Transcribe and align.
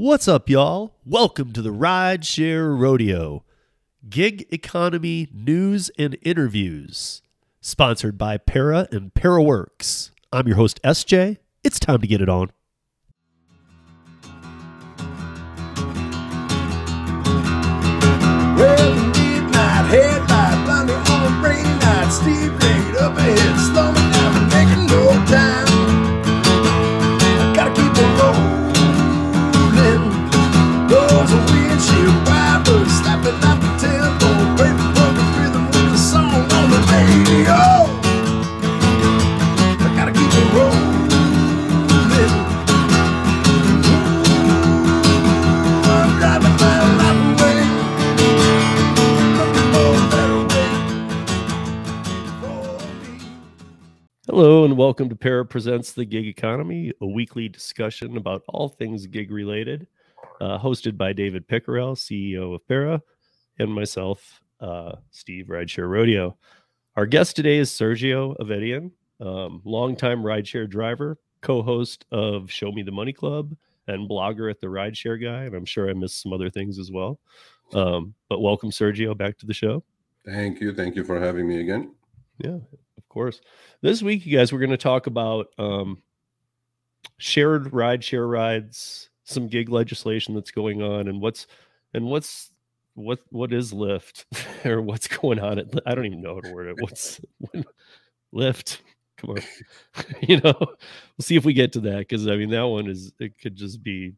What's 0.00 0.28
up, 0.28 0.48
y'all? 0.48 0.94
Welcome 1.04 1.52
to 1.54 1.60
the 1.60 1.72
Rideshare 1.72 2.78
Rodeo, 2.78 3.42
gig 4.08 4.46
economy 4.52 5.26
news 5.32 5.90
and 5.98 6.16
interviews, 6.22 7.20
sponsored 7.60 8.16
by 8.16 8.36
Para 8.36 8.86
and 8.92 9.12
ParaWorks. 9.12 10.12
I'm 10.32 10.46
your 10.46 10.54
host, 10.54 10.80
SJ. 10.84 11.38
It's 11.64 11.80
time 11.80 12.00
to 12.00 12.06
get 12.06 12.20
it 12.20 12.28
on. 12.28 12.52
Well, 18.56 18.92
on 21.10 21.32
up 23.00 23.16
ahead, 23.18 23.58
Hello, 54.40 54.64
and 54.64 54.78
welcome 54.78 55.08
to 55.08 55.16
Para 55.16 55.44
Presents 55.44 55.90
the 55.90 56.04
Gig 56.04 56.24
Economy, 56.24 56.92
a 57.00 57.06
weekly 57.06 57.48
discussion 57.48 58.16
about 58.16 58.44
all 58.46 58.68
things 58.68 59.04
gig 59.08 59.32
related, 59.32 59.88
uh, 60.40 60.56
hosted 60.56 60.96
by 60.96 61.12
David 61.12 61.48
Pickerel, 61.48 61.96
CEO 61.96 62.54
of 62.54 62.64
Para, 62.68 63.02
and 63.58 63.74
myself, 63.74 64.40
uh, 64.60 64.92
Steve 65.10 65.46
Rideshare 65.46 65.90
Rodeo. 65.90 66.38
Our 66.94 67.04
guest 67.04 67.34
today 67.34 67.56
is 67.56 67.68
Sergio 67.68 68.36
Avedian, 68.38 68.92
um, 69.18 69.60
longtime 69.64 70.22
rideshare 70.22 70.70
driver, 70.70 71.18
co 71.40 71.60
host 71.60 72.04
of 72.12 72.48
Show 72.48 72.70
Me 72.70 72.84
the 72.84 72.92
Money 72.92 73.12
Club, 73.12 73.56
and 73.88 74.08
blogger 74.08 74.48
at 74.48 74.60
the 74.60 74.68
Rideshare 74.68 75.20
Guy. 75.20 75.46
And 75.46 75.56
I'm 75.56 75.64
sure 75.64 75.90
I 75.90 75.94
missed 75.94 76.22
some 76.22 76.32
other 76.32 76.48
things 76.48 76.78
as 76.78 76.92
well. 76.92 77.18
Um, 77.72 78.14
but 78.28 78.40
welcome, 78.40 78.70
Sergio, 78.70 79.18
back 79.18 79.36
to 79.38 79.46
the 79.46 79.52
show. 79.52 79.82
Thank 80.24 80.60
you. 80.60 80.72
Thank 80.76 80.94
you 80.94 81.02
for 81.02 81.18
having 81.18 81.48
me 81.48 81.60
again. 81.60 81.92
Yeah, 82.38 82.58
course. 83.18 83.40
This 83.82 84.00
week, 84.00 84.24
you 84.24 84.38
guys, 84.38 84.52
we're 84.52 84.60
going 84.60 84.70
to 84.70 84.76
talk 84.76 85.08
about 85.08 85.48
um, 85.58 86.00
shared 87.16 87.72
ride 87.72 88.04
share 88.04 88.28
rides, 88.28 89.10
some 89.24 89.48
gig 89.48 89.70
legislation 89.70 90.36
that's 90.36 90.52
going 90.52 90.82
on, 90.82 91.08
and 91.08 91.20
what's 91.20 91.48
and 91.92 92.06
what's 92.06 92.52
what 92.94 93.18
what 93.30 93.52
is 93.52 93.72
Lyft 93.72 94.24
or 94.64 94.80
what's 94.80 95.08
going 95.08 95.40
on 95.40 95.58
at 95.58 95.66
I 95.84 95.96
don't 95.96 96.06
even 96.06 96.22
know 96.22 96.36
how 96.36 96.42
to 96.42 96.52
word 96.52 96.68
it. 96.68 96.76
What's 96.80 97.20
Lyft? 98.32 98.78
Come 99.16 99.30
on, 99.30 99.38
you 100.22 100.40
know. 100.40 100.54
We'll 100.56 101.22
see 101.22 101.34
if 101.34 101.44
we 101.44 101.54
get 101.54 101.72
to 101.72 101.80
that 101.80 101.98
because 101.98 102.28
I 102.28 102.36
mean 102.36 102.50
that 102.50 102.62
one 102.62 102.86
is 102.86 103.12
it 103.18 103.36
could 103.40 103.56
just 103.56 103.82
be 103.82 104.14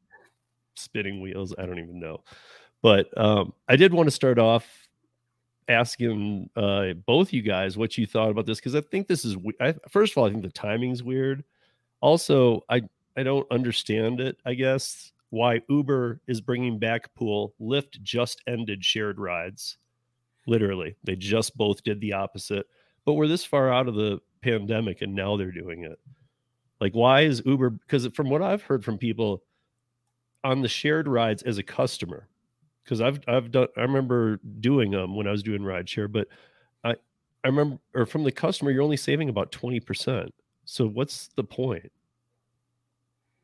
spinning 0.77 1.23
wheels. 1.23 1.55
I 1.57 1.65
don't 1.65 1.79
even 1.79 1.99
know, 1.99 2.23
but 2.83 3.09
um, 3.17 3.55
I 3.67 3.77
did 3.77 3.95
want 3.95 4.09
to 4.09 4.15
start 4.15 4.39
off 4.39 4.67
asking 5.71 6.51
uh, 6.57 6.93
both 7.07 7.33
you 7.33 7.43
guys 7.43 7.79
what 7.79 7.97
you 7.97 8.07
thought 8.07 8.31
about 8.31 8.45
this 8.45 8.59
because 8.59 8.75
I 8.75 8.81
think 8.81 9.07
this 9.07 9.25
is 9.25 9.37
I, 9.61 9.75
first 9.89 10.13
of 10.13 10.19
all 10.19 10.27
I 10.27 10.31
think 10.31 10.43
the 10.43 10.51
timing's 10.51 11.03
weird. 11.03 11.45
Also, 12.01 12.65
I 12.69 12.83
I 13.17 13.23
don't 13.23 13.51
understand 13.51 14.21
it. 14.21 14.39
I 14.45 14.55
guess 14.55 15.13
why 15.31 15.61
Uber 15.69 16.21
is 16.27 16.41
bringing 16.41 16.79
back 16.79 17.15
pool. 17.15 17.55
Lyft 17.61 18.03
just 18.03 18.43
ended 18.47 18.85
shared 18.85 19.19
rides. 19.19 19.79
Literally, 20.47 20.97
they 21.05 21.17
just 21.17 21.57
both 21.57 21.83
did 21.85 22.01
the 22.01 22.13
opposite. 22.13 22.67
But 23.05 23.15
we're 23.15 23.29
this 23.29 23.45
far 23.45 23.73
out 23.73 23.89
of 23.89 23.95
the 23.95 24.21
pandemic, 24.43 25.03
and 25.03 25.15
now 25.15 25.37
they're 25.37 25.53
doing 25.53 25.85
it. 25.85 25.99
Like, 26.81 26.95
why 26.95 27.23
is 27.23 27.43
Uber? 27.45 27.71
Because 27.71 28.07
from 28.09 28.31
what 28.31 28.43
I've 28.43 28.63
heard 28.63 28.85
from 28.85 28.99
people 28.99 29.45
on 30.43 30.63
the 30.63 30.69
shared 30.69 31.07
rides 31.07 31.43
as 31.43 31.59
a 31.59 31.63
customer, 31.63 32.29
because 32.85 33.01
I've 33.01 33.21
I've 33.29 33.51
done 33.51 33.69
I 33.77 33.83
remember 33.83 34.39
doing 34.61 34.91
them 34.91 35.17
when 35.17 35.27
I 35.27 35.31
was 35.31 35.43
doing 35.43 35.63
rideshare, 35.63 36.11
but 36.11 36.29
I 36.85 36.93
I 37.45 37.49
remember 37.49 37.79
or 37.95 38.07
from 38.07 38.25
the 38.25 38.33
customer 38.33 38.71
you're 38.71 38.83
only 38.83 38.97
saving 38.97 39.29
about 39.29 39.53
twenty 39.53 39.81
percent. 39.81 40.35
So 40.65 40.87
what's 40.87 41.29
the 41.37 41.45
point? 41.45 41.91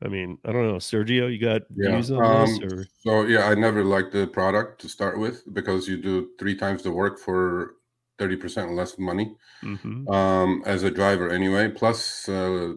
I 0.04 0.08
mean, 0.08 0.38
I 0.44 0.52
don't 0.52 0.66
know, 0.68 0.74
Sergio, 0.76 1.32
you 1.32 1.38
got 1.38 1.62
Yeah. 1.74 1.92
views 1.92 2.10
on 2.10 2.22
Um, 2.22 2.42
this 2.44 2.60
or 2.62 2.86
so 2.98 3.22
yeah, 3.24 3.44
I 3.48 3.54
never 3.54 3.82
liked 3.84 4.12
the 4.12 4.26
product 4.26 4.80
to 4.82 4.88
start 4.88 5.18
with 5.18 5.42
because 5.54 5.88
you 5.88 5.96
do 5.96 6.30
three 6.38 6.54
times 6.56 6.82
the 6.82 6.92
work 6.92 7.18
for 7.18 7.76
thirty 8.18 8.36
percent 8.36 8.72
less 8.72 8.98
money. 8.98 9.34
Mhm. 9.62 10.08
Um, 10.08 10.62
as 10.66 10.82
a 10.84 10.90
driver 10.90 11.30
anyway. 11.30 11.68
Plus, 11.70 12.28
uh, 12.28 12.74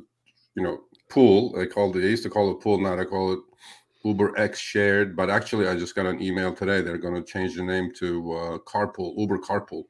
you 0.56 0.64
know, 0.64 0.82
pool. 1.10 1.56
I 1.60 1.66
call 1.66 1.96
it. 1.96 2.02
They 2.02 2.10
used 2.10 2.24
to 2.24 2.30
call 2.30 2.52
it 2.52 2.62
pool. 2.62 2.80
Now 2.80 2.98
I 3.00 3.06
call 3.06 3.34
it 3.34 3.40
Uber 4.04 4.38
X 4.38 4.60
shared. 4.60 5.16
But 5.16 5.30
actually, 5.30 5.68
I 5.68 5.76
just 5.76 5.96
got 5.96 6.06
an 6.06 6.22
email 6.22 6.54
today. 6.54 6.82
They're 6.82 6.98
going 6.98 7.16
to 7.16 7.24
change 7.24 7.56
the 7.56 7.64
name 7.64 7.92
to 8.00 8.34
uh, 8.34 8.58
Carpool. 8.60 9.18
Uber 9.18 9.40
Carpool. 9.40 9.84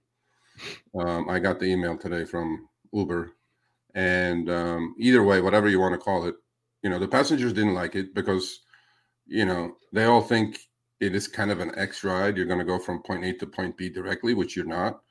Um, 1.00 1.30
I 1.30 1.40
got 1.40 1.60
the 1.60 1.68
email 1.68 1.98
today 1.98 2.26
from 2.26 2.68
Uber, 2.92 3.32
and 3.96 4.50
um, 4.50 4.96
either 5.00 5.24
way, 5.24 5.40
whatever 5.40 5.70
you 5.70 5.80
want 5.80 5.94
to 5.94 6.00
call 6.00 6.26
it, 6.26 6.36
you 6.84 6.90
know, 6.90 7.00
the 7.00 7.08
passengers 7.08 7.54
didn't 7.54 7.76
like 7.76 7.96
it 7.96 8.14
because, 8.14 8.62
you 9.26 9.46
know, 9.46 9.76
they 9.94 10.06
all 10.06 10.22
think 10.22 10.60
it 11.00 11.16
is 11.16 11.28
kind 11.28 11.52
of 11.52 11.60
an 11.60 11.72
X 11.78 12.04
ride. 12.04 12.36
You're 12.36 12.46
going 12.46 12.60
to 12.60 12.66
go 12.66 12.78
from 12.78 13.04
point 13.04 13.24
A 13.24 13.34
to 13.34 13.46
point 13.46 13.78
B 13.78 13.90
directly, 13.90 14.34
which 14.34 14.56
you're 14.56 14.66
not. 14.66 15.02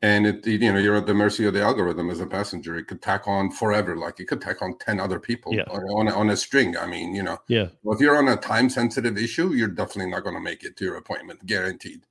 And 0.00 0.26
it, 0.28 0.46
you 0.46 0.72
know, 0.72 0.78
you're 0.78 0.96
at 0.96 1.06
the 1.06 1.14
mercy 1.14 1.44
of 1.46 1.54
the 1.54 1.60
algorithm 1.62 2.08
as 2.08 2.20
a 2.20 2.26
passenger. 2.26 2.76
It 2.76 2.86
could 2.86 3.02
tack 3.02 3.26
on 3.26 3.50
forever, 3.50 3.96
like 3.96 4.20
it 4.20 4.26
could 4.28 4.40
tack 4.40 4.62
on 4.62 4.78
ten 4.78 5.00
other 5.00 5.18
people 5.18 5.52
Yeah. 5.54 5.64
on, 5.68 5.80
on, 5.98 6.08
a, 6.08 6.14
on 6.14 6.30
a 6.30 6.36
string. 6.36 6.76
I 6.76 6.86
mean, 6.86 7.16
you 7.16 7.24
know, 7.24 7.38
yeah, 7.48 7.68
well, 7.82 7.96
if 7.96 8.00
you're 8.00 8.16
on 8.16 8.28
a 8.28 8.36
time 8.36 8.70
sensitive 8.70 9.18
issue, 9.18 9.54
you're 9.54 9.66
definitely 9.68 10.10
not 10.12 10.22
going 10.22 10.36
to 10.36 10.40
make 10.40 10.62
it 10.62 10.76
to 10.76 10.84
your 10.84 10.96
appointment, 10.96 11.44
guaranteed. 11.46 12.02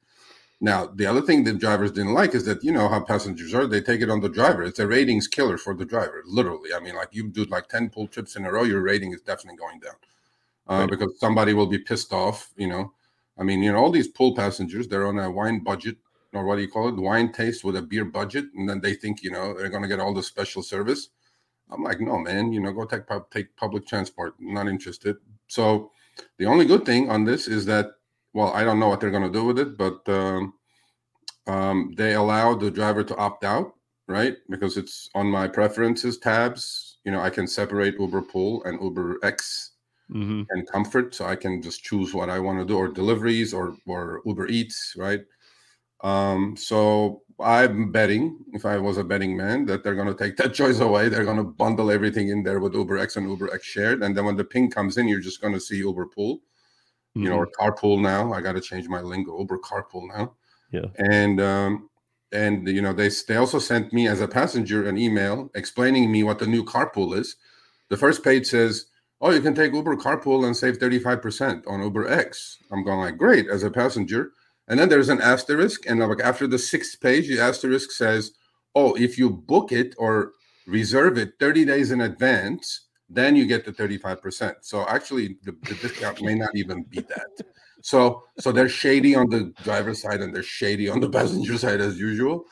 Now, 0.59 0.88
the 0.88 1.06
other 1.06 1.22
thing 1.22 1.44
that 1.46 1.59
drivers 1.59 1.92
didn't 1.92 2.14
like 2.14 2.34
is 2.36 2.44
that 2.46 2.64
you 2.64 2.72
know 2.72 2.90
how 2.90 3.00
passengers 3.00 3.53
are; 3.53 3.68
they 3.68 3.80
take 3.80 4.02
it 4.02 4.09
on 4.09 4.22
the 4.22 4.28
driver. 4.30 4.64
It's 4.64 4.80
a 4.80 4.88
ratings 4.88 5.28
killer 5.28 5.58
for 5.58 5.74
the 5.75 5.86
driver, 5.86 6.24
literally. 6.25 6.74
I 6.74 6.80
mean, 6.80 6.96
like 6.96 7.09
you 7.12 7.30
do 7.30 7.46
like 7.46 7.69
ten 7.69 7.90
pool 7.90 8.08
trips 8.08 8.36
in 8.36 8.44
a 8.44 8.52
row, 8.52 8.64
your 8.64 8.81
rating 8.81 9.14
is 9.14 9.22
definitely 9.22 9.58
going 9.58 9.80
down 9.80 9.94
uh, 10.68 10.80
Right. 10.81 10.90
because 10.90 11.19
somebody 11.19 11.54
will 11.54 11.68
be 11.68 11.78
pissed 11.80 12.12
off. 12.12 12.52
You 12.58 12.68
know, 12.68 12.94
I 13.38 13.44
mean, 13.44 13.62
you 13.64 13.72
know, 13.72 13.78
all 13.78 13.92
these 13.92 14.08
pool 14.08 14.36
passengers, 14.36 14.88
they're 14.88 15.08
on 15.08 15.19
a 15.19 15.30
wine 15.31 15.59
budget 15.59 15.98
or 16.38 16.46
what 16.46 16.56
do 16.58 16.62
you 16.62 16.70
call 16.70 16.88
it, 16.90 16.96
wine 16.96 17.31
taste 17.31 17.64
with 17.64 17.75
a 17.75 17.81
beer 17.81 18.06
budget, 18.06 18.46
and 18.56 18.70
then 18.70 18.81
they 18.81 18.94
think 18.94 19.24
you 19.24 19.31
know 19.31 19.53
they're 19.53 19.70
going 19.70 19.84
to 19.84 19.90
get 19.90 20.00
all 20.00 20.14
the 20.14 20.24
special 20.24 20.64
service. 20.64 21.09
I'm 21.70 21.84
like, 21.84 22.00
no, 22.00 22.18
man, 22.18 22.53
you 22.53 22.62
know, 22.62 22.72
go 22.72 22.86
take 22.86 23.08
pub- 23.08 23.30
take 23.31 23.56
public 23.58 23.86
transport. 23.88 24.36
I'm 24.40 24.53
not 24.53 24.68
interested. 24.68 25.18
So 25.48 25.92
the 26.38 26.46
only 26.46 26.66
good 26.66 26.86
thing 26.86 27.09
on 27.09 27.25
this 27.25 27.48
is 27.48 27.66
that, 27.66 27.88
well, 28.34 28.53
I 28.53 28.64
don't 28.64 28.80
know 28.80 28.88
what 28.88 29.00
they're 29.02 29.12
going 29.12 29.31
to 29.31 29.40
do 29.40 29.46
with 29.46 29.59
it, 29.59 29.78
but 29.78 30.08
um, 30.09 30.53
um, 31.48 31.94
they 31.98 32.14
allow 32.14 32.56
the 32.56 32.72
driver 32.72 33.04
to 33.04 33.16
opt 33.18 33.44
out, 33.44 33.74
right? 34.08 34.38
Because 34.50 34.78
it's 34.78 35.09
on 35.16 35.28
my 35.28 35.48
preferences 35.48 36.18
tabs. 36.18 36.98
You 37.06 37.12
know, 37.12 37.22
I 37.22 37.30
can 37.30 37.48
separate 37.48 38.00
Uber 38.00 38.22
Pool 38.24 38.64
and 38.66 38.81
Uber 38.81 39.19
X 39.24 39.72
hmm 40.09 40.44
and 40.50 40.68
Comfort, 40.72 41.16
so 41.16 41.25
I 41.25 41.36
can 41.36 41.62
just 41.62 41.84
choose 41.84 42.14
what 42.14 42.30
I 42.30 42.40
want 42.40 42.59
to 42.59 42.66
do, 42.66 42.78
or 42.78 42.88
deliveries, 42.88 43.54
or 43.54 43.75
or 43.88 44.22
Uber 44.25 44.48
Eats, 44.48 44.96
right? 44.98 45.22
Um, 46.02 46.56
so 46.56 47.24
I'm 47.40 47.91
betting, 47.91 48.38
if 48.53 48.66
I 48.66 48.78
was 48.78 48.97
a 48.97 49.03
betting 49.03 49.35
man, 49.35 49.66
that 49.66 49.84
they're 49.84 49.96
going 49.96 50.08
to 50.08 50.16
take 50.16 50.38
that 50.38 50.53
choice 50.53 50.80
away. 50.80 51.09
They're 51.09 51.25
going 51.25 51.38
to 51.38 51.44
bundle 51.44 51.91
everything 51.91 52.30
in 52.30 52.44
there 52.44 52.59
with 52.59 52.74
Uber 52.74 52.97
X 52.97 53.16
and 53.16 53.30
Uber 53.30 53.53
X 53.53 53.66
shared, 53.66 54.03
and 54.03 54.16
then 54.16 54.25
when 54.25 54.38
the 54.38 54.44
ping 54.44 54.72
comes 54.72 54.97
in, 54.97 55.07
you're 55.07 55.19
just 55.19 55.41
going 55.41 55.53
to 55.53 55.59
see 55.59 55.78
Uber 55.78 56.07
Pool, 56.07 56.40
you 57.13 57.30
know, 57.30 57.38
or 57.38 57.47
Carpool 57.47 58.01
now. 58.01 58.33
I 58.33 58.42
got 58.42 58.54
to 58.54 58.62
change 58.62 58.88
my 58.88 59.01
lingo, 59.01 59.38
Uber 59.39 59.60
Carpool 59.60 60.07
now. 60.07 60.33
Yeah. 60.71 60.86
And 60.98 61.39
um, 61.42 61.89
and 62.31 62.68
you 62.68 62.81
know, 62.81 62.94
they 62.94 63.10
they 63.27 63.38
also 63.38 63.60
sent 63.60 63.94
me 63.94 64.07
as 64.07 64.21
a 64.21 64.27
passenger 64.27 64.88
an 64.88 64.98
email 64.98 65.50
explaining 65.56 66.12
me 66.12 66.24
what 66.24 66.39
the 66.39 66.48
new 66.48 66.63
carpool 66.63 67.18
is. 67.18 67.36
The 67.89 67.98
first 67.98 68.24
page 68.24 68.48
says, 68.48 68.88
"Oh, 69.21 69.31
you 69.31 69.42
can 69.42 69.56
take 69.56 69.74
Uber 69.74 69.95
Carpool 69.95 70.45
and 70.45 70.56
save 70.56 70.77
35% 70.77 71.68
on 71.68 71.81
Uber 71.81 72.07
X." 72.07 72.57
I'm 72.71 72.83
going 72.83 73.00
like, 73.00 73.18
"Great!" 73.18 73.48
As 73.48 73.63
a 73.63 73.71
passenger, 73.71 74.31
and 74.68 74.80
then 74.80 74.90
there's 74.90 75.10
an 75.10 75.22
asterisk, 75.22 75.86
and 75.88 76.00
like 76.00 76.22
after 76.22 76.48
the 76.48 76.60
sixth 76.60 77.00
page, 77.00 77.28
the 77.28 77.40
asterisk 77.40 77.92
says, 77.92 78.31
"Oh, 78.75 78.94
if 78.96 79.18
you 79.18 79.30
book 79.30 79.72
it 79.72 79.96
or 79.98 80.34
reserve 80.66 81.18
it 81.18 81.34
30 81.40 81.66
days 81.66 81.92
in 81.92 82.02
advance, 82.02 82.88
then 83.10 83.36
you 83.36 83.46
get 83.46 83.66
the 83.66 83.72
35%." 83.72 84.56
So 84.62 84.86
actually, 84.88 85.38
the, 85.44 85.54
the 85.64 85.75
discount 85.75 86.22
may 86.22 86.36
not 86.36 86.56
even 86.56 86.84
be 86.84 87.00
that. 87.02 87.48
So 87.81 88.24
so 88.40 88.52
they're 88.52 88.69
shady 88.69 89.16
on 89.16 89.30
the 89.30 89.54
driver's 89.64 90.02
side 90.02 90.22
and 90.22 90.36
they're 90.36 90.44
shady 90.44 90.90
on 90.90 91.00
the 91.00 91.10
passenger 91.18 91.58
side 91.58 91.81
as 91.81 92.00
usual. 92.00 92.46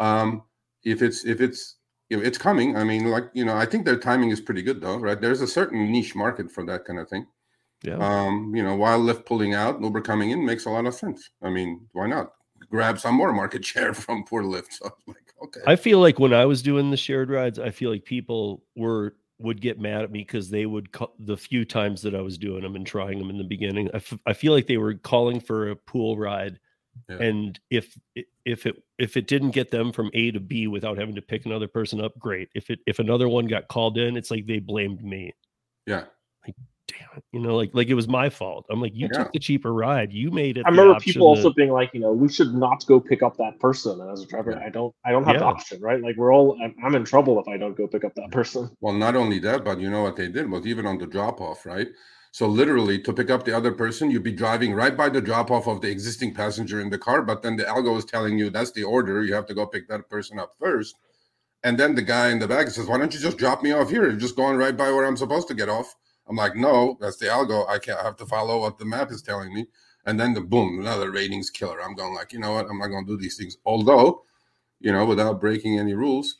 Um, 0.00 0.42
if 0.84 1.02
it's 1.02 1.24
if 1.24 1.40
it's 1.40 1.76
if 2.10 2.22
it's 2.22 2.38
coming, 2.38 2.76
I 2.76 2.84
mean, 2.84 3.10
like 3.10 3.24
you 3.34 3.44
know, 3.44 3.56
I 3.56 3.66
think 3.66 3.84
their 3.84 3.98
timing 3.98 4.30
is 4.30 4.40
pretty 4.40 4.62
good 4.62 4.80
though, 4.80 4.96
right? 4.96 5.20
There's 5.20 5.42
a 5.42 5.46
certain 5.46 5.92
niche 5.92 6.14
market 6.14 6.50
for 6.50 6.64
that 6.64 6.84
kind 6.84 6.98
of 6.98 7.08
thing. 7.08 7.26
Yeah. 7.82 7.96
Um, 7.98 8.52
you 8.54 8.62
know, 8.62 8.74
while 8.74 8.98
Lyft 9.00 9.24
pulling 9.26 9.54
out, 9.54 9.80
Uber 9.80 10.00
coming 10.00 10.30
in 10.30 10.44
makes 10.44 10.66
a 10.66 10.70
lot 10.70 10.86
of 10.86 10.94
sense. 10.94 11.30
I 11.42 11.48
mean, 11.50 11.86
why 11.92 12.06
not 12.08 12.32
grab 12.70 12.98
some 12.98 13.14
more 13.14 13.32
market 13.32 13.64
share 13.72 13.94
from 13.94 14.24
poor 14.24 14.42
Lyft? 14.42 14.72
So 14.72 14.90
like, 15.06 15.16
okay. 15.44 15.60
I 15.66 15.76
feel 15.76 16.00
like 16.00 16.18
when 16.18 16.32
I 16.34 16.44
was 16.44 16.60
doing 16.62 16.90
the 16.90 16.96
shared 16.96 17.30
rides, 17.30 17.58
I 17.58 17.70
feel 17.70 17.90
like 17.90 18.04
people 18.04 18.64
were 18.76 19.14
would 19.40 19.60
get 19.60 19.78
mad 19.78 20.02
at 20.02 20.10
me 20.10 20.18
because 20.18 20.50
they 20.50 20.66
would 20.66 20.90
call, 20.90 21.14
the 21.20 21.36
few 21.36 21.64
times 21.64 22.02
that 22.02 22.12
I 22.16 22.20
was 22.20 22.36
doing 22.38 22.62
them 22.62 22.74
and 22.74 22.84
trying 22.84 23.20
them 23.20 23.30
in 23.30 23.38
the 23.38 23.44
beginning. 23.44 23.88
I, 23.94 23.98
f- 23.98 24.18
I 24.26 24.32
feel 24.32 24.52
like 24.52 24.66
they 24.66 24.78
were 24.78 24.94
calling 24.94 25.38
for 25.38 25.70
a 25.70 25.76
pool 25.76 26.18
ride, 26.18 26.58
Yeah. 27.08 27.18
and 27.22 27.60
if 27.70 27.96
if 28.44 28.66
it 28.66 28.82
if 28.98 29.16
it 29.16 29.28
didn't 29.28 29.52
get 29.52 29.70
them 29.70 29.92
from 29.92 30.10
A 30.14 30.32
to 30.32 30.40
B 30.40 30.66
without 30.66 30.98
having 30.98 31.14
to 31.14 31.22
pick 31.22 31.46
another 31.46 31.68
person 31.68 32.00
up, 32.00 32.18
great. 32.18 32.48
If 32.56 32.68
it 32.70 32.80
if 32.88 32.98
another 32.98 33.28
one 33.28 33.46
got 33.46 33.68
called 33.68 33.96
in, 33.96 34.16
it's 34.16 34.32
like 34.32 34.46
they 34.46 34.58
blamed 34.58 35.04
me. 35.04 35.32
yeah. 35.86 36.06
Damn 36.98 37.08
it, 37.18 37.24
you 37.32 37.40
know, 37.40 37.56
like 37.56 37.70
like 37.74 37.88
it 37.88 37.94
was 37.94 38.08
my 38.08 38.28
fault. 38.28 38.66
I'm 38.70 38.80
like, 38.80 38.92
you 38.94 39.08
Yeah. 39.12 39.24
took 39.24 39.32
the 39.32 39.38
cheaper 39.38 39.72
ride, 39.72 40.12
you 40.12 40.30
made 40.30 40.56
it. 40.58 40.64
I 40.66 40.70
the 40.70 40.76
remember 40.76 40.94
option 40.96 41.12
people 41.12 41.26
also 41.28 41.44
that- 41.50 41.56
being 41.56 41.70
like, 41.70 41.90
you 41.92 42.00
know, 42.00 42.12
we 42.12 42.28
should 42.28 42.54
not 42.54 42.84
go 42.86 42.98
pick 43.00 43.22
up 43.22 43.36
that 43.36 43.58
person. 43.60 44.00
And 44.00 44.10
as 44.10 44.22
a 44.22 44.26
driver, 44.26 44.52
Yeah. 44.52 44.66
I 44.66 44.70
don't, 44.70 44.94
I 45.04 45.12
don't 45.12 45.24
have 45.24 45.38
the 45.38 45.44
option, 45.44 45.80
right? 45.80 46.00
Like 46.00 46.16
we're 46.16 46.32
all, 46.32 46.58
I'm, 46.62 46.74
I'm 46.84 46.94
in 46.94 47.04
trouble 47.04 47.38
if 47.40 47.46
I 47.48 47.56
don't 47.56 47.76
go 47.76 47.86
pick 47.86 48.04
up 48.04 48.14
that 48.16 48.30
person. 48.30 48.70
Well, 48.80 48.94
not 48.94 49.16
only 49.16 49.38
that, 49.40 49.64
but 49.64 49.78
you 49.80 49.90
know 49.90 50.02
what 50.02 50.16
they 50.16 50.28
did 50.28 50.50
was 50.50 50.66
even 50.66 50.86
on 50.86 50.98
the 50.98 51.06
drop 51.06 51.40
off, 51.40 51.64
right? 51.66 51.88
So 52.32 52.46
literally 52.46 52.98
to 53.00 53.12
pick 53.12 53.30
up 53.30 53.44
the 53.44 53.56
other 53.56 53.72
person, 53.72 54.10
you'd 54.10 54.22
be 54.22 54.32
driving 54.32 54.74
right 54.74 54.96
by 54.96 55.08
the 55.08 55.20
drop 55.20 55.50
off 55.50 55.66
of 55.66 55.80
the 55.80 55.90
existing 55.90 56.34
passenger 56.34 56.80
in 56.80 56.90
the 56.90 56.98
car, 56.98 57.22
but 57.22 57.42
then 57.42 57.56
the 57.56 57.64
algo 57.64 57.96
is 57.96 58.04
telling 58.04 58.38
you 58.38 58.50
that's 58.50 58.72
the 58.72 58.84
order. 58.84 59.24
You 59.24 59.34
have 59.34 59.46
to 59.46 59.54
go 59.54 59.66
pick 59.66 59.88
that 59.88 60.08
person 60.10 60.38
up 60.38 60.52
first. 60.60 60.96
And 61.64 61.76
then 61.78 61.94
the 61.94 62.02
guy 62.02 62.28
in 62.28 62.38
the 62.38 62.46
back 62.46 62.68
says, 62.68 62.86
Why 62.86 62.98
don't 62.98 63.12
you 63.12 63.18
just 63.18 63.38
drop 63.38 63.62
me 63.62 63.72
off 63.72 63.90
here? 63.90 64.04
You're 64.04 64.12
just 64.20 64.36
going 64.36 64.56
right 64.56 64.76
by 64.76 64.90
where 64.92 65.04
I'm 65.06 65.16
supposed 65.16 65.48
to 65.48 65.54
get 65.54 65.68
off. 65.68 65.92
I'm 66.28 66.36
like, 66.36 66.56
No, 66.56 66.96
that's 67.00 67.16
the 67.16 67.26
algo. 67.26 67.68
I 67.68 67.78
can't 67.78 67.98
I 67.98 68.04
have 68.04 68.16
to 68.16 68.26
follow 68.26 68.60
what 68.60 68.78
the 68.78 68.84
map 68.84 69.10
is 69.10 69.22
telling 69.22 69.52
me. 69.54 69.66
And 70.06 70.18
then 70.18 70.32
the 70.32 70.40
boom, 70.40 70.80
another 70.80 71.10
ratings 71.10 71.50
killer. 71.50 71.82
I'm 71.82 71.94
going 71.94 72.14
like, 72.14 72.32
you 72.32 72.38
know 72.38 72.52
what? 72.52 72.66
I'm 72.70 72.78
not 72.78 72.88
gonna 72.88 73.06
do 73.06 73.16
these 73.16 73.36
things. 73.36 73.58
Although, 73.66 74.24
you 74.80 74.92
know, 74.92 75.04
without 75.04 75.40
breaking 75.40 75.78
any 75.78 75.94
rules, 75.94 76.38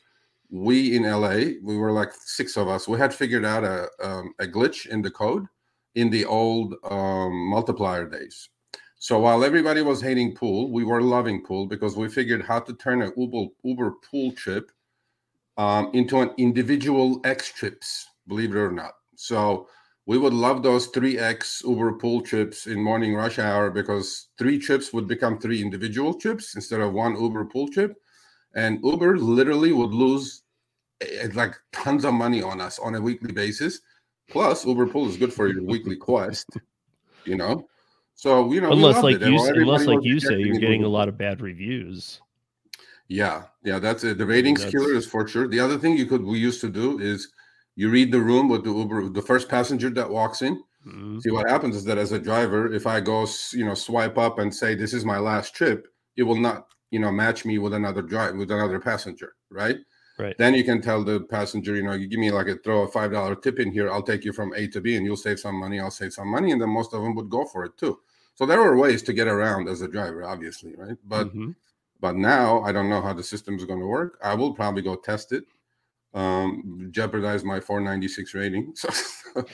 we 0.49 0.95
in 0.95 1.03
LA, 1.03 1.59
we 1.63 1.77
were 1.77 1.91
like 1.91 2.11
six 2.13 2.57
of 2.57 2.67
us. 2.67 2.87
We 2.87 2.97
had 2.97 3.13
figured 3.13 3.45
out 3.45 3.63
a 3.63 3.87
um, 4.03 4.33
a 4.39 4.45
glitch 4.45 4.87
in 4.87 5.01
the 5.01 5.11
code 5.11 5.45
in 5.95 6.09
the 6.09 6.25
old 6.25 6.75
um, 6.89 7.47
multiplier 7.49 8.07
days. 8.07 8.49
So 8.97 9.19
while 9.19 9.43
everybody 9.43 9.81
was 9.81 10.01
hating 10.01 10.35
pool, 10.35 10.71
we 10.71 10.83
were 10.83 11.01
loving 11.01 11.43
pool 11.43 11.67
because 11.67 11.95
we 11.95 12.09
figured 12.09 12.43
how 12.43 12.59
to 12.59 12.73
turn 12.73 13.01
an 13.01 13.13
Uber 13.15 13.47
Uber 13.63 13.91
pool 14.09 14.31
trip 14.33 14.71
um, 15.57 15.91
into 15.93 16.19
an 16.19 16.31
individual 16.37 17.21
X 17.23 17.51
trips. 17.51 18.07
Believe 18.27 18.55
it 18.55 18.59
or 18.59 18.71
not. 18.71 18.93
So 19.15 19.67
we 20.09 20.17
would 20.17 20.33
love 20.33 20.63
those 20.63 20.87
three 20.87 21.19
X 21.19 21.61
Uber 21.63 21.93
pool 21.93 22.19
trips 22.21 22.65
in 22.65 22.81
morning 22.81 23.13
rush 23.13 23.37
hour 23.37 23.69
because 23.69 24.29
three 24.39 24.57
trips 24.57 24.91
would 24.91 25.07
become 25.07 25.37
three 25.37 25.61
individual 25.61 26.15
trips 26.15 26.55
instead 26.55 26.81
of 26.81 26.93
one 26.93 27.15
Uber 27.15 27.45
pool 27.45 27.67
trip 27.67 27.95
and 28.55 28.79
Uber 28.83 29.19
literally 29.19 29.71
would 29.71 29.91
lose 29.91 30.41
eh, 31.01 31.27
like 31.35 31.53
tons 31.71 32.05
of 32.05 32.15
money 32.15 32.41
on 32.41 32.59
us 32.59 32.79
on 32.79 32.95
a 32.95 33.01
weekly 33.01 33.31
basis. 33.31 33.81
Plus, 34.27 34.65
Uber 34.65 34.87
Pool 34.87 35.07
is 35.07 35.15
good 35.15 35.31
for 35.31 35.47
your 35.47 35.63
weekly 35.63 35.95
quest, 36.07 36.49
you 37.25 37.35
know. 37.35 37.67
So 38.15 38.51
you 38.51 38.61
know, 38.61 38.71
unless 38.71 39.03
like 39.03 39.19
you 39.19 39.39
unless 39.53 39.85
like 39.85 40.03
you 40.03 40.19
say 40.19 40.39
you're 40.39 40.57
getting 40.57 40.81
we 40.81 40.87
a 40.87 40.89
lot 40.89 41.07
of 41.07 41.19
bad 41.19 41.39
reviews. 41.39 42.19
Yeah, 43.09 43.43
yeah, 43.63 43.77
that's 43.77 44.03
it. 44.03 44.17
The 44.17 44.25
ratings 44.25 44.63
That's- 44.63 44.71
killer 44.71 44.95
is 44.95 45.05
for 45.05 45.27
sure. 45.27 45.47
The 45.47 45.59
other 45.59 45.77
thing 45.77 45.97
you 45.97 46.07
could 46.07 46.23
we 46.23 46.39
used 46.39 46.61
to 46.61 46.69
do 46.69 46.97
is 46.97 47.31
you 47.79 47.89
read 47.89 48.11
the 48.11 48.21
room 48.21 48.49
with 48.49 48.63
the 48.65 48.73
Uber, 48.73 49.09
the 49.09 49.21
first 49.31 49.49
passenger 49.49 49.89
that 49.91 50.09
walks 50.19 50.41
in. 50.41 50.55
Mhm. 50.85 51.23
See 51.23 51.31
what 51.31 51.49
happens 51.49 51.75
is 51.75 51.85
that 51.85 51.97
as 51.97 52.11
a 52.11 52.19
driver, 52.19 52.71
if 52.79 52.85
I 52.87 53.01
go, 53.01 53.27
you 53.53 53.65
know, 53.65 53.75
swipe 53.75 54.17
up 54.17 54.39
and 54.39 54.53
say 54.61 54.75
this 54.75 54.93
is 54.93 55.05
my 55.05 55.19
last 55.19 55.55
trip, 55.55 55.87
it 56.17 56.23
will 56.23 56.41
not, 56.47 56.67
you 56.91 56.99
know, 56.99 57.11
match 57.11 57.45
me 57.45 57.57
with 57.59 57.73
another 57.73 58.01
drive 58.01 58.35
with 58.37 58.51
another 58.51 58.79
passenger, 58.79 59.35
right? 59.51 59.77
Right. 60.17 60.37
Then 60.37 60.53
you 60.53 60.63
can 60.63 60.81
tell 60.81 61.03
the 61.03 61.21
passenger, 61.21 61.75
you 61.75 61.83
know, 61.83 61.93
you 61.93 62.07
give 62.07 62.19
me 62.19 62.31
like 62.31 62.47
a 62.47 62.55
throw 62.57 62.83
a 62.83 62.87
five 62.87 63.11
dollar 63.11 63.35
tip 63.35 63.59
in 63.59 63.71
here, 63.71 63.89
I'll 63.91 64.03
take 64.03 64.23
you 64.25 64.33
from 64.33 64.53
A 64.55 64.67
to 64.69 64.81
B, 64.81 64.95
and 64.95 65.05
you'll 65.05 65.17
save 65.17 65.39
some 65.39 65.55
money. 65.55 65.79
I'll 65.79 65.91
save 65.91 66.13
some 66.13 66.29
money, 66.29 66.51
and 66.51 66.61
then 66.61 66.69
most 66.69 66.93
of 66.93 67.01
them 67.03 67.15
would 67.15 67.29
go 67.29 67.45
for 67.45 67.65
it 67.65 67.77
too. 67.77 67.99
So 68.35 68.45
there 68.45 68.61
were 68.63 68.77
ways 68.77 69.03
to 69.03 69.13
get 69.13 69.27
around 69.27 69.67
as 69.69 69.81
a 69.81 69.87
driver, 69.87 70.23
obviously, 70.23 70.75
right? 70.77 70.97
But 71.03 71.33
Mhm. 71.33 71.55
but 71.99 72.15
now 72.15 72.61
I 72.61 72.71
don't 72.71 72.89
know 72.89 73.01
how 73.01 73.13
the 73.13 73.23
system 73.23 73.55
is 73.55 73.65
going 73.65 73.79
to 73.81 73.85
work. 73.87 74.17
I 74.23 74.33
will 74.35 74.53
probably 74.53 74.81
go 74.83 74.95
test 74.95 75.31
it. 75.33 75.45
Um, 76.13 76.89
jeopardize 76.91 77.43
my 77.43 77.59
496 77.59 78.33
rating. 78.33 78.73
So, 79.35 79.45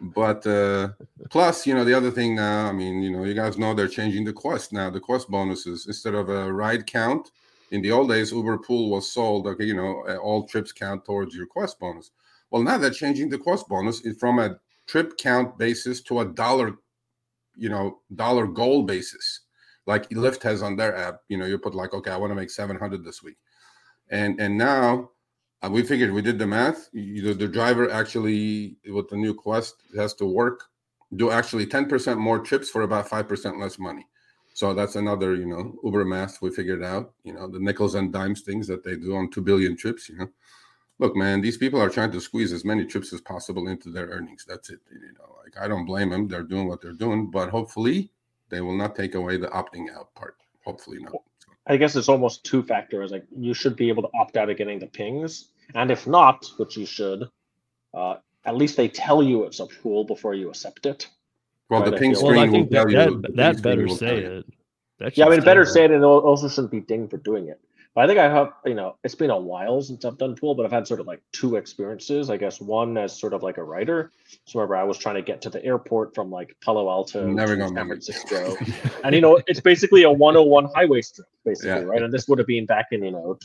but 0.00 0.46
uh, 0.46 0.88
plus, 1.30 1.66
you 1.66 1.74
know, 1.74 1.84
the 1.84 1.94
other 1.94 2.10
thing 2.10 2.34
now, 2.34 2.68
I 2.68 2.72
mean, 2.72 3.02
you 3.02 3.10
know, 3.10 3.24
you 3.24 3.32
guys 3.32 3.56
know 3.56 3.72
they're 3.72 3.88
changing 3.88 4.24
the 4.24 4.32
quest 4.32 4.72
now. 4.72 4.90
The 4.90 5.00
quest 5.00 5.30
bonuses 5.30 5.86
instead 5.86 6.14
of 6.14 6.28
a 6.28 6.52
ride 6.52 6.86
count. 6.86 7.30
In 7.70 7.80
the 7.80 7.90
old 7.90 8.10
days, 8.10 8.30
Uber 8.30 8.58
Pool 8.58 8.90
was 8.90 9.10
sold. 9.10 9.46
Okay, 9.46 9.64
you 9.64 9.74
know, 9.74 10.04
uh, 10.06 10.16
all 10.16 10.46
trips 10.46 10.72
count 10.72 11.06
towards 11.06 11.34
your 11.34 11.46
quest 11.46 11.80
bonus. 11.80 12.10
Well, 12.50 12.62
now 12.62 12.76
they're 12.76 12.90
changing 12.90 13.30
the 13.30 13.38
quest 13.38 13.66
bonus 13.68 14.02
from 14.20 14.38
a 14.38 14.58
trip 14.86 15.16
count 15.16 15.56
basis 15.56 16.02
to 16.02 16.20
a 16.20 16.26
dollar, 16.26 16.74
you 17.56 17.70
know, 17.70 18.00
dollar 18.14 18.46
goal 18.46 18.82
basis 18.82 19.40
like 19.86 20.08
Lyft 20.10 20.42
has 20.42 20.62
on 20.62 20.76
their 20.76 20.96
app. 20.96 21.20
You 21.28 21.36
know, 21.38 21.46
you 21.46 21.58
put 21.58 21.74
like, 21.74 21.94
okay, 21.94 22.10
I 22.10 22.16
want 22.16 22.30
to 22.30 22.34
make 22.34 22.50
700 22.50 23.04
this 23.04 23.22
week, 23.22 23.36
and 24.10 24.40
and 24.40 24.56
now 24.56 25.10
uh, 25.64 25.70
we 25.70 25.82
figured 25.82 26.12
we 26.12 26.22
did 26.22 26.38
the 26.38 26.46
math. 26.46 26.90
You, 26.92 27.32
the, 27.32 27.48
driver 27.48 27.90
actually 27.90 28.76
with 28.90 29.08
the 29.08 29.16
new 29.16 29.32
Quest 29.32 29.76
has 29.96 30.12
to 30.14 30.26
work, 30.26 30.64
do 31.16 31.30
actually 31.30 31.66
10% 31.66 32.18
more 32.18 32.38
trips 32.40 32.68
for 32.68 32.82
about 32.82 33.08
five 33.08 33.28
percent 33.28 33.58
less 33.58 33.78
money. 33.78 34.06
So 34.52 34.74
that's 34.74 34.96
another, 34.96 35.34
you 35.34 35.46
know, 35.46 35.74
Uber 35.82 36.04
math 36.04 36.42
we 36.42 36.50
figured 36.50 36.84
out. 36.84 37.12
You 37.24 37.32
know, 37.32 37.48
the 37.48 37.58
nickels 37.58 37.94
and 37.94 38.12
dimes 38.12 38.42
things 38.42 38.66
that 38.66 38.84
they 38.84 38.96
do 38.96 39.16
on 39.16 39.30
two 39.30 39.40
billion 39.40 39.76
trips. 39.76 40.08
You 40.08 40.16
know, 40.16 40.30
look, 40.98 41.16
man, 41.16 41.40
these 41.40 41.56
people 41.56 41.80
are 41.80 41.90
trying 41.90 42.12
to 42.12 42.20
squeeze 42.20 42.52
as 42.52 42.64
many 42.64 42.84
trips 42.84 43.12
as 43.12 43.20
possible 43.20 43.68
into 43.68 43.90
their 43.90 44.06
earnings. 44.08 44.44
That's 44.46 44.70
it. 44.70 44.80
You 44.92 45.12
know, 45.18 45.36
like 45.42 45.58
I 45.58 45.66
don't 45.66 45.86
blame 45.86 46.10
them. 46.10 46.28
They're 46.28 46.42
doing 46.42 46.68
what 46.68 46.82
they're 46.82 46.92
doing, 46.92 47.30
but 47.30 47.48
hopefully 47.48 48.10
they 48.50 48.60
will 48.60 48.76
not 48.76 48.94
take 48.94 49.14
away 49.14 49.38
the 49.38 49.48
opting 49.48 49.86
out 49.94 50.14
part. 50.14 50.36
Hopefully 50.64 50.98
not. 51.00 51.14
I 51.66 51.76
guess 51.76 51.96
it's 51.96 52.08
almost 52.08 52.44
two 52.44 52.62
factors. 52.62 53.10
Like 53.10 53.24
you 53.34 53.54
should 53.54 53.76
be 53.76 53.88
able 53.88 54.02
to 54.02 54.10
opt 54.14 54.36
out 54.36 54.50
of 54.50 54.56
getting 54.56 54.78
the 54.78 54.86
pings, 54.86 55.48
and 55.74 55.90
if 55.90 56.06
not, 56.06 56.46
which 56.58 56.76
you 56.76 56.86
should, 56.86 57.24
uh, 57.94 58.16
at 58.44 58.56
least 58.56 58.76
they 58.76 58.88
tell 58.88 59.22
you 59.22 59.44
it's 59.44 59.60
a 59.60 59.66
pool 59.66 60.04
before 60.04 60.34
you 60.34 60.48
accept 60.50 60.86
it. 60.86 61.08
Well, 61.70 61.80
Right, 61.80 61.90
the 61.90 61.96
I 61.96 61.98
ping 61.98 62.12
Well, 62.12 62.20
screen 62.20 62.50
will 62.52 62.58
think 62.58 62.70
that 62.72 62.90
you. 62.90 62.96
that, 63.22 63.32
that 63.36 63.62
better 63.62 63.88
say 63.88 64.20
you. 64.20 64.26
it. 64.38 64.46
That 64.98 65.16
Yeah, 65.16 65.24
I 65.26 65.28
should 65.30 65.38
mean, 65.38 65.44
better 65.44 65.64
say 65.64 65.84
it, 65.84 65.90
and 65.90 66.02
it 66.02 66.06
also 66.06 66.48
shouldn't 66.48 66.70
be 66.70 66.80
dinged 66.80 67.10
for 67.10 67.16
doing 67.18 67.48
it. 67.48 67.60
But 67.94 68.04
I 68.04 68.06
think 68.08 68.18
I 68.18 68.28
have, 68.28 68.52
you 68.66 68.74
know, 68.74 68.96
it's 69.04 69.14
been 69.14 69.30
a 69.30 69.38
while 69.38 69.80
since 69.80 70.04
I've 70.04 70.18
done 70.18 70.34
pool, 70.34 70.56
but 70.56 70.66
I've 70.66 70.72
had 70.72 70.84
sort 70.86 70.98
of 70.98 71.06
like 71.06 71.22
two 71.32 71.54
experiences. 71.54 72.28
I 72.28 72.36
guess 72.36 72.60
one 72.60 72.98
as 72.98 73.16
sort 73.18 73.32
of 73.32 73.42
like 73.44 73.56
a 73.56 73.62
writer. 73.62 74.10
So 74.46 74.58
remember, 74.58 74.74
I 74.76 74.82
was 74.82 74.98
trying 74.98 75.14
to 75.14 75.22
get 75.22 75.40
to 75.42 75.50
the 75.50 75.64
airport 75.64 76.12
from 76.14 76.28
like 76.28 76.56
Palo 76.60 76.90
Alto 76.90 77.28
Never 77.28 77.56
to 77.56 77.68
San. 77.68 77.86
Francisco, 77.86 78.56
and 79.04 79.14
you 79.14 79.20
know, 79.20 79.40
it's 79.46 79.60
basically 79.60 80.02
a 80.02 80.10
101 80.10 80.68
highway 80.74 81.02
strip, 81.02 81.28
basically, 81.44 81.70
Yeah. 81.70 81.84
right? 81.86 82.02
And 82.02 82.12
this 82.12 82.26
would 82.26 82.38
have 82.38 82.48
been 82.48 82.66
back 82.66 82.86
in 82.90 83.04
you 83.04 83.12
know 83.12 83.38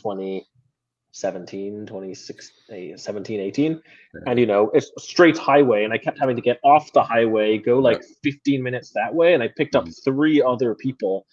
2017, 1.12 1.86
2016, 1.86 2.96
17, 2.98 3.40
18, 3.40 3.72
Yeah. 3.72 4.20
and 4.26 4.38
you 4.38 4.46
know, 4.46 4.70
it's 4.70 4.90
a 4.96 5.00
straight 5.00 5.36
highway, 5.36 5.84
and 5.84 5.92
I 5.92 5.98
kept 5.98 6.18
having 6.18 6.36
to 6.36 6.42
get 6.42 6.60
off 6.62 6.92
the 6.92 7.02
highway, 7.02 7.58
go 7.58 7.78
like 7.78 8.02
15 8.22 8.62
minutes 8.62 8.90
that 8.92 9.14
way, 9.14 9.34
and 9.34 9.42
I 9.42 9.48
picked 9.48 9.74
up 9.74 9.86
Mhm. 9.86 10.04
three 10.04 10.42
other 10.42 10.74
people 10.74 11.26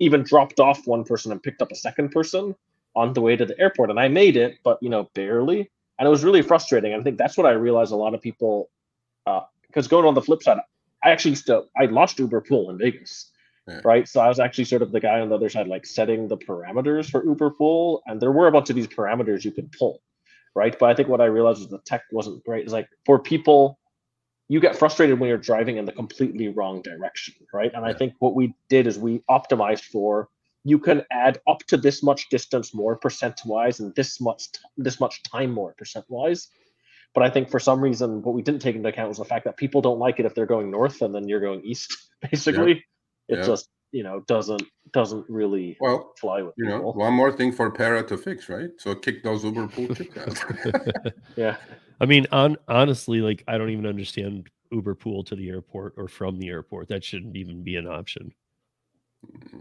even 0.00 0.22
dropped 0.22 0.60
off 0.60 0.86
one 0.86 1.04
person 1.04 1.32
and 1.32 1.42
picked 1.42 1.62
up 1.62 1.70
a 1.72 1.76
second 1.76 2.10
person 2.10 2.54
on 2.96 3.12
the 3.12 3.20
way 3.20 3.36
to 3.36 3.46
the 3.46 3.58
airport 3.60 3.90
and 3.90 3.98
i 3.98 4.08
made 4.08 4.36
it 4.36 4.56
but 4.64 4.76
you 4.82 4.88
know 4.88 5.08
barely 5.14 5.70
and 5.98 6.06
it 6.06 6.10
was 6.10 6.24
really 6.24 6.42
frustrating 6.42 6.92
and 6.92 7.00
i 7.00 7.04
think 7.04 7.16
that's 7.16 7.36
what 7.36 7.46
i 7.46 7.50
realized 7.52 7.92
a 7.92 7.96
lot 7.96 8.12
of 8.12 8.20
people 8.20 8.70
because 9.68 9.86
going 9.88 10.04
on 10.04 10.14
the 10.14 10.20
flip 10.22 10.42
side 10.42 10.58
i 11.04 11.10
actually 11.10 11.30
used 11.30 11.46
to 11.46 11.64
i 11.76 11.86
launched 11.86 12.18
uber 12.18 12.40
pool 12.40 12.70
in 12.70 12.78
vegas 12.78 13.30
Yeah. 13.66 13.80
right 13.82 14.06
so 14.06 14.20
i 14.20 14.28
was 14.28 14.40
actually 14.40 14.64
sort 14.64 14.82
of 14.82 14.92
the 14.92 15.00
guy 15.00 15.20
on 15.20 15.30
the 15.30 15.34
other 15.34 15.48
side 15.48 15.68
like 15.68 15.86
setting 15.86 16.28
the 16.28 16.36
parameters 16.36 17.10
for 17.10 17.24
uber 17.24 17.50
pool 17.50 18.02
and 18.06 18.20
there 18.20 18.30
were 18.30 18.46
a 18.46 18.52
bunch 18.52 18.68
of 18.68 18.76
these 18.76 18.86
parameters 18.86 19.42
you 19.42 19.52
could 19.52 19.72
pull 19.72 20.02
right 20.54 20.78
but 20.78 20.90
i 20.90 20.94
think 20.94 21.08
what 21.08 21.22
i 21.22 21.24
realized 21.24 21.60
was 21.60 21.68
the 21.68 21.78
tech 21.86 22.02
wasn't 22.12 22.44
great 22.44 22.64
it's 22.64 22.74
like 22.74 22.88
for 23.06 23.18
people 23.18 23.78
you 24.48 24.60
get 24.60 24.76
frustrated 24.76 25.18
when 25.18 25.28
you're 25.28 25.38
driving 25.38 25.78
in 25.78 25.84
the 25.84 25.92
completely 25.92 26.48
wrong 26.48 26.82
direction, 26.82 27.34
right? 27.52 27.72
And 27.74 27.84
I 27.84 27.94
think 27.94 28.14
what 28.18 28.34
we 28.34 28.54
did 28.68 28.86
is 28.86 28.98
we 28.98 29.22
optimized 29.30 29.84
for 29.84 30.28
you 30.64 30.78
can 30.78 31.02
add 31.10 31.38
up 31.46 31.58
to 31.68 31.76
this 31.76 32.02
much 32.02 32.28
distance 32.30 32.74
more 32.74 32.96
percent 32.96 33.40
wise 33.44 33.80
and 33.80 33.94
this 33.94 34.20
much 34.20 34.50
t- 34.52 34.60
this 34.78 34.98
much 34.98 35.22
time 35.22 35.50
more 35.50 35.74
percent 35.76 36.06
wise. 36.08 36.48
But 37.14 37.22
I 37.22 37.30
think 37.30 37.50
for 37.50 37.60
some 37.60 37.80
reason 37.80 38.22
what 38.22 38.34
we 38.34 38.42
didn't 38.42 38.60
take 38.60 38.74
into 38.74 38.88
account 38.88 39.08
was 39.08 39.18
the 39.18 39.24
fact 39.24 39.44
that 39.44 39.56
people 39.56 39.82
don't 39.82 39.98
like 39.98 40.18
it 40.18 40.26
if 40.26 40.34
they're 40.34 40.46
going 40.46 40.70
north 40.70 41.02
and 41.02 41.14
then 41.14 41.28
you're 41.28 41.40
going 41.40 41.62
east. 41.64 41.94
Basically, 42.30 42.84
it's 43.28 43.46
Yeah. 43.46 43.52
just 43.52 43.68
you 43.92 44.02
know 44.02 44.20
doesn't 44.26 44.62
doesn't 44.92 45.24
really 45.28 45.76
Well, 45.80 46.12
fly 46.20 46.42
with 46.42 46.54
you 46.56 46.66
know, 46.66 46.80
one 46.92 47.14
more 47.14 47.32
thing 47.32 47.52
for 47.52 47.70
Para 47.70 48.02
to 48.04 48.16
fix, 48.16 48.48
right? 48.48 48.70
So 48.78 48.94
kick 48.94 49.22
those 49.22 49.44
Uber 49.44 49.68
pool 49.68 49.88
chips 49.94 50.16
out. 50.16 51.12
Yeah, 51.36 51.56
I 52.00 52.06
mean, 52.06 52.26
on 52.32 52.56
honestly, 52.68 53.20
like 53.20 53.44
I 53.48 53.58
don't 53.58 53.70
even 53.70 53.86
understand 53.86 54.48
Uber 54.70 54.94
pool 54.94 55.24
to 55.24 55.36
the 55.36 55.48
airport 55.48 55.94
or 55.96 56.08
from 56.08 56.38
the 56.38 56.48
airport. 56.48 56.88
That 56.88 57.04
shouldn't 57.04 57.36
even 57.36 57.62
be 57.62 57.76
an 57.76 57.86
option 57.86 58.32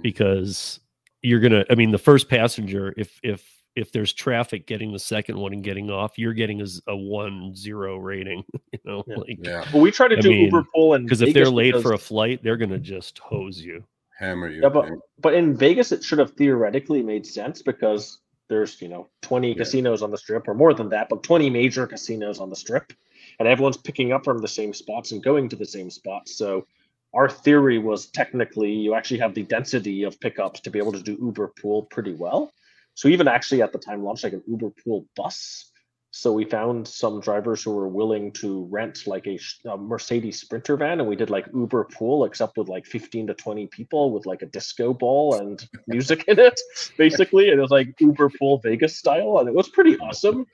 because 0.02 0.80
you're 1.22 1.40
gonna. 1.40 1.66
I 1.70 1.76
mean, 1.76 1.92
the 1.92 1.98
first 1.98 2.30
passenger, 2.30 2.94
if 2.98 3.20
if 3.24 3.63
if 3.76 3.92
there's 3.92 4.14
traffic 4.14 4.68
getting 4.68 4.92
the 4.92 5.00
second 5.00 5.38
one 5.38 5.54
and 5.54 5.64
getting 5.64 5.90
off, 5.90 6.18
you're 6.18 6.34
getting 6.34 6.62
a, 6.62 6.66
a 6.88 6.96
one 6.96 7.56
zero 7.56 7.98
rating. 7.98 8.44
You 8.74 8.80
know, 8.86 9.04
Yeah. 9.08 9.16
like 9.18 9.40
yeah, 9.40 9.66
but 9.72 9.80
we 9.80 9.92
try 9.92 10.08
to 10.08 10.18
I 10.18 10.22
do 10.22 10.30
mean, 10.30 10.46
Uber 10.46 10.66
pool 10.74 10.96
and 10.96 11.06
because 11.06 11.22
if 11.22 11.34
they're 11.34 11.50
late 11.50 11.80
for 11.82 11.94
a 11.94 11.98
flight, 11.98 12.42
they're 12.44 12.58
gonna 12.58 12.80
just 12.80 13.20
hose 13.20 13.62
you. 13.62 13.84
hammer 14.18 14.50
you. 14.50 14.64
Yeah, 14.64 14.70
but 14.70 14.90
but 15.20 15.34
in 15.36 15.56
Vegas, 15.56 15.92
it 15.92 16.04
should 16.04 16.18
have 16.20 16.32
theoretically 16.32 17.04
made 17.04 17.26
sense 17.26 17.62
because 17.62 18.20
there's 18.50 18.82
you 18.82 18.88
know 18.90 19.08
20 19.22 19.50
Yeah. 19.50 19.54
casinos 19.56 20.02
on 20.02 20.10
the 20.12 20.18
strip 20.18 20.48
or 20.48 20.54
more 20.56 20.74
than 20.74 20.90
that, 20.90 21.08
but 21.08 21.24
20 21.24 21.50
major 21.52 21.86
casinos 21.88 22.40
on 22.40 22.50
the 22.50 22.56
strip, 22.56 22.92
and 23.40 23.48
everyone's 23.48 23.78
picking 23.78 24.12
up 24.12 24.24
from 24.26 24.40
the 24.40 24.48
same 24.48 24.74
spots 24.74 25.12
and 25.12 25.24
going 25.24 25.48
to 25.50 25.56
the 25.56 25.66
same 25.66 25.90
spots. 25.92 26.36
So 26.36 26.66
our 27.14 27.30
theory 27.30 27.78
was 27.78 28.08
technically 28.08 28.72
you 28.72 28.96
actually 28.96 29.20
have 29.20 29.36
the 29.36 29.44
density 29.44 30.02
of 30.04 30.20
pickups 30.20 30.60
to 30.62 30.72
be 30.72 30.80
able 30.80 30.92
to 30.94 31.02
do 31.02 31.18
Uber 31.22 31.54
pool 31.62 31.84
pretty 31.84 32.14
well. 32.14 32.52
So 32.96 33.08
even 33.08 33.28
actually 33.28 33.62
at 33.62 33.72
the 33.72 33.80
time 33.80 34.04
launched 34.04 34.24
like 34.24 34.34
an 34.34 34.44
Uber 34.48 34.72
pool 34.84 35.06
bus. 35.16 35.70
So 36.16 36.32
we 36.32 36.46
found 36.46 36.88
some 36.88 37.22
drivers 37.22 37.64
who 37.64 37.72
were 37.72 37.88
willing 37.88 38.32
to 38.34 38.68
rent 38.70 39.08
like 39.08 39.26
a, 39.26 39.40
a 39.68 39.76
Mercedes 39.76 40.40
Sprinter 40.40 40.78
van, 40.78 41.00
and 41.00 41.10
we 41.10 41.16
did 41.16 41.32
like 41.32 41.48
Uber 41.52 41.86
pool, 41.86 42.24
except 42.26 42.56
with 42.56 42.70
like 42.70 42.86
15 42.86 43.28
to 43.28 43.34
20 43.34 43.66
people 43.68 44.12
with 44.12 44.28
like 44.28 44.44
a 44.44 44.46
disco 44.46 44.94
ball 44.94 45.34
and 45.40 45.68
music 45.88 46.24
in 46.28 46.38
it, 46.38 46.62
basically. 47.00 47.50
And 47.50 47.58
it 47.58 47.62
was 47.64 47.72
like 47.72 48.00
Uber 48.00 48.30
pool 48.38 48.60
Vegas 48.60 48.96
style, 48.96 49.40
and 49.40 49.50
it 49.50 49.56
was 49.56 49.70
pretty 49.70 49.98
awesome. 49.98 50.46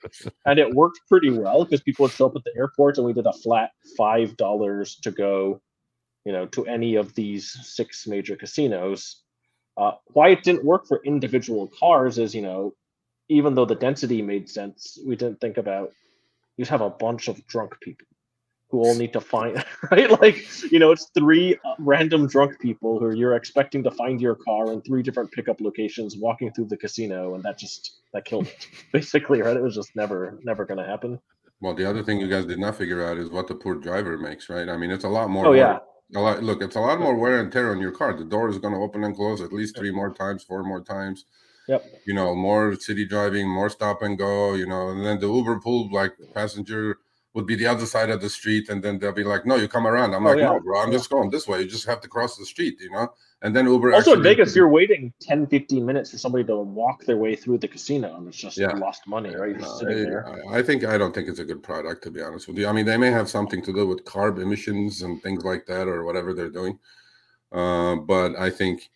And 0.46 0.58
it 0.58 0.74
worked 0.74 1.00
pretty 1.06 1.28
well 1.28 1.64
because 1.66 1.82
people 1.82 2.04
would 2.04 2.12
show 2.12 2.24
up 2.24 2.36
at 2.36 2.44
the 2.44 2.56
airport, 2.56 2.96
and 2.96 3.06
we 3.06 3.12
did 3.12 3.26
a 3.26 3.32
flat 3.34 3.72
five 3.98 4.38
dollars 4.38 4.96
to 5.02 5.10
go, 5.10 5.60
you 6.24 6.32
know, 6.32 6.46
to 6.46 6.64
any 6.64 6.94
of 6.94 7.14
these 7.14 7.54
six 7.68 8.06
major 8.06 8.34
casinos. 8.34 9.24
Uh, 9.80 9.92
why 10.08 10.28
it 10.28 10.42
didn't 10.42 10.64
work 10.64 10.86
for 10.86 11.00
individual 11.04 11.70
cars 11.80 12.18
is, 12.18 12.34
you 12.34 12.42
know, 12.42 12.74
even 13.30 13.54
though 13.54 13.64
the 13.64 13.74
density 13.74 14.20
made 14.20 14.48
sense, 14.48 14.98
we 15.06 15.16
didn't 15.16 15.40
think 15.40 15.56
about 15.56 15.90
you'd 16.56 16.68
have 16.68 16.82
a 16.82 16.90
bunch 16.90 17.28
of 17.28 17.46
drunk 17.46 17.72
people 17.80 18.06
who 18.70 18.78
all 18.80 18.94
need 18.94 19.12
to 19.12 19.20
find 19.20 19.64
right 19.90 20.10
like 20.20 20.36
you 20.70 20.78
know 20.78 20.92
it's 20.92 21.06
three 21.14 21.56
uh, 21.64 21.74
random 21.78 22.28
drunk 22.28 22.60
people 22.60 23.00
who 23.00 23.16
you're 23.16 23.34
expecting 23.34 23.82
to 23.82 23.90
find 23.90 24.20
your 24.20 24.36
car 24.36 24.72
in 24.72 24.80
three 24.82 25.02
different 25.02 25.30
pickup 25.32 25.60
locations 25.60 26.16
walking 26.16 26.52
through 26.52 26.66
the 26.66 26.76
casino 26.76 27.34
and 27.34 27.42
that 27.42 27.58
just 27.58 28.02
that 28.12 28.24
killed 28.24 28.46
it 28.46 28.68
basically 28.92 29.42
right 29.42 29.56
it 29.56 29.62
was 29.62 29.74
just 29.74 29.96
never 29.96 30.38
never 30.44 30.64
going 30.64 30.78
to 30.78 30.86
happen 30.86 31.18
Well, 31.60 31.74
the 31.74 31.88
other 31.88 32.02
thing 32.02 32.20
you 32.20 32.28
guys 32.28 32.46
did 32.46 32.58
not 32.58 32.76
figure 32.76 33.04
out 33.04 33.18
is 33.18 33.28
what 33.28 33.46
the 33.46 33.54
poor 33.54 33.74
driver 33.74 34.16
makes, 34.16 34.48
right? 34.48 34.68
I 34.68 34.76
mean, 34.78 34.90
it's 34.90 35.04
a 35.04 35.08
lot 35.08 35.28
more. 35.28 35.46
oh 35.46 35.52
yeah 35.52 35.78
A 36.14 36.20
lot, 36.20 36.42
look, 36.42 36.62
it's 36.62 36.76
a 36.76 36.80
lot 36.80 36.98
more 36.98 37.14
wear 37.14 37.38
and 37.40 37.52
tear 37.52 37.70
on 37.70 37.80
your 37.80 37.92
car. 37.92 38.16
The 38.16 38.24
door 38.24 38.48
is 38.48 38.58
going 38.58 38.74
to 38.74 38.80
open 38.80 39.04
and 39.04 39.14
close 39.14 39.40
at 39.40 39.52
least 39.52 39.76
three 39.76 39.92
more 39.92 40.12
times, 40.12 40.42
four 40.42 40.64
more 40.64 40.82
times. 40.82 41.24
Yep. 41.68 41.84
You 42.06 42.14
know, 42.14 42.34
more 42.34 42.74
city 42.74 43.06
driving, 43.06 43.48
more 43.48 43.70
stop 43.70 44.02
and 44.02 44.18
go. 44.18 44.54
You 44.54 44.66
know, 44.66 44.88
and 44.88 45.04
then 45.04 45.20
the 45.20 45.28
Uber 45.28 45.60
pool, 45.60 45.88
like 45.92 46.12
passenger 46.34 46.98
would 47.34 47.46
be 47.46 47.54
the 47.54 47.66
other 47.66 47.86
side 47.86 48.10
of 48.10 48.20
the 48.20 48.28
street, 48.28 48.68
and 48.70 48.82
then 48.82 48.98
they'll 48.98 49.12
be 49.12 49.22
like, 49.24 49.46
"No, 49.46 49.54
you 49.56 49.68
come 49.68 49.86
around." 49.86 50.14
I'm 50.14 50.26
Oh, 50.26 50.30
like, 50.30 50.38
yeah. 50.38 50.46
"No, 50.52 50.60
bro, 50.60 50.80
I'm 50.80 50.90
just 50.90 51.10
going 51.10 51.30
this 51.30 51.46
way. 51.46 51.60
You 51.62 51.68
just 51.68 51.86
have 51.86 52.00
to 52.00 52.08
cross 52.08 52.36
the 52.36 52.44
street." 52.44 52.80
You 52.80 52.90
know, 52.90 53.12
and 53.42 53.54
then 53.54 53.66
Uber. 53.66 53.92
also 53.94 54.12
in 54.12 54.18
actually- 54.18 54.30
vegas 54.34 54.56
you're 54.56 54.68
waiting 54.68 55.12
10 55.20 55.46
15 55.46 55.86
minutes 55.86 56.10
for 56.10 56.18
somebody 56.18 56.44
to 56.44 56.56
walk 56.56 57.04
their 57.04 57.16
way 57.16 57.36
through 57.36 57.58
the 57.58 57.68
casino 57.68 58.16
and 58.16 58.26
it's 58.28 58.36
just 58.36 58.58
Yeah. 58.58 58.72
lost 58.72 59.06
money 59.06 59.30
right 59.30 59.50
you're 59.50 59.58
No, 59.58 59.64
just 59.64 59.78
sitting 59.78 60.02
there 60.04 60.26
I, 60.28 60.58
I 60.58 60.62
think 60.62 60.84
I 60.84 60.98
don't 60.98 61.14
think 61.14 61.28
it's 61.28 61.38
a 61.38 61.44
good 61.44 61.62
product 61.62 62.02
to 62.04 62.10
be 62.10 62.20
honest 62.20 62.48
with 62.48 62.58
you. 62.58 62.66
I 62.66 62.72
mean, 62.72 62.84
they 62.84 62.96
may 62.98 63.10
have 63.10 63.28
something 63.30 63.62
to 63.62 63.72
do 63.72 63.86
with 63.86 64.04
carb 64.04 64.40
emissions 64.42 65.02
and 65.02 65.22
things 65.22 65.44
like 65.44 65.64
that, 65.66 65.86
or 65.88 66.04
whatever 66.04 66.34
they're 66.34 66.50
doing. 66.50 66.78
Uh, 67.52 67.96
but 67.96 68.36
I 68.36 68.50
think 68.50 68.90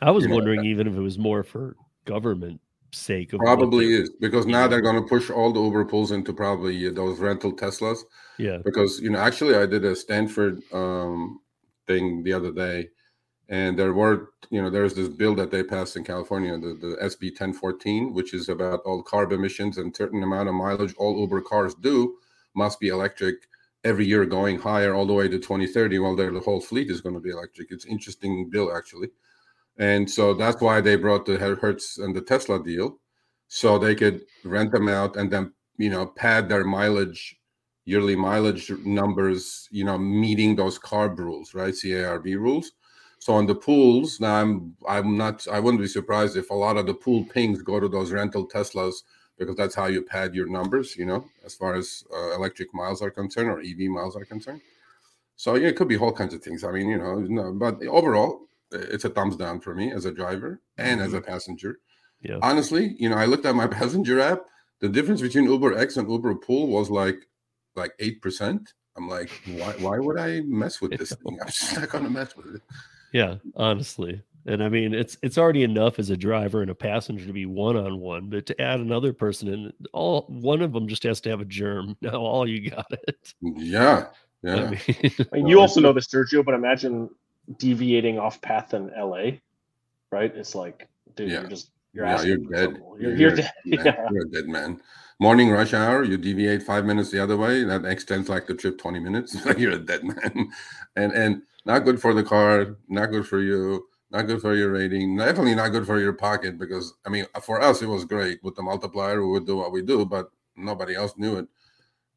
I 0.00 0.10
was 0.10 0.22
You 0.24 0.30
know, 0.30 0.36
wondering 0.36 0.64
even 0.64 0.86
if 0.86 0.94
it 0.94 1.00
was 1.00 1.18
more 1.18 1.42
for 1.42 1.76
government 2.06 2.60
sake 2.92 3.32
of 3.32 3.40
probably 3.40 3.92
is 3.94 4.10
because 4.20 4.46
now 4.46 4.68
they're 4.68 4.80
going 4.80 5.00
to 5.00 5.08
push 5.08 5.30
all 5.30 5.52
the 5.52 5.60
Uber 5.60 5.84
pools 5.86 6.12
into 6.12 6.32
probably 6.32 6.86
uh, 6.86 6.92
those 6.92 7.18
rental 7.18 7.52
Teslas. 7.52 7.98
Yeah. 8.38 8.58
Because 8.64 9.00
you 9.00 9.10
know, 9.10 9.18
actually, 9.18 9.54
I 9.54 9.66
did 9.66 9.84
a 9.84 9.96
Stanford 9.96 10.62
um, 10.72 11.40
thing 11.86 12.22
the 12.22 12.32
other 12.32 12.52
day, 12.52 12.88
and 13.48 13.78
there 13.78 13.92
were 13.92 14.30
you 14.50 14.62
know 14.62 14.70
there's 14.70 14.94
this 14.94 15.08
bill 15.08 15.34
that 15.36 15.50
they 15.50 15.62
passed 15.62 15.96
in 15.96 16.04
California, 16.04 16.56
the, 16.58 16.74
the 16.74 16.96
SB 17.02 17.30
1014, 17.30 18.14
which 18.14 18.34
is 18.34 18.48
about 18.48 18.80
all 18.84 19.02
carb 19.02 19.32
emissions 19.32 19.78
and 19.78 19.96
certain 19.96 20.22
amount 20.22 20.48
of 20.48 20.54
mileage 20.54 20.94
all 20.98 21.18
Uber 21.20 21.40
cars 21.40 21.74
do 21.74 22.16
must 22.54 22.78
be 22.80 22.88
electric 22.88 23.36
every 23.84 24.06
year 24.06 24.24
going 24.24 24.58
higher 24.58 24.94
all 24.94 25.06
the 25.06 25.12
way 25.12 25.26
to 25.26 25.38
2030 25.38 25.98
while 25.98 26.14
their 26.14 26.30
the 26.30 26.38
whole 26.38 26.60
fleet 26.60 26.90
is 26.90 27.00
going 27.00 27.14
to 27.14 27.20
be 27.20 27.30
electric 27.30 27.72
it's 27.72 27.84
interesting 27.86 28.48
bill 28.48 28.76
actually 28.76 29.08
and 29.78 30.10
so 30.10 30.34
that's 30.34 30.60
why 30.60 30.80
they 30.80 30.96
brought 30.96 31.26
the 31.26 31.36
hertz 31.36 31.98
and 31.98 32.14
the 32.14 32.20
tesla 32.20 32.62
deal 32.62 32.98
so 33.48 33.78
they 33.78 33.94
could 33.94 34.22
rent 34.44 34.72
them 34.72 34.88
out 34.88 35.16
and 35.16 35.30
then 35.30 35.52
you 35.78 35.90
know 35.90 36.06
pad 36.06 36.48
their 36.48 36.64
mileage 36.64 37.36
yearly 37.84 38.14
mileage 38.14 38.70
numbers 38.84 39.68
you 39.70 39.84
know 39.84 39.98
meeting 39.98 40.54
those 40.54 40.78
carb 40.78 41.18
rules 41.18 41.54
right 41.54 41.74
carb 41.74 42.38
rules 42.38 42.72
so 43.18 43.32
on 43.32 43.46
the 43.46 43.54
pools 43.54 44.20
now 44.20 44.34
i'm 44.34 44.74
i'm 44.88 45.16
not 45.16 45.46
i 45.48 45.58
wouldn't 45.58 45.82
be 45.82 45.88
surprised 45.88 46.36
if 46.36 46.50
a 46.50 46.54
lot 46.54 46.76
of 46.76 46.86
the 46.86 46.94
pool 46.94 47.24
pings 47.24 47.62
go 47.62 47.80
to 47.80 47.88
those 47.88 48.12
rental 48.12 48.46
teslas 48.46 49.02
because 49.38 49.56
that's 49.56 49.74
how 49.74 49.86
you 49.86 50.02
pad 50.02 50.34
your 50.34 50.48
numbers, 50.48 50.96
you 50.96 51.06
know, 51.06 51.24
as 51.44 51.54
far 51.54 51.74
as 51.74 52.04
uh, 52.14 52.34
electric 52.34 52.72
miles 52.74 53.02
are 53.02 53.10
concerned 53.10 53.50
or 53.50 53.60
EV 53.60 53.90
miles 53.90 54.16
are 54.16 54.24
concerned. 54.24 54.60
So 55.36 55.54
yeah, 55.54 55.68
it 55.68 55.76
could 55.76 55.88
be 55.88 55.96
all 55.96 56.12
kinds 56.12 56.34
of 56.34 56.42
things. 56.42 56.64
I 56.64 56.70
mean, 56.70 56.88
you 56.88 56.98
know, 56.98 57.18
no, 57.20 57.52
but 57.52 57.82
overall, 57.86 58.42
it's 58.72 59.04
a 59.04 59.10
thumbs 59.10 59.36
down 59.36 59.60
for 59.60 59.74
me 59.74 59.92
as 59.92 60.04
a 60.04 60.12
driver 60.12 60.60
and 60.78 61.00
as 61.00 61.12
a 61.12 61.20
mm-hmm. 61.20 61.30
passenger. 61.30 61.78
Yeah. 62.20 62.38
Honestly, 62.42 62.94
you 62.98 63.08
know, 63.08 63.16
I 63.16 63.26
looked 63.26 63.46
at 63.46 63.54
my 63.54 63.66
passenger 63.80 64.20
app. 64.20 64.40
The 64.80 64.88
difference 64.88 65.20
between 65.20 65.44
Uber 65.44 65.78
X 65.78 65.96
and 65.96 66.10
Uber 66.10 66.34
Pool 66.36 66.68
was 66.68 66.90
like 66.90 67.28
like 67.76 67.92
eight 67.98 68.20
percent. 68.20 68.72
I'm 68.96 69.08
like, 69.08 69.30
why? 69.46 69.72
Why 69.78 69.98
would 69.98 70.18
I 70.18 70.40
mess 70.42 70.80
with 70.80 70.90
this 70.98 71.10
thing? 71.10 71.38
I'm 71.40 71.46
just 71.46 71.76
not 71.76 71.88
gonna 71.88 72.10
mess 72.10 72.36
with 72.36 72.56
it. 72.56 72.62
Yeah, 73.12 73.36
honestly. 73.56 74.22
And 74.44 74.62
I 74.62 74.68
mean, 74.68 74.92
it's 74.92 75.16
it's 75.22 75.38
already 75.38 75.62
enough 75.62 75.98
as 75.98 76.10
a 76.10 76.16
driver 76.16 76.62
and 76.62 76.70
a 76.70 76.74
passenger 76.74 77.24
to 77.26 77.32
be 77.32 77.46
one 77.46 77.76
on 77.76 78.00
one, 78.00 78.28
but 78.28 78.46
to 78.46 78.60
add 78.60 78.80
another 78.80 79.12
person 79.12 79.48
in, 79.48 79.72
all 79.92 80.26
one 80.28 80.62
of 80.62 80.72
them 80.72 80.88
just 80.88 81.04
has 81.04 81.20
to 81.22 81.30
have 81.30 81.40
a 81.40 81.44
germ. 81.44 81.96
Now 82.02 82.20
all 82.20 82.48
you 82.48 82.68
got 82.70 82.86
it. 82.90 83.34
Yeah, 83.40 84.06
yeah. 84.42 84.54
I 84.54 84.70
mean, 84.70 84.80
I 85.32 85.36
mean, 85.36 85.46
you 85.46 85.60
also 85.60 85.80
know 85.80 85.92
this, 85.92 86.08
Sergio, 86.08 86.44
but 86.44 86.54
imagine 86.54 87.08
deviating 87.58 88.18
off 88.18 88.40
path 88.40 88.74
in 88.74 88.90
LA, 88.96 89.38
right? 90.10 90.34
It's 90.34 90.54
like, 90.54 90.88
dude, 91.16 91.30
Yeah. 91.30 91.40
you're 91.40 91.50
just 91.50 91.70
you're 91.92 92.06
Yeah, 92.06 92.22
you're 92.22 92.36
dead. 92.38 92.70
You're, 92.98 92.98
You're- 92.98 93.20
you're, 93.20 93.34
dead. 93.36 93.52
Yeah. 93.64 94.08
You're 94.10 94.26
a 94.26 94.30
dead 94.30 94.46
man. 94.48 94.80
Morning 95.20 95.50
rush 95.50 95.74
hour, 95.74 96.02
you 96.02 96.16
deviate 96.16 96.62
five 96.62 96.84
minutes 96.84 97.10
the 97.10 97.22
other 97.22 97.36
way, 97.36 97.64
that 97.64 97.84
extends 97.84 98.28
like 98.28 98.46
the 98.46 98.54
trip 98.54 98.78
20 98.78 98.98
minutes. 98.98 99.36
you're 99.58 99.72
a 99.72 99.78
dead 99.78 100.02
man. 100.04 100.50
And 100.96 101.12
and 101.12 101.42
not 101.64 101.84
good 101.84 102.00
for 102.00 102.12
the 102.14 102.24
car, 102.24 102.76
not 102.88 103.10
good 103.10 103.26
for 103.26 103.40
you, 103.40 103.86
not 104.10 104.26
good 104.26 104.40
for 104.40 104.54
your 104.56 104.70
rating, 104.72 105.16
definitely 105.16 105.54
not 105.54 105.68
good 105.68 105.86
for 105.86 106.00
your 106.00 106.12
pocket 106.14 106.58
because 106.58 106.94
I 107.06 107.10
mean 107.10 107.26
for 107.42 107.60
us 107.60 107.82
it 107.82 107.86
was 107.88 108.04
great 108.04 108.42
with 108.42 108.56
the 108.56 108.62
multiplier, 108.62 109.22
we 109.24 109.30
would 109.32 109.46
do 109.46 109.56
what 109.56 109.70
we 109.72 109.82
do, 109.82 110.04
but 110.06 110.30
nobody 110.56 110.94
else 110.94 111.14
knew 111.18 111.36
it. 111.36 111.46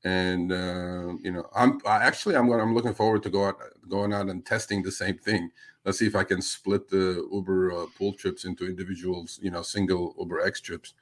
And 0.06 0.52
uh, 0.52 1.16
you 1.22 1.32
know, 1.32 1.50
I'm 1.56 1.80
I 1.86 1.98
actually 1.98 2.36
I'm 2.36 2.48
going 2.48 2.62
I'm 2.62 2.76
looking 2.76 2.94
forward 2.94 3.24
to 3.24 3.30
go 3.32 3.46
out 3.46 3.58
going 3.90 4.14
out 4.14 4.30
and 4.30 4.46
testing 4.46 4.84
the 4.84 4.92
same 4.92 5.18
thing. 5.18 5.50
Let's 5.84 5.98
see 5.98 6.06
if 6.06 6.16
I 6.16 6.24
can 6.24 6.42
split 6.44 6.88
the 6.88 7.28
Uber 7.32 7.72
uh, 7.74 7.86
pool 7.98 8.14
trips 8.14 8.46
into 8.46 8.68
individuals, 8.68 9.40
you 9.42 9.50
know, 9.50 9.64
single 9.64 10.16
Uber 10.20 10.42
X 10.42 10.62
trips. 10.62 10.94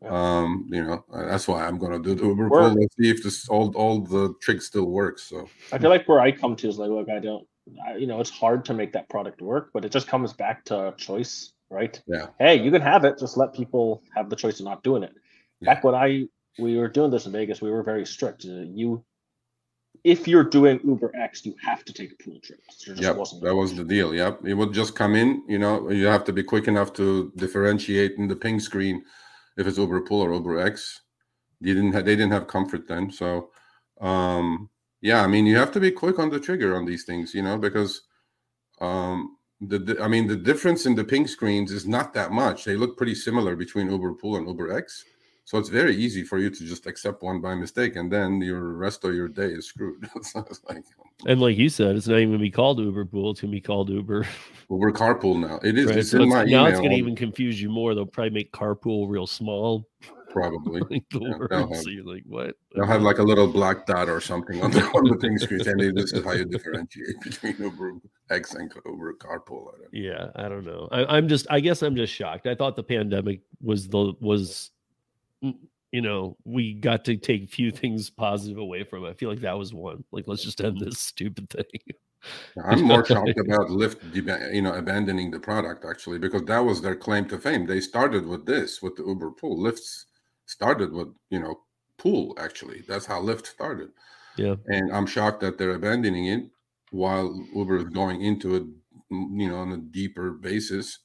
Yeah. 0.00 0.10
Um, 0.10 0.68
you 0.70 0.84
know, 0.84 1.04
uh, 1.12 1.26
that's 1.26 1.46
why 1.46 1.66
I'm 1.66 1.76
going 1.78 1.92
to 1.92 1.98
do 2.08 2.14
the 2.14 2.26
Uber 2.26 2.48
We're- 2.48 2.70
pool. 2.70 2.80
Let's 2.80 2.96
see 2.96 3.10
if 3.10 3.22
this 3.24 3.48
all 3.48 3.74
all 3.74 4.00
the 4.00 4.34
tricks 4.40 4.66
still 4.66 4.86
works. 4.86 5.24
So 5.24 5.48
I 5.72 5.78
feel 5.78 5.90
like 5.90 6.08
where 6.08 6.20
I 6.20 6.30
come 6.30 6.54
to 6.56 6.68
is 6.68 6.78
like, 6.78 6.90
look, 6.90 7.08
I 7.08 7.18
don't, 7.18 7.46
I, 7.84 7.96
you 7.96 8.06
know, 8.06 8.20
it's 8.20 8.30
hard 8.30 8.64
to 8.66 8.74
make 8.74 8.92
that 8.92 9.08
product 9.08 9.42
work, 9.42 9.70
but 9.74 9.84
it 9.84 9.90
just 9.90 10.06
comes 10.06 10.32
back 10.32 10.64
to 10.66 10.94
choice, 10.96 11.52
right? 11.68 12.00
Yeah. 12.06 12.26
Hey, 12.38 12.62
you 12.62 12.70
can 12.70 12.82
have 12.82 13.04
it. 13.04 13.18
Just 13.18 13.36
let 13.36 13.54
people 13.54 14.02
have 14.14 14.30
the 14.30 14.36
choice 14.36 14.60
of 14.60 14.66
not 14.66 14.84
doing 14.84 15.02
it. 15.02 15.14
Yeah. 15.60 15.74
Back 15.74 15.84
when 15.84 15.94
I 15.96 16.26
we 16.58 16.76
were 16.76 16.88
doing 16.88 17.10
this 17.10 17.26
in 17.26 17.32
Vegas, 17.32 17.62
we 17.62 17.70
were 17.70 17.82
very 17.82 18.06
strict. 18.06 18.44
Uh, 18.44 18.62
You, 18.62 19.04
if 20.04 20.26
you're 20.26 20.44
doing 20.44 20.80
Uber 20.84 21.12
X, 21.14 21.46
you 21.46 21.54
have 21.62 21.84
to 21.84 21.92
take 21.92 22.12
a 22.12 22.22
pool 22.22 22.40
trip. 22.42 22.60
Wasn't 23.16 23.42
that 23.42 23.54
was 23.54 23.74
the 23.74 23.84
deal. 23.84 24.14
Yep, 24.14 24.44
it 24.44 24.54
would 24.54 24.72
just 24.72 24.94
come 24.94 25.14
in. 25.14 25.42
You 25.48 25.58
know, 25.58 25.90
you 25.90 26.06
have 26.06 26.24
to 26.24 26.32
be 26.32 26.42
quick 26.42 26.66
enough 26.68 26.92
to 26.94 27.32
differentiate 27.36 28.12
in 28.18 28.26
the 28.28 28.36
ping 28.36 28.58
screen 28.58 29.04
if 29.56 29.66
it's 29.66 29.78
Uber 29.78 30.00
Pool 30.02 30.22
or 30.22 30.32
Uber 30.32 30.58
X. 30.58 31.02
You 31.60 31.74
didn't 31.74 31.92
have, 31.92 32.04
they 32.04 32.16
didn't 32.16 32.32
have 32.32 32.48
comfort 32.48 32.88
then, 32.88 33.10
so 33.12 33.50
um, 34.00 34.68
yeah. 35.00 35.22
I 35.22 35.28
mean, 35.28 35.46
you 35.46 35.56
have 35.56 35.70
to 35.72 35.80
be 35.80 35.92
quick 35.92 36.18
on 36.18 36.30
the 36.30 36.40
trigger 36.40 36.74
on 36.74 36.84
these 36.84 37.04
things, 37.04 37.32
you 37.34 37.42
know, 37.42 37.56
because 37.56 38.02
um, 38.80 39.36
the, 39.60 39.78
the 39.78 40.02
I 40.02 40.08
mean 40.08 40.26
the 40.26 40.36
difference 40.36 40.86
in 40.86 40.96
the 40.96 41.04
ping 41.04 41.28
screens 41.28 41.70
is 41.70 41.86
not 41.86 42.12
that 42.14 42.32
much. 42.32 42.64
They 42.64 42.76
look 42.76 42.96
pretty 42.96 43.14
similar 43.14 43.54
between 43.54 43.90
Uber 43.90 44.14
Pool 44.14 44.36
and 44.36 44.48
Uber 44.48 44.76
X. 44.76 45.04
So 45.44 45.58
it's 45.58 45.68
very 45.68 45.96
easy 45.96 46.22
for 46.24 46.38
you 46.38 46.50
to 46.50 46.64
just 46.64 46.86
accept 46.86 47.22
one 47.22 47.40
by 47.40 47.54
mistake, 47.56 47.96
and 47.96 48.10
then 48.10 48.40
your 48.40 48.74
rest 48.74 49.04
of 49.04 49.14
your 49.14 49.28
day 49.28 49.48
is 49.48 49.66
screwed. 49.66 50.08
so 50.22 50.44
like 50.68 50.84
And 51.26 51.40
like 51.40 51.56
you 51.58 51.68
said, 51.68 51.96
it's 51.96 52.06
not 52.06 52.18
even 52.18 52.30
gonna 52.30 52.38
be 52.38 52.50
called 52.50 52.78
Uber 52.78 53.06
Pool. 53.06 53.32
It's 53.32 53.40
gonna 53.40 53.50
be 53.50 53.60
called 53.60 53.88
Uber. 53.90 54.26
Well, 54.68 54.78
we're 54.80 54.92
Carpool 54.92 55.38
now. 55.38 55.58
It 55.62 55.76
is. 55.76 55.86
Right? 55.86 55.98
It's 55.98 56.10
So 56.12 56.16
in 56.18 56.22
it's- 56.28 56.34
my 56.34 56.44
now 56.50 56.60
email. 56.62 56.66
it's 56.72 56.80
gonna 56.80 56.94
even 56.94 57.14
confuse 57.14 57.60
you 57.60 57.68
more. 57.68 57.94
They'll 57.94 58.06
probably 58.06 58.30
make 58.30 58.52
carpool 58.52 59.06
real 59.06 59.26
small, 59.26 59.86
probably. 60.30 60.80
like 60.90 61.04
the 61.10 61.20
Yeah, 61.20 61.36
word. 61.36 61.52
have- 61.52 61.76
So 61.76 61.90
you're 61.90 62.04
like, 62.06 62.22
what? 62.24 62.54
They'll 62.74 62.86
have 62.86 63.02
like 63.02 63.18
a 63.18 63.22
little 63.22 63.46
black 63.48 63.84
dot 63.84 64.08
or 64.08 64.18
something 64.22 64.62
on 64.62 64.70
the, 64.70 64.80
on 64.94 65.04
the 65.10 65.16
ping 65.18 65.36
screen 65.36 65.60
saying 65.62 65.94
this 65.94 66.14
is 66.14 66.24
how 66.24 66.32
you 66.32 66.46
differentiate 66.46 67.20
between 67.22 67.56
Uber 67.58 67.94
X 68.30 68.54
and 68.54 68.72
Uber 68.86 69.14
Carpool. 69.14 69.66
I. 69.74 69.86
Yeah, 69.92 70.30
I 70.36 70.48
don't 70.48 70.64
know. 70.64 70.88
I, 70.90 71.04
I'm 71.18 71.28
just. 71.28 71.46
I 71.50 71.60
guess 71.60 71.82
I'm 71.82 71.94
just 71.96 72.14
shocked. 72.14 72.46
I 72.46 72.54
thought 72.54 72.74
the 72.76 72.82
pandemic 72.84 73.40
was 73.60 73.88
the 73.88 74.14
was, 74.20 74.70
you 75.42 76.00
know, 76.00 76.36
we 76.44 76.74
got 76.74 77.04
to 77.04 77.16
take 77.16 77.50
few 77.50 77.70
things 77.70 78.10
positive 78.10 78.58
away 78.58 78.84
from 78.84 79.04
it. 79.04 79.10
I 79.10 79.14
feel 79.14 79.28
like 79.28 79.40
that 79.40 79.58
was 79.58 79.74
one. 79.74 80.04
Like, 80.10 80.24
let's 80.26 80.42
just 80.42 80.60
end 80.60 80.80
this 80.80 80.98
stupid 81.00 81.50
thing. 81.50 81.94
I'm 82.64 82.82
more 82.82 83.04
shocked 83.04 83.28
about 83.38 83.68
Lyft, 83.68 84.14
you 84.54 84.62
know, 84.62 84.74
abandoning 84.74 85.30
the 85.30 85.40
product 85.40 85.84
actually 85.84 86.18
because 86.18 86.44
that 86.44 86.60
was 86.60 86.80
their 86.80 86.94
claim 86.94 87.26
to 87.28 87.38
fame. 87.38 87.66
They 87.66 87.80
started 87.80 88.26
with 88.26 88.46
this 88.46 88.80
with 88.80 88.96
the 88.96 89.04
Uber 89.04 89.32
Pool. 89.32 89.58
Lyft 89.58 89.80
started 90.46 90.92
with 90.92 91.08
you 91.30 91.40
know 91.40 91.60
Pool 91.98 92.36
actually. 92.38 92.84
That's 92.86 93.06
how 93.06 93.20
Lyft 93.20 93.46
started. 93.46 93.90
Yeah. 94.36 94.54
and 94.66 94.90
I'm 94.94 95.06
shocked 95.06 95.40
that 95.40 95.58
they're 95.58 95.74
abandoning 95.74 96.26
it 96.26 96.44
while 96.90 97.34
Uber 97.54 97.76
is 97.76 97.84
going 97.84 98.22
into 98.22 98.56
it, 98.56 98.62
you 99.10 99.48
know, 99.48 99.56
on 99.56 99.72
a 99.72 99.76
deeper 99.76 100.30
basis. 100.30 101.00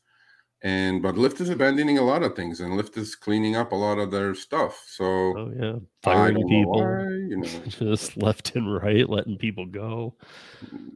And 0.68 1.02
but 1.02 1.16
Lyft 1.16 1.40
is 1.40 1.50
abandoning 1.50 1.98
a 1.98 2.02
lot 2.02 2.24
of 2.24 2.36
things, 2.36 2.60
and 2.60 2.74
Lyft 2.78 2.98
is 2.98 3.16
cleaning 3.16 3.56
up 3.56 3.72
a 3.72 3.76
lot 3.76 4.00
of 4.00 4.12
their 4.12 4.36
stuff. 4.36 4.84
So 4.88 5.06
Oh 5.06 5.52
yeah, 5.58 5.76
firing 6.04 6.46
people, 6.50 6.82
why, 6.82 7.04
you 7.32 7.38
know. 7.38 7.48
just 7.68 8.18
left 8.18 8.54
and 8.56 8.68
right, 8.74 9.08
letting 9.10 9.38
people 9.38 9.66
go. 9.66 10.16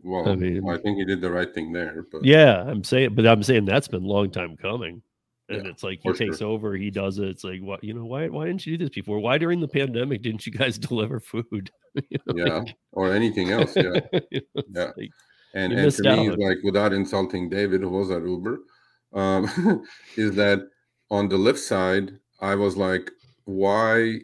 Well, 0.03 0.27
I, 0.27 0.35
mean- 0.35 0.67
I 0.69 0.77
think 0.77 0.97
he 0.97 1.05
did 1.05 1.21
the 1.21 1.31
right 1.31 1.53
thing 1.53 1.71
there. 1.71 2.05
But 2.11 2.25
Yeah, 2.25 2.63
I'm 2.67 2.83
saying, 2.83 3.15
but 3.15 3.25
I'm 3.25 3.43
saying 3.43 3.63
that's 3.65 3.87
been 3.87 4.03
a 4.03 4.07
long 4.07 4.29
time 4.29 4.57
coming. 4.57 5.01
And 5.47 5.63
Yeah, 5.65 5.71
it's 5.71 5.83
like 5.83 5.99
he 6.03 6.11
takes 6.13 6.41
over, 6.41 6.75
he 6.75 6.91
does 6.91 7.19
it. 7.19 7.29
It's 7.29 7.43
like, 7.45 7.61
what 7.61 7.81
you 7.83 7.93
know, 7.93 8.05
why 8.05 8.27
why 8.27 8.47
didn't 8.47 8.65
you 8.65 8.77
do 8.77 8.85
this 8.85 8.93
before? 8.95 9.19
Why 9.19 9.37
during 9.37 9.61
the 9.61 9.67
pandemic 9.69 10.21
didn't 10.21 10.45
you 10.45 10.51
guys 10.51 10.77
deliver 10.89 11.19
food? 11.19 11.71
You 12.09 12.19
know, 12.25 12.45
yeah, 12.45 12.53
like- 12.59 12.75
or 12.93 13.13
anything 13.13 13.51
else. 13.51 13.75
Yeah. 13.75 13.99
you 14.31 14.41
know, 14.41 14.61
it's 14.63 14.69
Yeah. 14.73 14.91
like- 14.97 15.11
And, 15.53 15.73
and 15.73 15.91
to 15.91 16.03
me, 16.03 16.29
like 16.29 16.59
without 16.63 16.93
insulting 16.93 17.49
David, 17.49 17.81
who 17.81 17.89
was 17.89 18.09
at 18.11 18.23
Uber, 18.23 18.59
um, 19.13 19.83
is 20.17 20.35
that 20.35 20.59
on 21.09 21.29
the 21.29 21.37
Lyft 21.37 21.57
side, 21.59 22.19
I 22.39 22.55
was 22.55 22.77
like, 22.77 23.11
why, 23.45 24.21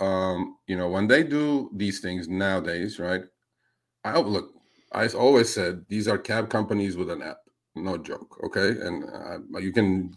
um, 0.00 0.56
you 0.66 0.76
know, 0.76 0.88
when 0.88 1.08
they 1.08 1.22
do 1.24 1.70
these 1.74 2.00
things 2.00 2.28
nowadays, 2.28 2.98
right? 2.98 3.22
I 4.04 4.18
look, 4.20 4.52
I 4.92 5.06
always 5.08 5.52
said 5.52 5.84
these 5.88 6.08
are 6.08 6.18
cab 6.18 6.50
companies 6.50 6.96
with 6.96 7.10
an 7.10 7.22
app, 7.22 7.38
no 7.74 7.98
joke, 7.98 8.38
okay? 8.44 8.70
And 8.70 9.04
uh, 9.04 9.58
you 9.58 9.72
can 9.72 10.12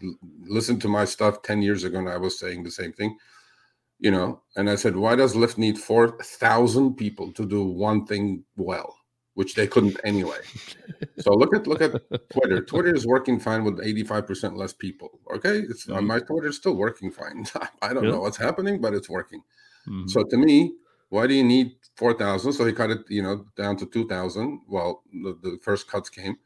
listen 0.47 0.79
to 0.81 0.87
my 0.87 1.05
stuff 1.05 1.41
10 1.43 1.61
years 1.61 1.83
ago, 1.83 1.99
and 1.99 2.09
I 2.09 2.17
was 2.17 2.39
saying 2.39 2.63
the 2.63 2.71
same 2.71 2.93
thing, 2.93 3.17
you 3.99 4.11
know. 4.11 4.41
And 4.55 4.69
I 4.69 4.75
said, 4.75 4.95
why 4.95 5.15
does 5.15 5.35
Lyft 5.35 5.57
need 5.57 5.79
4,000 5.79 6.95
people 6.95 7.33
to 7.33 7.45
do 7.45 7.65
one 7.65 8.05
thing 8.05 8.43
well? 8.57 8.95
Which 9.35 9.55
they 9.55 9.67
couldn't 9.67 9.99
anyway. 10.03 10.39
So 11.19 11.33
look 11.33 11.55
at 11.55 11.67
look 11.67 11.81
at 11.81 11.91
Twitter. 12.31 12.61
Twitter 12.61 12.93
is 12.95 13.05
working 13.07 13.39
fine 13.39 13.63
with 13.63 13.79
85% 13.79 14.55
less 14.57 14.73
people. 14.73 15.19
Okay. 15.35 15.59
It's 15.59 15.87
uh, 15.89 15.93
Mhm. 15.97 16.05
my 16.07 16.19
Twitter 16.19 16.47
is 16.49 16.57
still 16.57 16.75
working 16.75 17.11
fine. 17.11 17.45
I 17.81 17.93
don't 17.93 18.03
Yeah. 18.05 18.11
know 18.11 18.21
what's 18.21 18.37
happening, 18.37 18.81
but 18.81 18.93
it's 18.93 19.09
working. 19.09 19.43
Mhm. 19.87 20.09
So 20.09 20.23
to 20.23 20.37
me, 20.37 20.75
why 21.09 21.27
do 21.27 21.33
you 21.33 21.43
need 21.43 21.75
4,000? 21.97 22.53
So 22.53 22.65
he 22.65 22.73
cut 22.73 22.89
it, 22.91 23.01
you 23.09 23.21
know, 23.23 23.45
down 23.55 23.77
to 23.77 23.85
2,000. 23.85 24.61
Well, 24.67 25.03
the, 25.23 25.37
the 25.41 25.59
first 25.61 25.87
cuts 25.87 26.09
came. 26.09 26.37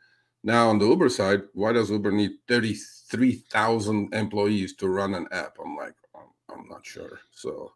Now 0.43 0.69
on 0.69 0.79
the 0.79 0.85
Uber 0.87 1.09
side, 1.09 1.43
why 1.53 1.71
does 1.73 1.89
Uber 1.89 2.11
need 2.11 2.31
33,000 2.47 4.13
employees 4.13 4.75
to 4.75 4.87
run 4.87 5.13
an 5.13 5.27
app? 5.31 5.57
I'm 5.63 5.75
like, 5.75 5.95
I'm, 6.15 6.29
I'm 6.53 6.67
not 6.69 6.85
sure. 6.85 7.19
So, 7.31 7.73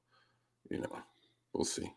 you 0.70 0.80
know, 0.80 1.00
we'll 1.54 1.66
see. 1.66 1.92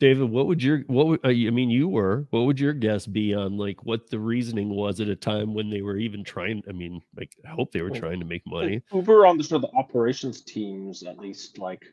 David, 0.00 0.30
what 0.30 0.46
would 0.46 0.62
your 0.62 0.78
what 0.86 1.06
would 1.08 1.20
uh, 1.24 1.28
I 1.28 1.50
mean? 1.50 1.70
You 1.70 1.86
were 1.88 2.26
what 2.30 2.40
would 2.46 2.58
your 2.58 2.72
guess 2.72 3.06
be 3.06 3.34
on 3.34 3.58
like 3.58 3.84
what 3.84 4.10
the 4.10 4.18
reasoning 4.18 4.70
was 4.70 4.98
at 5.00 5.08
a 5.08 5.16
time 5.16 5.54
when 5.54 5.68
they 5.68 5.82
were 5.82 5.98
even 5.98 6.24
trying? 6.24 6.62
I 6.68 6.72
mean, 6.72 7.02
like 7.16 7.36
I 7.46 7.50
hope 7.50 7.70
they 7.72 7.82
were 7.82 7.90
Well, 7.90 8.00
trying 8.00 8.20
to 8.20 8.26
make 8.26 8.46
money. 8.46 8.82
Uber 8.92 9.26
on 9.26 9.36
the 9.36 9.44
sort 9.44 9.62
of 9.62 9.70
the 9.70 9.76
operations 9.76 10.40
teams 10.40 11.02
at 11.02 11.18
least 11.18 11.58
like 11.58 11.84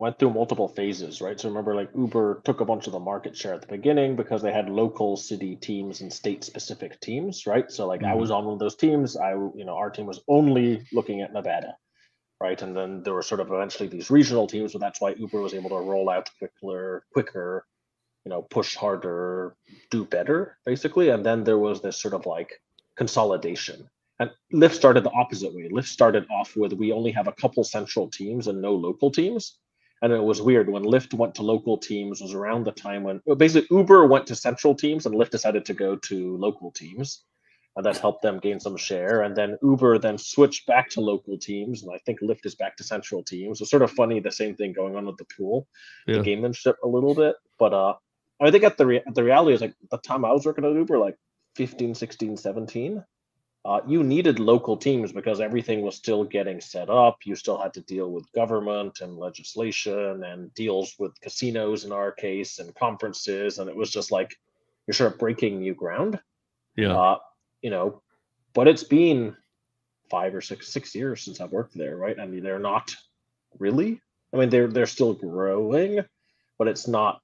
went 0.00 0.18
through 0.18 0.30
multiple 0.30 0.68
phases, 0.68 1.20
right? 1.20 1.38
So 1.38 1.48
remember 1.48 1.74
like 1.74 1.90
Uber 1.94 2.42
took 2.44 2.60
a 2.60 2.64
bunch 2.64 2.86
of 2.86 2.92
the 2.92 3.00
market 3.00 3.36
share 3.36 3.54
at 3.54 3.62
the 3.62 3.68
beginning 3.68 4.16
because 4.16 4.42
they 4.42 4.52
had 4.52 4.68
local 4.68 5.16
city 5.16 5.56
teams 5.56 6.00
and 6.00 6.12
state 6.12 6.44
specific 6.44 7.00
teams, 7.00 7.46
right? 7.46 7.70
So 7.70 7.86
like 7.86 8.04
I 8.04 8.14
was 8.14 8.30
on 8.30 8.44
one 8.44 8.54
of 8.54 8.60
those 8.60 8.76
teams. 8.76 9.16
I 9.16 9.32
you 9.32 9.64
know 9.64 9.76
our 9.76 9.90
team 9.90 10.06
was 10.06 10.20
only 10.28 10.84
looking 10.92 11.22
at 11.22 11.32
Nevada, 11.32 11.76
right? 12.40 12.60
And 12.62 12.76
then 12.76 13.02
there 13.02 13.14
were 13.14 13.22
sort 13.22 13.40
of 13.40 13.50
eventually 13.50 13.88
these 13.88 14.10
regional 14.10 14.46
teams, 14.46 14.72
so 14.72 14.78
that's 14.78 15.00
why 15.00 15.14
Uber 15.14 15.40
was 15.40 15.54
able 15.54 15.70
to 15.70 15.76
roll 15.76 16.08
out 16.08 16.30
quicker, 16.38 17.04
quicker, 17.12 17.66
you 18.24 18.30
know, 18.30 18.42
push 18.42 18.76
harder, 18.76 19.56
do 19.90 20.04
better, 20.04 20.58
basically. 20.64 21.08
And 21.08 21.24
then 21.24 21.44
there 21.44 21.58
was 21.58 21.80
this 21.80 22.00
sort 22.00 22.14
of 22.14 22.26
like 22.26 22.60
consolidation. 22.96 23.88
And 24.20 24.30
Lyft 24.52 24.74
started 24.74 25.04
the 25.04 25.12
opposite 25.12 25.54
way. 25.54 25.68
Lyft 25.68 25.86
started 25.86 26.26
off 26.30 26.56
with 26.56 26.72
we 26.72 26.92
only 26.92 27.12
have 27.12 27.28
a 27.28 27.32
couple 27.32 27.62
central 27.64 28.08
teams 28.08 28.48
and 28.48 28.60
no 28.60 28.74
local 28.74 29.10
teams. 29.10 29.58
And 30.02 30.12
it 30.12 30.22
was 30.22 30.42
weird 30.42 30.68
when 30.68 30.84
Lyft 30.84 31.14
went 31.14 31.34
to 31.36 31.42
local 31.42 31.76
teams 31.78 32.20
was 32.20 32.34
around 32.34 32.64
the 32.64 32.72
time 32.72 33.02
when 33.02 33.20
basically 33.36 33.76
Uber 33.76 34.06
went 34.06 34.26
to 34.28 34.36
central 34.36 34.74
teams 34.74 35.06
and 35.06 35.14
Lyft 35.14 35.30
decided 35.30 35.64
to 35.66 35.74
go 35.74 35.96
to 35.96 36.36
local 36.36 36.70
teams. 36.70 37.24
And 37.78 37.86
that 37.86 37.96
helped 37.98 38.22
them 38.22 38.40
gain 38.40 38.58
some 38.58 38.76
share. 38.76 39.22
And 39.22 39.36
then 39.36 39.56
Uber 39.62 39.98
then 40.00 40.18
switched 40.18 40.66
back 40.66 40.90
to 40.90 41.00
local 41.00 41.38
teams. 41.38 41.84
And 41.84 41.92
I 41.94 41.98
think 42.04 42.20
Lyft 42.20 42.44
is 42.44 42.56
back 42.56 42.76
to 42.78 42.82
central 42.84 43.22
teams. 43.22 43.60
So 43.60 43.64
sort 43.64 43.82
of 43.82 43.92
funny, 43.92 44.18
the 44.18 44.32
same 44.32 44.56
thing 44.56 44.72
going 44.72 44.96
on 44.96 45.06
with 45.06 45.16
the 45.16 45.26
pool, 45.36 45.68
Yeah. 46.08 46.16
the 46.18 46.22
gamemanship 46.24 46.74
a 46.82 46.88
little 46.88 47.14
bit. 47.14 47.36
But 47.56 47.72
uh 47.72 47.94
I 48.40 48.50
think 48.50 48.64
at 48.64 48.76
the 48.78 48.86
re- 48.86 49.04
the 49.14 49.22
reality 49.22 49.54
is 49.54 49.60
like 49.60 49.74
the 49.92 49.98
time 49.98 50.24
I 50.24 50.32
was 50.32 50.44
working 50.44 50.64
at 50.64 50.72
Uber, 50.72 50.98
like 50.98 51.16
15, 51.54 51.94
16, 51.94 52.36
17, 52.36 53.04
uh, 53.64 53.80
you 53.86 54.02
needed 54.02 54.38
local 54.40 54.76
teams 54.76 55.12
because 55.12 55.40
everything 55.40 55.82
was 55.82 55.94
still 55.96 56.24
getting 56.24 56.60
set 56.60 56.88
up. 56.90 57.18
You 57.24 57.36
still 57.36 57.58
had 57.58 57.74
to 57.74 57.80
deal 57.82 58.10
with 58.10 58.30
government 58.32 59.00
and 59.02 59.18
legislation 59.18 60.24
and 60.24 60.52
deals 60.54 60.94
with 60.98 61.20
casinos 61.20 61.84
in 61.84 61.92
our 61.92 62.10
case 62.10 62.58
and 62.58 62.74
conferences. 62.74 63.58
And 63.58 63.68
it 63.70 63.76
was 63.76 63.90
just 63.90 64.10
like 64.10 64.34
you're 64.86 64.94
sort 64.94 65.12
of 65.12 65.18
breaking 65.18 65.60
new 65.60 65.74
ground. 65.74 66.18
Yeah. 66.76 66.96
Uh, 66.96 67.18
you 67.62 67.70
know, 67.70 68.02
but 68.54 68.68
it's 68.68 68.84
been 68.84 69.36
five 70.10 70.34
or 70.34 70.40
six 70.40 70.72
six 70.72 70.94
years 70.94 71.22
since 71.22 71.40
I've 71.40 71.52
worked 71.52 71.76
there, 71.76 71.96
right? 71.96 72.18
I 72.18 72.26
mean, 72.26 72.42
they're 72.42 72.58
not 72.58 72.94
really. 73.58 74.00
I 74.32 74.36
mean, 74.36 74.50
they're 74.50 74.68
they're 74.68 74.86
still 74.86 75.14
growing, 75.14 76.00
but 76.58 76.68
it's 76.68 76.88
not. 76.88 77.20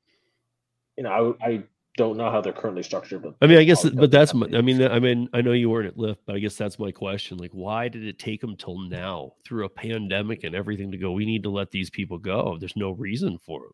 You 0.97 1.05
know, 1.05 1.37
I 1.43 1.47
I 1.47 1.63
don't 1.97 2.17
know 2.17 2.31
how 2.31 2.41
they're 2.41 2.53
currently 2.53 2.83
structured, 2.83 3.23
but 3.23 3.35
I 3.41 3.47
mean, 3.47 3.59
I 3.59 3.65
guess, 3.65 3.89
but 3.89 4.11
that's, 4.11 4.35
my, 4.35 4.47
I 4.53 4.61
mean, 4.61 4.83
I 4.83 4.99
mean, 4.99 5.29
I 5.33 5.41
know 5.41 5.53
you 5.53 5.71
weren't 5.71 5.87
at 5.87 5.97
Lyft, 5.97 6.19
but 6.27 6.35
I 6.35 6.41
guess 6.41 6.57
that's 6.57 6.79
my 6.79 6.91
question. 6.91 7.39
Like, 7.39 7.53
why 7.53 7.89
did 7.89 8.05
it 8.05 8.19
take 8.19 8.41
them 8.41 8.57
till 8.57 8.79
now 8.79 9.33
through 9.45 9.65
a 9.65 9.69
pandemic 9.69 10.43
and 10.45 10.55
everything 10.55 10.91
to 10.91 10.99
go? 10.99 11.13
We 11.13 11.25
need 11.25 11.45
to 11.45 11.51
let 11.51 11.71
these 11.71 11.91
people 11.91 12.19
go. 12.19 12.57
There's 12.59 12.77
no 12.77 12.91
reason 12.91 13.39
for 13.39 13.67
it. 13.67 13.73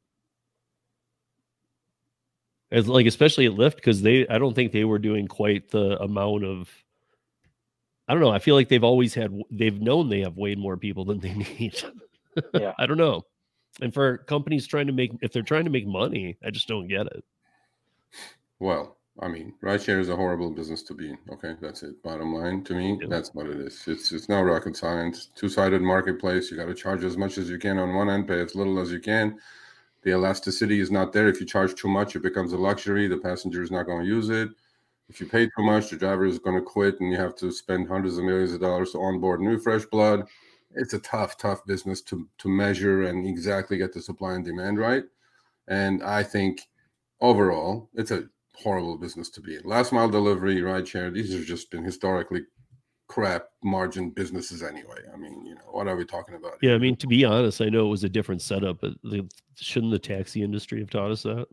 As 2.73 2.87
like, 2.89 3.07
especially 3.07 3.47
at 3.47 3.53
Lyft, 3.53 3.77
because 3.77 4.03
they, 4.03 4.29
I 4.29 4.39
don't 4.39 4.55
think 4.55 4.71
they 4.73 4.85
were 4.85 4.99
doing 5.01 5.27
quite 5.27 5.71
the 5.71 6.01
amount 6.01 6.45
of. 6.45 6.69
I 8.07 8.13
don't 8.15 8.23
know. 8.23 8.31
I 8.31 8.39
feel 8.41 8.55
like 8.57 8.69
they've 8.69 8.83
always 8.85 9.15
had, 9.15 9.33
they've 9.51 9.81
known 9.81 10.09
they 10.09 10.21
have 10.21 10.37
way 10.37 10.55
more 10.57 10.77
people 10.77 11.05
than 11.05 11.21
they 11.21 11.33
need. 11.59 11.81
Yeah. 12.55 12.73
I 12.79 12.87
don't 12.87 12.97
know. 12.97 13.23
And 13.81 13.95
for 13.95 14.19
companies 14.19 14.67
trying 14.67 14.89
to 14.89 14.93
make, 14.93 15.13
if 15.23 15.33
they're 15.33 15.43
trying 15.43 15.65
to 15.65 15.71
make 15.71 15.87
money, 15.87 16.37
I 16.45 16.51
just 16.51 16.67
don't 16.69 16.89
get 16.89 17.07
it. 17.07 17.25
Well, 18.59 18.97
I 19.21 19.29
mean, 19.29 19.55
rideshare 19.63 20.01
is 20.01 20.09
a 20.09 20.17
horrible 20.17 20.51
business 20.51 20.83
to 20.85 20.95
be 20.95 21.11
in. 21.11 21.19
Okay, 21.33 21.55
that's 21.61 21.83
it. 21.83 22.03
Bottom 22.03 22.35
line, 22.35 22.65
to 22.65 22.75
me, 22.75 22.99
Yeah. 23.01 23.09
that's 23.09 23.35
what 23.35 23.47
it 23.47 23.59
is. 23.61 23.83
It's 23.87 24.13
it's 24.13 24.29
not 24.29 24.41
rocket 24.41 24.77
science. 24.77 25.31
Two-sided 25.35 25.81
marketplace. 25.83 26.51
You 26.51 26.57
got 26.57 26.67
to 26.67 26.75
charge 26.75 27.05
as 27.05 27.17
much 27.17 27.39
as 27.39 27.49
you 27.51 27.59
can 27.59 27.79
on 27.79 27.95
one 27.95 28.11
end, 28.11 28.29
pay 28.29 28.41
as 28.41 28.55
little 28.55 28.79
as 28.81 28.91
you 28.93 29.01
can. 29.01 29.39
The 30.03 30.11
elasticity 30.11 30.81
is 30.81 30.91
not 30.91 31.13
there. 31.13 31.29
If 31.29 31.41
you 31.41 31.47
charge 31.47 31.75
too 31.75 31.89
much, 31.89 32.17
it 32.17 32.23
becomes 32.23 32.53
a 32.53 32.57
luxury. 32.57 33.07
The 33.07 33.19
passenger 33.19 33.63
is 33.63 33.71
not 33.71 33.85
going 33.87 34.03
to 34.03 34.07
use 34.09 34.31
it. 34.31 34.49
If 35.09 35.21
you 35.21 35.27
pay 35.27 35.47
too 35.47 35.63
much, 35.63 35.91
the 35.91 35.97
driver 35.97 36.25
is 36.25 36.39
going 36.39 36.57
to 36.57 36.63
quit, 36.63 37.01
and 37.01 37.11
you 37.11 37.19
have 37.19 37.35
to 37.37 37.51
spend 37.51 37.89
hundreds 37.89 38.17
of 38.17 38.25
millions 38.25 38.53
of 38.53 38.61
dollars 38.61 38.93
to 38.93 38.99
onboard 38.99 39.41
new 39.41 39.59
fresh 39.59 39.85
blood. 39.87 40.27
It's 40.73 40.95
a 40.95 41.01
tough, 41.01 41.37
tough 41.37 41.67
business 41.67 42.01
to 42.03 42.29
to 42.39 42.49
measure 42.49 43.03
and 43.03 43.27
exactly 43.27 43.77
get 43.77 43.93
the 43.93 44.01
supply 44.01 44.35
and 44.35 44.45
demand 44.45 44.79
right. 44.79 45.03
And 45.67 46.03
I 46.03 46.23
think 46.23 46.69
overall, 47.21 47.91
it's 47.95 48.13
a 48.13 48.29
horrible 48.55 48.97
business 48.99 49.31
to 49.31 49.41
be 49.41 49.57
in. 49.57 49.63
Last 49.65 49.93
mile 49.93 50.09
delivery, 50.09 50.57
rideshare, 50.57 51.13
these 51.13 51.33
have 51.33 51.45
just 51.45 51.71
been 51.71 51.85
historically 51.85 52.43
crap 53.11 53.49
margin 53.65 54.09
businesses 54.11 54.63
anyway. 54.63 55.01
I 55.13 55.17
mean, 55.17 55.45
you 55.45 55.57
know, 55.57 55.63
what 55.73 55.89
are 55.89 55.97
we 55.97 56.05
talking 56.05 56.37
about? 56.37 56.53
Yeah, 56.63 56.69
here? 56.69 56.75
I 56.77 56.79
mean, 56.79 56.95
to 56.97 57.09
be 57.09 57.25
honest, 57.25 57.61
I 57.61 57.69
know 57.69 57.87
it 57.87 57.91
was 57.91 58.05
a 58.05 58.09
different 58.09 58.41
setup, 58.41 58.81
but 58.81 58.93
the, 59.03 59.29
shouldn't 59.57 59.91
the 59.91 59.99
taxi 59.99 60.43
industry 60.45 60.79
have 60.79 60.91
taught 60.91 61.11
us 61.11 61.25
that? 61.25 61.47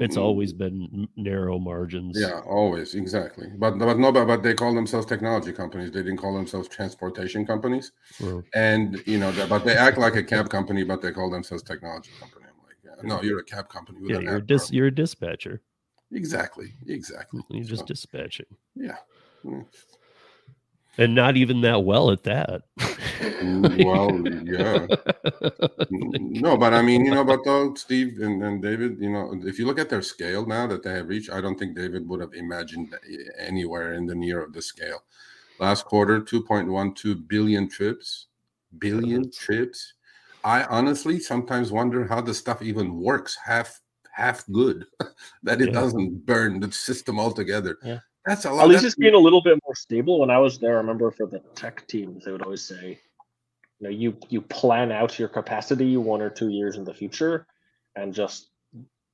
It's 0.00 0.16
always 0.16 0.52
been 0.52 1.06
narrow 1.16 1.60
margins. 1.60 2.18
Yeah, 2.20 2.40
always, 2.40 2.96
exactly. 2.96 3.46
But 3.56 3.78
but 3.78 3.96
no, 3.96 4.10
but, 4.10 4.24
but 4.24 4.42
they 4.42 4.52
call 4.52 4.74
themselves 4.74 5.06
technology 5.06 5.52
companies. 5.52 5.92
They 5.92 6.02
didn't 6.02 6.16
call 6.16 6.34
themselves 6.34 6.66
transportation 6.66 7.46
companies. 7.46 7.92
Well, 8.20 8.42
And 8.54 9.00
you 9.06 9.18
know, 9.18 9.32
but 9.48 9.64
they 9.64 9.76
act 9.76 9.98
like 9.98 10.16
a 10.16 10.24
cab 10.24 10.50
company, 10.50 10.82
but 10.82 11.00
they 11.00 11.12
call 11.12 11.30
themselves 11.30 11.62
technology 11.62 12.10
company. 12.18 12.46
I'm 12.48 12.66
like, 12.66 12.78
yeah, 12.84 13.08
no, 13.08 13.22
you're 13.22 13.38
a 13.38 13.44
cab 13.44 13.68
company. 13.68 14.00
Yeah, 14.02 14.18
you're 14.18 14.38
a 14.38 14.44
dis- 14.44 14.72
you're 14.72 14.88
a 14.88 14.94
dispatcher. 14.94 15.62
exactly, 16.10 16.74
exactly. 16.88 17.42
You're 17.50 17.62
just 17.62 17.82
So, 17.82 17.86
dispatching, 17.86 18.46
yeah. 18.74 18.96
Mm. 19.44 19.66
And 20.98 21.14
not 21.14 21.36
even 21.36 21.60
that 21.62 21.84
well 21.84 22.10
at 22.10 22.22
that. 22.24 22.62
Well, 23.84 24.10
yeah. 24.44 24.86
No, 25.90 26.56
but 26.56 26.72
I 26.74 26.82
mean, 26.82 27.04
you 27.04 27.10
know, 27.12 27.24
but 27.24 27.40
though 27.44 27.74
Steve 27.74 28.18
and, 28.20 28.42
and 28.42 28.62
David, 28.62 28.98
you 29.00 29.10
know, 29.10 29.34
if 29.44 29.58
you 29.58 29.66
look 29.66 29.78
at 29.78 29.88
their 29.90 30.02
scale 30.02 30.46
now 30.46 30.66
that 30.66 30.82
they 30.82 30.92
have 30.92 31.08
reached, 31.08 31.30
I 31.30 31.40
don't 31.40 31.58
think 31.58 31.76
David 31.76 32.08
would 32.08 32.20
have 32.20 32.34
imagined 32.34 32.94
anywhere 33.38 33.94
in 33.94 34.06
the 34.06 34.14
near 34.14 34.42
of 34.42 34.52
the 34.52 34.62
scale. 34.62 35.02
Last 35.60 35.84
quarter, 35.84 36.20
2.12 36.20 37.28
billion 37.28 37.68
trips, 37.68 38.26
billion 38.78 39.30
trips. 39.30 39.94
I 40.42 40.64
honestly 40.64 41.20
sometimes 41.20 41.72
wonder 41.72 42.06
how 42.06 42.20
the 42.20 42.34
stuff 42.34 42.60
even 42.60 42.96
works 42.98 43.36
half 43.44 43.80
half 44.12 44.44
good, 44.52 44.86
that 45.42 45.60
it 45.60 45.68
Yeah. 45.68 45.80
doesn't 45.80 46.26
burn 46.26 46.60
the 46.60 46.70
system 46.72 47.18
altogether. 47.18 47.78
Yeah. 47.82 48.00
That's 48.26 48.44
a 48.46 48.52
lot. 48.52 48.62
At 48.62 48.68
least 48.68 48.84
it's 48.84 48.94
been 48.94 49.14
a 49.14 49.18
little 49.18 49.42
bit 49.42 49.58
more 49.64 49.74
stable. 49.74 50.20
When 50.20 50.30
I 50.30 50.38
was 50.38 50.58
there, 50.58 50.74
I 50.74 50.76
remember 50.76 51.10
for 51.10 51.26
the 51.26 51.40
tech 51.54 51.86
teams, 51.86 52.24
they 52.24 52.32
would 52.32 52.42
always 52.42 52.62
say, 52.62 52.98
you 53.78 53.84
know, 53.84 53.90
you 53.90 54.16
you 54.30 54.40
plan 54.40 54.90
out 54.90 55.18
your 55.18 55.28
capacity 55.28 55.96
one 55.96 56.22
or 56.22 56.30
two 56.30 56.48
years 56.48 56.76
in 56.76 56.84
the 56.84 56.94
future, 56.94 57.46
and 57.96 58.14
just 58.14 58.48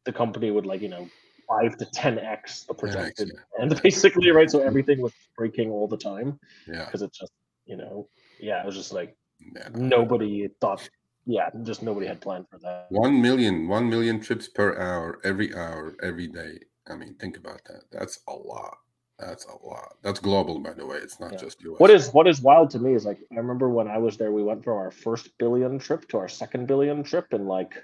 the 0.05 0.13
company 0.13 0.51
would 0.51 0.67
like 0.67 0.81
you 0.81 0.89
know 0.89 1.09
five 1.49 1.77
to 1.79 1.85
ten 1.87 2.19
x 2.19 2.65
the 2.65 2.75
10x, 2.75 2.79
projected, 2.79 3.33
yeah. 3.35 3.63
and 3.63 3.83
basically 3.83 4.31
right. 4.31 4.51
So 4.51 4.59
mm-hmm. 4.59 4.69
everything 4.69 5.01
was 5.01 5.13
breaking 5.37 5.71
all 5.71 5.89
the 5.89 5.97
time 5.97 6.39
yeah, 6.67 6.85
because 6.85 7.03
it 7.03 7.13
just 7.13 7.33
you 7.67 7.77
know 7.77 8.09
yeah 8.39 8.63
it 8.63 8.67
was 8.67 8.77
just 8.77 8.93
like 8.93 9.17
yeah. 9.57 9.69
nobody 9.75 10.49
thought 10.61 10.89
yeah 11.27 11.51
just 11.63 11.83
nobody 11.83 12.07
had 12.07 12.21
planned 12.21 12.47
for 12.49 12.59
that. 12.61 12.87
One 12.91 13.21
million, 13.21 13.67
one 13.67 13.91
million 13.91 14.21
trips 14.21 14.49
per 14.49 14.79
hour, 14.79 15.21
every 15.25 15.55
hour, 15.55 15.97
every 16.03 16.29
day. 16.29 16.61
I 16.89 16.97
mean, 16.97 17.15
think 17.17 17.37
about 17.37 17.61
that. 17.67 17.83
That's 17.93 18.21
a 18.29 18.33
lot. 18.33 18.77
That's 19.21 19.45
a 19.47 19.67
lot. 19.67 19.97
That's 20.03 20.19
global, 20.19 20.59
by 20.61 20.73
the 20.73 20.87
way. 20.87 20.97
It's 20.97 21.21
not 21.21 21.33
Yeah. 21.33 21.39
just 21.39 21.61
US. 21.63 21.79
What 21.79 21.91
is 21.91 22.11
what 22.13 22.27
is 22.27 22.41
wild 22.41 22.71
to 22.71 22.79
me 22.79 22.95
is 22.95 23.05
like 23.05 23.19
I 23.33 23.37
remember 23.37 23.69
when 23.69 23.89
I 23.89 23.99
was 23.99 24.17
there, 24.17 24.33
we 24.33 24.43
went 24.43 24.65
from 24.65 24.79
our 24.79 24.91
first 24.91 25.37
billion 25.39 25.79
trip 25.79 26.09
to 26.09 26.19
our 26.19 26.29
second 26.29 26.67
billion 26.67 27.03
trip 27.03 27.33
in 27.33 27.47
like 27.47 27.75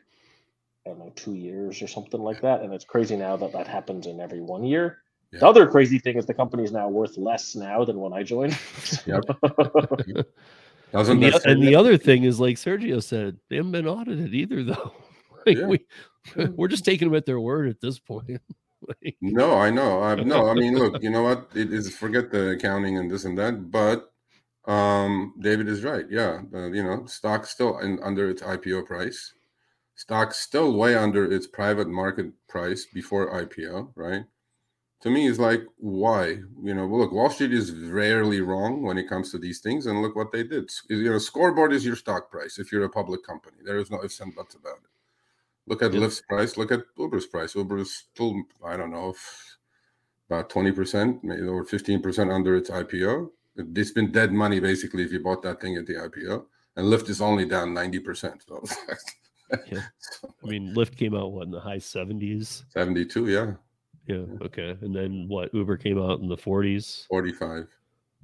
I 0.87 0.90
don't 0.90 0.99
know 0.99 1.12
two 1.16 1.35
years 1.35 1.83
or 1.83 1.88
something 1.88 2.20
like 2.20 2.40
that, 2.42 2.62
and 2.62 2.72
it's 2.72 2.85
crazy 2.85 3.16
now 3.16 3.37
that 3.37 3.53
that 3.53 3.66
happens 3.66 4.07
in 4.07 4.20
every 4.20 4.40
one 4.40 4.64
year. 4.64 4.99
The 5.33 5.46
other 5.46 5.66
crazy 5.66 5.99
thing 5.99 6.16
is 6.16 6.25
the 6.25 6.33
company 6.33 6.62
is 6.64 6.72
now 6.72 6.88
worth 6.88 7.18
less 7.18 7.55
now 7.55 7.85
than 7.85 8.01
when 8.01 8.12
I 8.14 8.22
joined. 8.22 8.57
Yep. 9.07 9.25
And 10.94 11.22
the, 11.22 11.40
and 11.44 11.62
the 11.62 11.75
other 11.75 11.99
thing 11.99 12.25
is, 12.25 12.40
like 12.40 12.57
Sergio 12.57 13.03
said, 13.03 13.37
they 13.51 13.57
haven't 13.57 13.72
been 13.72 13.87
audited 13.87 14.33
either, 14.33 14.62
though. 14.64 14.92
Like, 15.44 15.59
Yeah. 15.59 15.66
we, 15.66 15.85
we're 16.57 16.68
just 16.68 16.85
taking 16.85 17.09
them 17.09 17.16
at 17.16 17.27
their 17.27 17.38
word 17.38 17.68
at 17.68 17.81
this 17.81 17.99
point. 17.99 18.40
Like, 18.89 19.17
No, 19.21 19.59
I 19.59 19.71
know. 19.71 20.03
I 20.03 20.15
no. 20.23 20.49
I 20.49 20.55
mean, 20.55 20.77
look. 20.79 21.03
You 21.03 21.11
know 21.11 21.23
what? 21.23 21.49
It 21.55 21.73
is 21.73 21.95
forget 21.95 22.31
the 22.31 22.51
accounting 22.51 22.99
and 22.99 23.11
this 23.11 23.25
and 23.25 23.37
that. 23.39 23.71
But 23.71 24.12
um, 24.67 25.35
David 25.41 25.69
is 25.69 25.85
right. 25.85 26.05
Yeah, 26.11 26.43
uh, 26.55 26.71
you 26.71 26.83
know, 26.83 27.07
stock 27.07 27.47
still 27.47 27.79
in, 27.79 27.99
under 28.03 28.29
its 28.31 28.43
IPO 28.43 28.87
price. 28.87 29.33
Stock 29.95 30.35
still 30.35 30.75
way 30.77 30.95
under 30.95 31.31
its 31.31 31.47
private 31.47 31.89
market 31.89 32.33
price 32.49 32.87
before 32.93 33.33
IPO. 33.33 33.93
Right. 33.97 34.25
To 35.03 35.11
me, 35.11 35.27
is 35.27 35.39
like 35.39 35.62
why? 35.79 36.27
You 36.62 36.75
know, 36.75 36.87
look, 36.87 37.12
Wall 37.12 37.31
Street 37.31 37.53
is 37.53 37.73
rarely 37.73 38.41
wrong 38.41 38.83
when 38.83 38.99
it 38.99 39.09
comes 39.09 39.31
to 39.33 39.39
these 39.39 39.61
things, 39.61 39.87
and 39.87 40.03
look 40.03 40.17
what 40.17 40.33
they 40.33 40.43
did. 40.43 40.71
You 40.89 41.11
know, 41.12 41.19
scoreboard 41.19 41.73
is 41.73 41.87
your 41.87 41.97
stock 41.97 42.31
price 42.31 42.59
if 42.59 42.73
you're 42.73 42.85
a 42.85 42.91
public 42.91 43.23
company. 43.25 43.59
There 43.65 43.79
is 43.79 43.91
no 43.91 44.03
ifs 44.05 44.21
and 44.21 44.35
buts 44.35 44.55
about 44.55 44.79
it. 44.85 44.91
Look 45.66 45.83
at 45.83 45.92
Yep. 45.92 46.02
Lyft's 46.02 46.22
price. 46.29 46.57
Look 46.57 46.70
at 46.72 46.85
Uber's 46.98 47.26
price. 47.26 47.55
Uber 47.55 47.79
is 47.79 47.92
still, 47.94 48.42
I 48.64 48.76
don't 48.76 48.90
know, 48.90 49.14
about 50.31 50.48
20%, 50.50 51.22
maybe 51.24 51.42
or 51.42 51.64
15% 51.64 52.31
under 52.33 52.57
its 52.57 52.70
IPO. 52.70 53.31
It- 53.57 53.76
It's 53.79 53.90
been 53.92 54.12
dead 54.12 54.33
money 54.33 54.61
basically 54.61 55.02
if 55.05 55.12
you 55.12 55.20
bought 55.20 55.42
that 55.42 55.61
thing 55.61 55.76
at 55.76 55.87
the 55.87 55.94
IPO. 55.96 56.46
And 56.76 56.87
Lyft 56.87 57.09
is 57.09 57.20
only 57.20 57.46
down 57.46 57.74
90%. 57.74 58.42
So, 58.46 58.62
Yeah. 59.72 59.83
I 60.44 60.46
mean, 60.46 60.74
Lyft 60.74 60.96
came 60.96 61.14
out 61.14 61.33
what 61.33 61.44
in 61.46 61.50
the 61.52 61.61
high 61.61 61.79
70s. 61.79 62.64
72, 62.70 63.29
yeah, 63.29 63.55
Yeah. 64.07 64.24
Okay. 64.42 64.76
And 64.83 64.94
then 64.94 65.26
what? 65.29 65.52
Uber 65.55 65.76
came 65.76 65.98
out 66.00 66.20
in 66.20 66.29
the 66.29 66.37
40s. 66.37 67.07
45. 67.09 67.68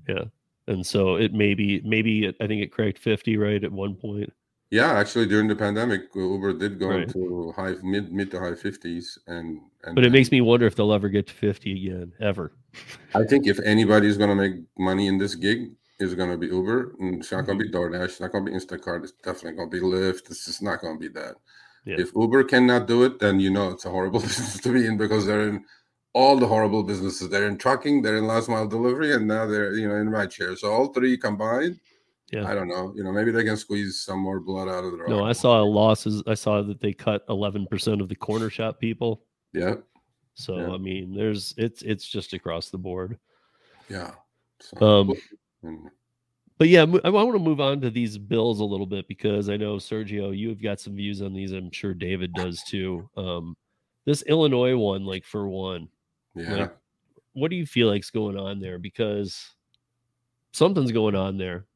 Yeah. 0.08 0.24
And 0.68 0.84
so 0.86 1.16
it 1.16 1.32
maybe, 1.32 1.80
maybe 1.84 2.26
it, 2.26 2.36
I 2.40 2.46
think 2.46 2.62
it 2.62 2.70
cracked 2.72 2.98
50 2.98 3.36
right 3.36 3.62
at 3.64 3.72
one 3.72 3.94
point. 3.96 4.32
Yeah, 4.72 4.92
actually 4.92 5.26
during 5.26 5.48
the 5.48 5.54
pandemic, 5.54 6.04
Uber 6.14 6.54
did 6.54 6.78
go 6.78 6.88
Right. 6.88 7.02
into 7.02 7.52
high 7.54 7.74
mid 7.82 8.10
mid 8.10 8.30
to 8.30 8.40
high 8.40 8.54
50s 8.54 9.18
and 9.26 9.60
and 9.84 9.94
But 9.94 10.06
it 10.06 10.12
makes 10.12 10.30
me 10.30 10.40
wonder 10.40 10.66
if 10.66 10.76
they'll 10.76 10.94
ever 10.94 11.10
get 11.10 11.26
to 11.26 11.34
50 11.34 11.72
again, 11.72 12.12
ever. 12.20 12.52
I 13.14 13.24
think 13.24 13.46
if 13.46 13.60
anybody's 13.60 14.16
going 14.16 14.30
to 14.30 14.34
make 14.34 14.54
money 14.78 15.08
in 15.08 15.18
this 15.18 15.34
gig, 15.34 15.72
it's 15.98 16.14
going 16.14 16.30
to 16.30 16.38
be 16.38 16.46
Uber. 16.46 16.94
And 17.00 17.20
it's 17.20 17.30
not 17.30 17.44
going 17.44 17.58
to 17.58 17.64
be 17.64 17.70
mm-hmm. 17.70 17.94
DoorDash. 17.94 18.04
It's 18.04 18.20
not 18.20 18.32
going 18.32 18.46
to 18.46 18.50
be 18.50 18.56
Instacart. 18.56 19.02
It's 19.04 19.12
definitely 19.12 19.58
going 19.58 19.70
to 19.70 19.76
be 19.76 19.82
Lyft. 19.82 20.30
It's 20.30 20.46
just 20.46 20.62
not 20.62 20.80
going 20.80 20.94
to 20.94 21.00
be 21.00 21.12
that. 21.20 21.34
Yeah. 21.84 21.96
If 21.98 22.12
Uber 22.16 22.44
cannot 22.44 22.86
do 22.86 23.02
it, 23.02 23.18
then 23.18 23.40
you 23.40 23.50
know 23.50 23.70
it's 23.72 23.84
a 23.84 23.90
horrible 23.90 24.20
business 24.26 24.58
to 24.60 24.72
be 24.72 24.86
in 24.86 24.96
because 24.96 25.26
they're 25.26 25.48
in 25.48 25.64
all 26.14 26.38
the 26.38 26.46
horrible 26.46 26.82
businesses. 26.82 27.28
They're 27.28 27.48
in 27.48 27.58
trucking, 27.58 28.00
they're 28.00 28.16
in 28.16 28.26
last 28.26 28.48
mile 28.48 28.68
delivery, 28.68 29.12
and 29.14 29.26
now 29.26 29.44
they're 29.46 29.74
you 29.74 29.88
know 29.88 29.96
in 29.96 30.08
rideshare. 30.08 30.56
So 30.56 30.72
all 30.72 30.94
three 30.94 31.18
combined, 31.18 31.80
Yeah. 32.32 32.48
I 32.48 32.54
don't 32.54 32.68
know. 32.68 32.92
You 32.96 33.04
know, 33.04 33.12
maybe 33.12 33.30
they 33.30 33.44
can 33.44 33.58
squeeze 33.58 34.00
some 34.00 34.18
more 34.18 34.40
blood 34.40 34.66
out 34.66 34.84
of 34.84 34.96
their. 34.96 35.06
No, 35.06 35.24
I 35.24 35.32
saw 35.32 35.62
losses. 35.62 36.22
I 36.26 36.34
saw 36.34 36.62
that 36.62 36.80
they 36.80 36.94
cut 36.94 37.26
11% 37.28 38.00
of 38.00 38.08
the 38.08 38.16
Cornershop 38.16 38.78
people. 38.78 39.22
Yeah, 39.52 39.76
So 40.34 40.56
Yeah. 40.56 40.70
I 40.70 40.78
mean, 40.78 41.14
there's 41.14 41.54
it's 41.58 41.82
it's 41.82 42.08
just 42.08 42.32
across 42.32 42.70
the 42.70 42.78
board. 42.78 43.18
yeah. 43.88 44.12
So, 44.60 44.86
Um, 45.62 45.90
But 46.58 46.68
yeah, 46.68 46.82
I 47.04 47.10
want 47.10 47.32
to 47.32 47.38
move 47.38 47.60
on 47.60 47.80
to 47.80 47.90
these 47.90 48.16
bills 48.16 48.60
a 48.60 48.64
little 48.64 48.86
bit 48.86 49.08
because 49.08 49.48
I 49.48 49.56
know 49.56 49.76
Sergio, 49.76 50.36
you've 50.36 50.62
got 50.62 50.80
some 50.80 50.94
views 50.94 51.20
on 51.20 51.34
these. 51.34 51.50
I'm 51.52 51.72
sure 51.72 51.92
David 51.92 52.32
does 52.34 52.62
too. 52.62 53.10
Um, 53.16 53.56
this 54.04 54.22
Illinois 54.22 54.76
one, 54.76 55.04
like 55.04 55.24
for 55.24 55.48
one, 55.48 55.88
yeah. 56.34 56.54
like, 56.54 56.76
what 57.32 57.50
do 57.50 57.56
you 57.56 57.66
feel 57.66 57.88
like's 57.88 58.10
going 58.10 58.38
on 58.38 58.60
there? 58.60 58.78
Because 58.78 59.50
something's 60.52 60.92
going 60.92 61.16
on 61.16 61.36
there. 61.36 61.66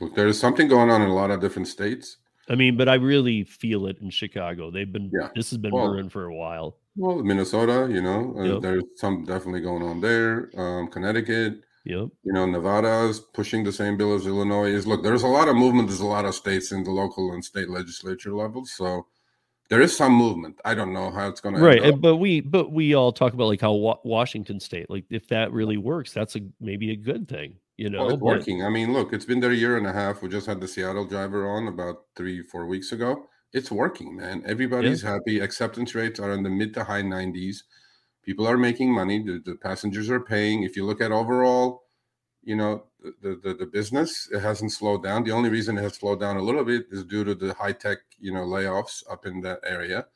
Look, 0.00 0.14
there 0.14 0.28
is 0.28 0.38
something 0.38 0.68
going 0.68 0.90
on 0.90 1.02
in 1.02 1.08
a 1.08 1.14
lot 1.14 1.30
of 1.30 1.40
different 1.40 1.68
states. 1.68 2.16
I 2.48 2.54
mean, 2.56 2.76
but 2.76 2.88
I 2.88 2.94
really 2.94 3.44
feel 3.44 3.86
it 3.86 3.98
in 4.00 4.10
Chicago. 4.10 4.70
They've 4.70 4.90
been 4.90 5.10
Yeah. 5.12 5.28
this 5.36 5.50
has 5.50 5.58
been 5.58 5.72
Well, 5.72 5.90
brewing 5.90 6.08
for 6.08 6.24
a 6.24 6.34
while. 6.34 6.78
Well, 6.96 7.22
Minnesota, 7.22 7.88
you 7.92 8.00
know, 8.02 8.34
uh, 8.36 8.42
Yep. 8.54 8.62
there's 8.62 8.84
some 8.96 9.24
definitely 9.24 9.60
going 9.60 9.82
on 9.82 10.00
there. 10.00 10.50
Um, 10.56 10.88
Connecticut, 10.88 11.62
Yep. 11.84 12.08
you 12.24 12.32
know, 12.32 12.46
Nevada's 12.46 13.20
pushing 13.20 13.62
the 13.62 13.72
same 13.72 13.96
bill 13.96 14.14
as 14.14 14.26
Illinois 14.26 14.70
is. 14.70 14.86
Look, 14.86 15.02
there's 15.04 15.22
a 15.22 15.28
lot 15.28 15.48
of 15.48 15.54
movement. 15.56 15.88
There's 15.88 16.00
a 16.00 16.06
lot 16.06 16.24
of 16.24 16.34
states 16.34 16.72
in 16.72 16.82
the 16.82 16.90
local 16.90 17.32
and 17.32 17.44
state 17.44 17.68
legislature 17.70 18.32
levels. 18.34 18.72
So 18.72 19.06
there 19.68 19.80
is 19.80 19.96
some 19.96 20.12
movement. 20.14 20.58
I 20.64 20.74
don't 20.74 20.92
know 20.92 21.10
how 21.10 21.28
it's 21.28 21.40
going 21.40 21.54
to 21.54 21.60
Right, 21.60 22.00
but 22.00 22.16
we 22.16 22.40
but 22.40 22.72
we 22.72 22.94
all 22.94 23.12
talk 23.12 23.32
about 23.34 23.46
like 23.46 23.60
how 23.60 23.72
wa- 23.74 24.00
Washington 24.02 24.58
State, 24.58 24.90
like 24.90 25.04
if 25.10 25.28
that 25.28 25.52
really 25.52 25.76
works, 25.76 26.12
that's 26.12 26.34
a 26.34 26.40
maybe 26.60 26.90
a 26.90 26.96
good 26.96 27.28
thing, 27.28 27.54
you 27.80 27.88
oh, 27.88 27.90
know. 27.90 27.98
Well, 27.98 28.10
it's 28.10 28.20
but- 28.20 28.26
working. 28.26 28.62
I 28.62 28.68
mean, 28.68 28.92
look, 28.92 29.12
it's 29.12 29.24
been 29.24 29.40
there 29.40 29.50
a 29.50 29.56
year 29.56 29.76
and 29.78 29.86
a 29.86 29.92
half. 29.92 30.22
We 30.22 30.28
just 30.28 30.46
had 30.46 30.60
the 30.60 30.68
Seattle 30.68 31.06
driver 31.06 31.48
on 31.48 31.66
about 31.66 32.04
three, 32.14 32.42
four 32.42 32.66
weeks 32.66 32.92
ago. 32.92 33.26
It's 33.52 33.72
working, 33.72 34.16
man. 34.16 34.44
Everybody's 34.46 35.02
happy. 35.02 35.40
Acceptance 35.40 35.94
rates 35.94 36.20
are 36.20 36.30
in 36.32 36.44
the 36.44 36.50
mid 36.50 36.72
to 36.74 36.84
high 36.84 37.02
90s. 37.02 37.62
People 38.22 38.46
are 38.46 38.58
making 38.58 38.94
money. 38.94 39.24
The, 39.24 39.42
the 39.44 39.56
passengers 39.56 40.08
are 40.08 40.20
paying. 40.20 40.62
If 40.62 40.76
you 40.76 40.84
look 40.84 41.00
at 41.00 41.10
overall, 41.10 41.84
you 42.44 42.54
know, 42.54 42.84
the, 43.22 43.40
the 43.42 43.54
the 43.54 43.66
business, 43.66 44.28
it 44.30 44.40
hasn't 44.40 44.72
slowed 44.72 45.02
down. 45.02 45.24
The 45.24 45.32
only 45.32 45.48
reason 45.48 45.78
it 45.78 45.82
has 45.82 45.94
slowed 45.96 46.20
down 46.20 46.36
a 46.36 46.42
little 46.42 46.64
bit 46.64 46.86
is 46.92 47.02
due 47.02 47.24
to 47.24 47.34
the 47.34 47.54
high 47.54 47.72
tech, 47.72 47.98
you 48.20 48.32
know, 48.32 48.44
layoffs 48.44 49.02
up 49.10 49.26
in 49.26 49.40
that 49.40 49.60
area. 49.64 50.06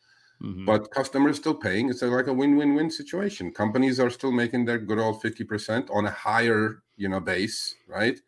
Mhm. 0.43 0.65
But 0.67 0.91
customers 0.91 1.37
still 1.37 1.55
paying. 1.55 1.89
It's 1.91 2.03
like 2.03 2.27
a 2.27 2.33
win-win-win 2.35 2.91
situation. 2.91 3.53
Companies 3.53 4.01
are 4.01 4.11
still 4.11 4.33
making 4.33 4.65
their 4.65 4.79
good 4.79 4.99
old 4.99 5.21
50% 5.23 5.91
on 5.91 6.07
a 6.07 6.11
higher, 6.11 6.83
you 6.97 7.09
know, 7.09 7.21
base, 7.21 7.75
right? 7.89 8.21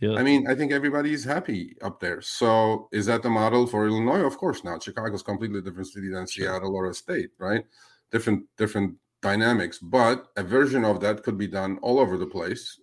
yeah, 0.00 0.18
I 0.18 0.22
mean, 0.22 0.46
I 0.48 0.54
think 0.54 0.72
everybody's 0.72 1.24
happy 1.24 1.76
up 1.82 2.00
there. 2.00 2.20
So 2.22 2.88
is 2.92 3.06
that 3.06 3.22
the 3.22 3.30
model 3.30 3.66
for 3.66 3.86
Illinois? 3.86 4.20
Of 4.24 4.38
course 4.38 4.64
not. 4.64 4.82
Chicago's 4.82 5.22
completely 5.22 5.60
different 5.62 5.88
city 5.88 6.08
than 6.10 6.26
Sure. 6.26 6.46
Seattle 6.46 6.74
or 6.74 6.86
a 6.90 6.94
state, 6.94 7.30
right? 7.38 7.64
Different, 8.10 8.46
different 8.56 8.98
dynamics, 9.22 9.78
but 9.78 10.30
a 10.36 10.42
version 10.44 10.84
of 10.84 11.00
that 11.00 11.22
could 11.22 11.38
be 11.38 11.48
done 11.48 11.78
all 11.82 11.98
over 11.98 12.16
the 12.18 12.26
place. 12.26 12.78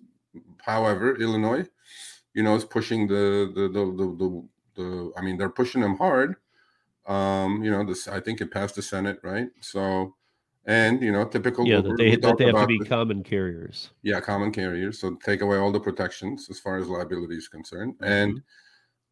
However, 0.61 1.15
Illinois, 1.17 1.67
you 2.33 2.43
know, 2.43 2.55
is 2.55 2.65
pushing 2.65 3.07
the 3.07 3.51
the 3.55 3.63
the 3.69 3.85
the, 3.99 4.07
the, 4.21 4.49
the 4.75 5.13
I 5.17 5.21
mean, 5.21 5.37
they're 5.37 5.49
pushing 5.49 5.81
them 5.81 5.97
hard. 5.97 6.37
Um, 7.07 7.63
you 7.63 7.71
know, 7.71 7.83
this 7.83 8.07
I 8.07 8.19
think 8.19 8.41
it 8.41 8.51
passed 8.51 8.75
the 8.75 8.81
Senate, 8.81 9.19
right? 9.23 9.47
So 9.61 10.15
and 10.65 11.01
you 11.01 11.11
know, 11.11 11.25
typical 11.25 11.67
Yeah, 11.67 11.81
that 11.81 11.97
they 11.97 12.15
that 12.17 12.37
they 12.37 12.45
have 12.45 12.55
to 12.61 12.67
be 12.67 12.77
the- 12.79 12.85
common 12.85 13.23
carriers. 13.23 13.89
yeah, 14.03 14.19
common 14.19 14.51
carriers. 14.51 14.99
So 14.99 15.15
take 15.15 15.41
away 15.41 15.57
all 15.57 15.71
the 15.71 15.79
protections 15.79 16.47
as 16.49 16.59
far 16.59 16.77
as 16.77 16.87
liability 16.87 17.35
is 17.35 17.47
concerned. 17.47 17.95
And 18.01 18.41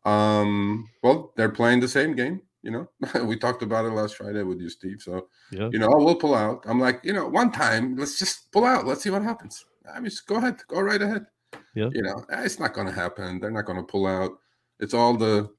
um, 0.06 0.90
well, 1.04 1.34
they're 1.36 1.50
playing 1.50 1.80
the 1.80 1.88
same 1.88 2.16
game. 2.16 2.42
You 2.62 2.72
know, 2.72 2.90
we 3.26 3.38
talked 3.38 3.64
about 3.64 3.86
it 3.86 3.92
last 3.92 4.16
Friday 4.18 4.44
with 4.44 4.60
you, 4.60 4.70
Steve. 4.70 5.02
So 5.02 5.28
Yeah. 5.52 5.70
you 5.72 5.80
know, 5.80 5.90
we'll 5.92 6.16
pull 6.16 6.36
out. 6.36 6.64
I'm 6.68 6.80
like, 6.80 7.02
you 7.04 7.14
know, 7.14 7.28
one 7.28 7.52
time, 7.52 7.96
let's 7.96 8.20
just 8.20 8.52
pull 8.52 8.66
out. 8.66 8.86
Let's 8.86 9.02
see 9.02 9.10
what 9.10 9.24
happens. 9.24 9.66
I 9.92 10.00
mean, 10.00 10.10
just 10.10 10.28
go 10.28 10.36
ahead, 10.36 10.58
go 10.68 10.82
right 10.82 11.02
ahead. 11.02 11.26
Yeah. 11.74 11.90
You 11.94 12.02
know, 12.04 12.24
it's 12.30 12.60
not 12.60 12.74
going 12.74 12.88
to 12.88 12.94
happen. 12.94 13.40
They're 13.40 13.50
not 13.52 13.66
going 13.66 13.80
to 13.80 13.84
pull 13.84 14.06
out. 14.06 14.32
It's 14.80 14.94
all 14.94 15.16
the, 15.16 15.50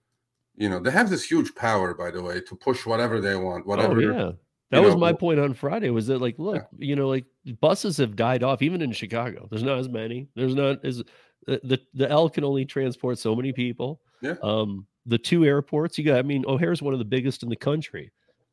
you 0.57 0.69
know, 0.69 0.79
they 0.81 0.91
have 0.91 1.11
this 1.11 1.25
huge 1.25 1.55
power, 1.55 1.95
by 1.95 2.11
the 2.11 2.23
way, 2.23 2.41
to 2.43 2.55
push 2.57 2.85
whatever 2.87 3.21
they 3.21 3.37
want, 3.37 3.67
whatever. 3.67 3.95
Oh 3.95 4.15
yeah. 4.15 4.33
That 4.71 4.83
was 4.83 4.95
know, 4.95 5.01
my 5.01 5.13
point 5.13 5.41
on 5.41 5.53
Friday 5.55 5.91
was 5.91 6.07
that 6.07 6.21
like 6.21 6.37
look, 6.39 6.65
you 6.79 6.95
know, 6.95 7.09
like 7.09 7.25
buses 7.61 7.97
have 7.97 8.15
died 8.15 8.43
off 8.45 8.63
even 8.63 8.83
in 8.83 8.93
Chicago. 8.93 9.49
There's 9.51 9.65
not 9.65 9.79
as 9.79 9.89
many. 9.89 10.29
There's 10.37 10.55
not 10.55 10.85
as 10.85 11.03
the 11.47 11.61
the, 11.65 11.81
the 11.95 12.09
L 12.09 12.29
can 12.29 12.45
only 12.45 12.65
transport 12.65 13.19
so 13.19 13.35
many 13.35 13.53
people. 13.53 14.01
Yeah. 14.23 14.37
Um 14.43 14.87
the 15.07 15.19
two 15.19 15.45
airports 15.45 15.99
you 15.99 16.05
got 16.05 16.19
I 16.19 16.23
mean 16.23 16.45
O'Hare's 16.47 16.83
one 16.83 16.93
of 16.93 16.99
the 17.01 17.05
biggest 17.05 17.43
in 17.43 17.49
the 17.49 17.57
country. 17.57 18.13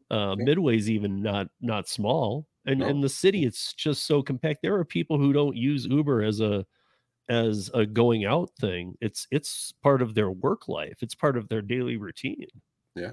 Uh 0.09 0.35
Yeah. 0.39 0.45
Midway's 0.45 0.89
even 0.89 1.21
not 1.21 1.49
not 1.61 1.87
small. 1.87 2.47
And 2.65 2.79
No. 2.79 2.87
and 2.87 3.03
the 3.03 3.09
city 3.09 3.45
it's 3.45 3.73
just 3.73 4.07
so 4.07 4.23
compact. 4.23 4.63
There 4.63 4.75
are 4.75 4.85
people 4.85 5.19
who 5.19 5.33
don't 5.33 5.55
use 5.55 5.85
Uber 5.85 6.23
as 6.23 6.39
a 6.39 6.65
as 7.29 7.69
a 7.73 7.85
going 7.85 8.25
out 8.25 8.49
thing. 8.59 8.95
It's 9.01 9.27
it's 9.31 9.73
part 9.83 10.01
of 10.01 10.15
their 10.15 10.31
work 10.31 10.67
life. 10.67 10.97
It's 11.01 11.15
part 11.15 11.37
of 11.37 11.49
their 11.49 11.61
daily 11.61 11.97
routine. 11.97 12.47
Yeah. 12.95 13.11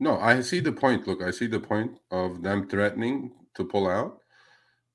No, 0.00 0.18
I 0.18 0.40
see 0.40 0.60
the 0.60 0.72
point. 0.72 1.06
Look, 1.08 1.22
I 1.22 1.30
see 1.30 1.46
the 1.46 1.60
point 1.60 1.98
of 2.10 2.42
them 2.42 2.68
threatening 2.68 3.32
to 3.54 3.64
pull 3.64 3.88
out. 3.88 4.18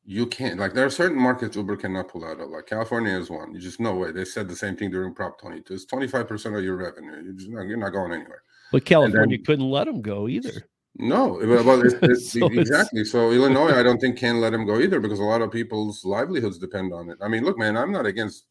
You 0.06 0.26
can't 0.26 0.60
like 0.60 0.74
there 0.74 0.86
are 0.86 0.90
certain 0.90 1.18
markets 1.18 1.56
Uber 1.56 1.78
cannot 1.78 2.10
pull 2.10 2.26
out 2.26 2.40
of. 2.40 2.50
Like 2.50 2.68
California 2.68 3.18
is 3.18 3.30
one. 3.30 3.54
You 3.54 3.60
just 3.60 3.80
no 3.80 3.96
way. 3.96 4.12
They 4.12 4.26
said 4.26 4.48
the 4.48 4.56
same 4.56 4.76
thing 4.76 4.92
during 4.92 5.14
Prop 5.14 5.40
22. 5.40 5.74
It's 5.74 5.86
25% 5.86 6.58
of 6.58 6.64
your 6.64 6.76
revenue. 6.76 7.22
You're 7.24 7.34
just 7.34 7.50
not, 7.50 7.68
you're 7.68 7.78
not 7.78 7.92
going 7.92 8.12
anywhere. 8.12 8.44
But 8.72 8.86
California 8.86 9.38
then- 9.38 9.46
couldn't 9.46 9.70
let 9.70 9.86
them 9.86 10.02
go 10.02 10.28
either. 10.28 10.68
No, 10.96 11.40
well, 11.44 11.82
it's, 11.86 11.96
it's, 12.02 12.32
So 12.32 12.46
it's- 12.46 12.60
exactly. 12.60 13.04
So 13.04 13.32
Illinois, 13.32 13.74
I 13.74 13.84
don't 13.84 14.00
think 14.00 14.18
can 14.18 14.40
let 14.40 14.54
him 14.54 14.66
go 14.66 14.80
either 14.80 15.00
because 15.00 15.20
a 15.20 15.24
lot 15.24 15.42
of 15.42 15.52
people's 15.52 16.06
livelihoods 16.06 16.60
depend 16.60 16.94
on 16.94 17.10
it. 17.10 17.18
I 17.22 17.28
mean, 17.28 17.44
look, 17.44 17.58
man, 17.58 17.76
I'm 17.78 17.92
not 17.92 18.06
against 18.06 18.46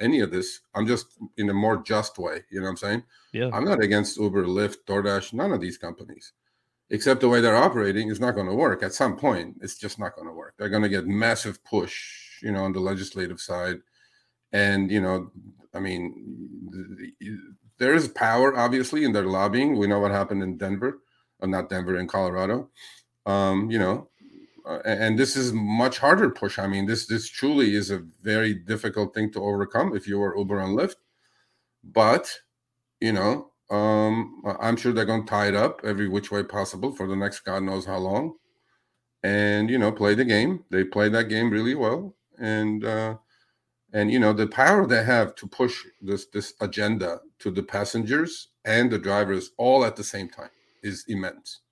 any 0.00 0.20
of 0.20 0.32
this. 0.32 0.60
I'm 0.74 0.86
just 0.86 1.06
in 1.36 1.50
a 1.50 1.54
more 1.54 1.76
just 1.82 2.18
way. 2.18 2.40
You 2.50 2.58
know 2.60 2.64
what 2.64 2.70
I'm 2.70 2.76
saying? 2.78 3.02
Yeah. 3.32 3.50
I'm 3.52 3.64
not 3.64 3.80
against 3.82 4.18
Uber, 4.18 4.44
Lyft, 4.44 4.78
DoorDash, 4.88 5.32
none 5.32 5.52
of 5.52 5.60
these 5.60 5.78
companies, 5.78 6.32
except 6.90 7.20
the 7.20 7.28
way 7.28 7.40
they're 7.40 7.56
operating 7.56 8.08
is 8.08 8.18
not 8.18 8.34
going 8.34 8.48
to 8.48 8.54
work. 8.54 8.82
At 8.82 8.92
some 8.92 9.16
point, 9.16 9.56
it's 9.60 9.78
just 9.78 10.00
not 10.00 10.16
going 10.16 10.26
to 10.26 10.34
work. 10.34 10.54
They're 10.58 10.68
going 10.68 10.82
to 10.82 10.88
get 10.88 11.06
massive 11.06 11.62
push, 11.62 12.42
you 12.42 12.50
know, 12.50 12.64
on 12.64 12.72
the 12.72 12.80
legislative 12.80 13.40
side, 13.40 13.76
and 14.52 14.90
you 14.90 15.00
know, 15.00 15.30
I 15.72 15.78
mean, 15.78 16.48
th- 17.20 17.38
there 17.78 17.94
is 17.94 18.08
power 18.08 18.56
obviously 18.56 19.04
in 19.04 19.12
their 19.12 19.26
lobbying. 19.26 19.76
We 19.78 19.86
know 19.86 20.00
what 20.00 20.10
happened 20.10 20.42
in 20.42 20.56
Denver, 20.58 20.98
not 21.50 21.68
Denver, 21.68 21.98
in 21.98 22.08
Colorado. 22.08 22.70
Um, 23.26 23.70
you 23.70 23.78
know, 23.78 24.08
uh, 24.66 24.80
and 24.84 25.18
this 25.18 25.36
is 25.36 25.52
much 25.52 25.98
harder 25.98 26.30
push. 26.30 26.58
I 26.58 26.66
mean, 26.66 26.86
this 26.86 27.06
this 27.06 27.28
truly 27.28 27.74
is 27.74 27.90
a 27.90 28.04
very 28.22 28.54
difficult 28.54 29.14
thing 29.14 29.30
to 29.32 29.42
overcome 29.42 29.94
if 29.94 30.06
you 30.06 30.18
were 30.18 30.36
Uber 30.36 30.60
and 30.60 30.76
Lyft. 30.76 30.96
But 31.82 32.32
you 33.00 33.12
know, 33.12 33.50
um, 33.70 34.42
I'm 34.60 34.76
sure 34.76 34.92
they're 34.92 35.04
going 35.04 35.24
to 35.24 35.30
tie 35.30 35.48
it 35.48 35.54
up 35.54 35.80
every 35.84 36.08
which 36.08 36.30
way 36.30 36.42
possible 36.42 36.92
for 36.92 37.06
the 37.06 37.16
next 37.16 37.40
God 37.40 37.62
knows 37.62 37.84
how 37.84 37.98
long, 37.98 38.36
and 39.22 39.68
you 39.68 39.78
know, 39.78 39.92
play 39.92 40.14
the 40.14 40.24
game. 40.24 40.64
They 40.70 40.84
play 40.84 41.08
that 41.10 41.28
game 41.28 41.50
really 41.50 41.74
well, 41.74 42.14
and 42.38 42.84
uh, 42.84 43.16
and 43.92 44.10
you 44.10 44.18
know, 44.18 44.32
the 44.32 44.46
power 44.46 44.86
they 44.86 45.04
have 45.04 45.34
to 45.36 45.46
push 45.46 45.84
this 46.00 46.26
this 46.26 46.54
agenda 46.60 47.20
to 47.40 47.50
the 47.50 47.62
passengers 47.62 48.48
and 48.64 48.90
the 48.90 48.98
drivers 48.98 49.50
all 49.58 49.84
at 49.84 49.96
the 49.96 50.04
same 50.04 50.28
time 50.28 50.48
is 50.84 51.04
immense, 51.08 51.62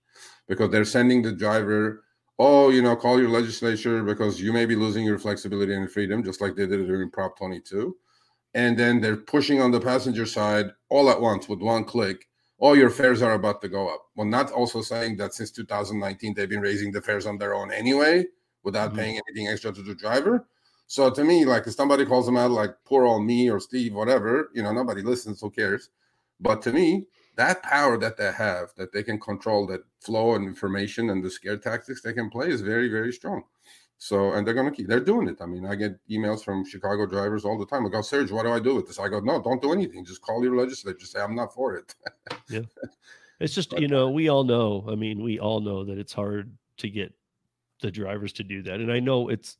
because 0.49 0.71
they're 0.71 0.85
sending 0.85 1.23
the 1.23 1.33
driver. 1.33 2.05
Oh, 2.39 2.71
you 2.71 2.83
know, 2.83 2.97
call 2.97 3.21
your 3.21 3.29
legislature 3.31 4.03
because 4.03 4.41
you 4.41 4.53
may 4.53 4.67
be 4.67 4.75
losing 4.75 5.05
your 5.05 5.19
flexibility 5.19 5.75
and 5.75 5.91
freedom, 5.91 6.25
just 6.25 6.41
like 6.41 6.57
they 6.57 6.67
did 6.67 6.87
during 6.87 7.11
Prop 7.11 7.39
22 7.39 7.97
and 8.55 8.79
then 8.79 9.01
they're 9.01 9.17
pushing 9.17 9.61
on 9.61 9.71
the 9.71 9.81
passenger 9.81 10.27
side 10.27 10.67
all 10.89 11.11
at 11.11 11.21
once 11.21 11.49
with 11.49 11.61
one 11.61 11.85
click. 11.85 12.29
All 12.59 12.77
your 12.77 12.91
fares 12.91 13.23
are 13.23 13.33
about 13.33 13.61
to 13.63 13.69
go 13.69 13.89
up. 13.89 14.07
Well, 14.15 14.27
not 14.27 14.53
also 14.53 14.83
saying 14.83 15.17
that 15.17 15.35
since 15.35 15.51
2019 15.51 16.35
they've 16.35 16.49
been 16.49 16.61
raising 16.61 16.93
the 16.93 17.01
fares 17.01 17.27
on 17.27 17.39
their 17.39 17.55
own 17.55 17.73
anyway 17.73 18.27
without 18.63 18.93
Mhm. 18.93 18.97
paying 18.97 19.21
anything 19.27 19.49
extra 19.49 19.73
to 19.73 19.83
the 19.83 19.95
driver. 19.95 20.47
So 20.87 21.11
to 21.11 21.25
me, 21.25 21.45
like 21.45 21.67
if 21.67 21.75
somebody 21.75 22.05
calls 22.05 22.27
them 22.27 22.37
out, 22.37 22.51
like 22.51 22.77
poor 22.85 23.05
old 23.05 23.25
me 23.25 23.51
or 23.51 23.59
Steve, 23.59 23.95
whatever, 23.95 24.51
you 24.55 24.63
know, 24.63 24.73
nobody 24.73 25.03
listens, 25.03 25.41
who 25.41 25.51
cares? 25.51 25.91
But 26.39 26.61
to 26.63 26.73
me, 26.73 27.07
that 27.37 27.63
power 27.63 27.97
that 27.99 28.17
they 28.17 28.31
have, 28.33 28.69
that 28.77 28.93
they 28.93 29.03
can 29.03 29.19
control 29.19 29.67
that 29.69 29.83
flow 30.01 30.35
and 30.35 30.47
information 30.47 31.11
and 31.11 31.25
the 31.25 31.31
scare 31.31 31.57
tactics 31.57 32.03
they 32.03 32.13
can 32.13 32.29
play 32.31 32.49
is 32.49 32.61
very, 32.61 32.89
very 32.89 33.13
strong. 33.13 33.43
So, 33.99 34.33
and 34.33 34.45
they're 34.45 34.55
going 34.55 34.69
to 34.69 34.75
keep, 34.77 34.89
they're 34.89 34.99
doing 34.99 35.29
it. 35.29 35.37
I 35.41 35.47
mean, 35.47 35.65
I 35.65 35.77
get 35.77 35.97
emails 36.11 36.45
from 36.45 36.65
Chicago 36.65 37.07
drivers 37.07 37.45
all 37.45 37.57
the 37.57 37.67
time. 37.67 37.87
I 37.87 37.89
go, 37.89 38.03
Serge, 38.03 38.33
what 38.33 38.43
do 38.43 38.51
I 38.51 38.59
do 38.59 38.75
with 38.75 38.89
this? 38.89 38.99
I 38.99 39.09
go, 39.09 39.21
no, 39.21 39.41
don't 39.41 39.63
do 39.63 39.73
anything. 39.73 40.05
Just 40.05 40.23
call 40.23 40.43
your 40.43 40.57
legislature. 40.57 41.07
Say, 41.07 41.21
I'm 41.21 41.37
not 41.37 41.55
for 41.55 41.77
it. 41.77 41.95
Yeah. 42.49 42.63
It's 43.39 43.55
just, 43.55 43.71
But- 43.71 43.81
you 43.81 43.87
know, 43.87 44.09
uh, 44.09 44.11
we 44.11 44.29
all 44.29 44.43
know. 44.43 44.85
I 44.91 44.97
mean, 44.97 45.23
we 45.23 45.39
all 45.39 45.61
know 45.61 45.85
that 45.85 45.99
it's 45.99 46.13
hard 46.13 46.53
to 46.79 46.91
get 46.91 47.15
the 47.81 47.93
drivers 47.93 48.33
to 48.35 48.43
do 48.45 48.63
that. 48.63 48.81
And 48.81 48.91
I 48.91 48.99
know 48.99 49.29
it's, 49.29 49.57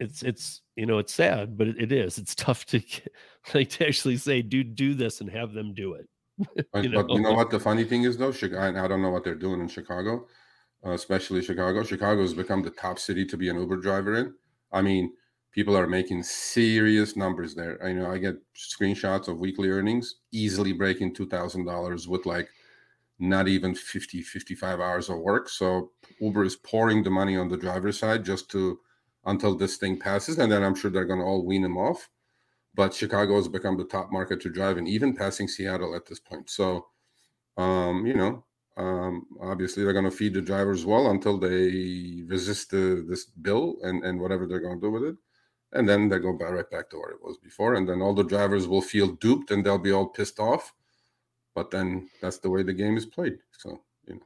it's, 0.00 0.24
it's, 0.24 0.62
you 0.74 0.86
know, 0.86 0.98
it's 0.98 1.14
sad, 1.14 1.56
but 1.56 1.68
it, 1.68 1.76
it 1.80 1.92
is. 1.92 2.18
It's 2.18 2.34
tough 2.34 2.66
to 2.66 2.80
get, 2.80 3.12
like 3.54 3.70
to 3.70 3.86
actually 3.86 4.16
say, 4.16 4.42
do, 4.42 4.64
do 4.64 4.94
this 4.94 5.20
and 5.20 5.30
have 5.30 5.52
them 5.52 5.74
do 5.74 5.94
it. 5.94 6.08
But 6.72 6.84
You 6.84 6.90
know, 6.90 7.02
but 7.02 7.14
you 7.14 7.22
know? 7.22 7.32
what 7.32 7.50
the 7.50 7.60
funny 7.60 7.84
thing 7.84 8.02
is, 8.02 8.16
though? 8.16 8.32
Chicago, 8.32 8.82
I 8.82 8.88
don't 8.88 9.02
know 9.02 9.10
what 9.10 9.24
they're 9.24 9.34
doing 9.34 9.60
in 9.60 9.68
Chicago, 9.68 10.26
uh, 10.84 10.92
especially 10.92 11.42
Chicago. 11.42 11.82
Chicago 11.82 12.20
has 12.20 12.34
become 12.34 12.62
the 12.62 12.70
top 12.70 12.98
city 12.98 13.24
to 13.26 13.36
be 13.36 13.48
an 13.48 13.58
Uber 13.58 13.76
driver 13.76 14.16
in. 14.16 14.34
I 14.72 14.82
mean, 14.82 15.12
people 15.52 15.76
are 15.76 15.86
making 15.86 16.22
serious 16.22 17.16
numbers 17.16 17.54
there. 17.54 17.82
I 17.82 17.92
know 17.92 18.10
I 18.10 18.18
get 18.18 18.36
screenshots 18.54 19.28
of 19.28 19.38
weekly 19.38 19.70
earnings 19.70 20.16
easily 20.30 20.72
breaking 20.72 21.14
$2,000 21.14 22.06
with 22.06 22.26
like 22.26 22.48
not 23.18 23.48
even 23.48 23.74
50, 23.74 24.20
55 24.20 24.80
hours 24.80 25.08
of 25.08 25.18
work. 25.18 25.48
So 25.48 25.92
Uber 26.20 26.44
is 26.44 26.56
pouring 26.56 27.02
the 27.02 27.10
money 27.10 27.36
on 27.36 27.48
the 27.48 27.56
driver's 27.56 27.98
side 27.98 28.24
just 28.24 28.50
to 28.50 28.78
until 29.24 29.56
this 29.56 29.78
thing 29.78 29.98
passes. 29.98 30.38
And 30.38 30.52
then 30.52 30.62
I'm 30.62 30.74
sure 30.74 30.90
they're 30.90 31.06
going 31.06 31.20
to 31.20 31.26
all 31.26 31.44
wean 31.44 31.62
them 31.62 31.78
off. 31.78 32.08
But 32.76 32.94
Chicago 32.94 33.36
has 33.36 33.48
become 33.48 33.78
the 33.78 33.84
top 33.84 34.12
market 34.12 34.40
to 34.42 34.50
drive 34.50 34.76
in, 34.76 34.86
even 34.86 35.16
passing 35.16 35.48
Seattle 35.48 35.96
at 35.96 36.06
this 36.06 36.20
point. 36.20 36.50
So, 36.50 36.86
um, 37.56 38.06
you 38.06 38.14
know, 38.14 38.44
um, 38.76 39.26
obviously 39.40 39.82
they're 39.82 39.94
going 39.94 40.04
to 40.04 40.10
feed 40.10 40.34
the 40.34 40.42
drivers 40.42 40.84
well 40.84 41.10
until 41.10 41.38
they 41.38 42.22
resist 42.26 42.70
the, 42.70 43.04
this 43.08 43.24
bill 43.24 43.76
and, 43.82 44.04
and 44.04 44.20
whatever 44.20 44.46
they're 44.46 44.60
going 44.60 44.78
to 44.78 44.86
do 44.86 44.90
with 44.90 45.04
it. 45.04 45.16
And 45.72 45.88
then 45.88 46.10
they 46.10 46.18
go 46.18 46.34
back, 46.34 46.50
right 46.50 46.70
back 46.70 46.90
to 46.90 46.98
where 46.98 47.10
it 47.10 47.22
was 47.22 47.38
before. 47.38 47.74
And 47.74 47.88
then 47.88 48.02
all 48.02 48.14
the 48.14 48.22
drivers 48.22 48.68
will 48.68 48.82
feel 48.82 49.08
duped 49.08 49.50
and 49.50 49.64
they'll 49.64 49.78
be 49.78 49.92
all 49.92 50.08
pissed 50.08 50.38
off. 50.38 50.74
But 51.54 51.70
then 51.70 52.10
that's 52.20 52.38
the 52.38 52.50
way 52.50 52.62
the 52.62 52.74
game 52.74 52.98
is 52.98 53.06
played. 53.06 53.38
So, 53.52 53.80
you 54.06 54.16
know. 54.16 54.20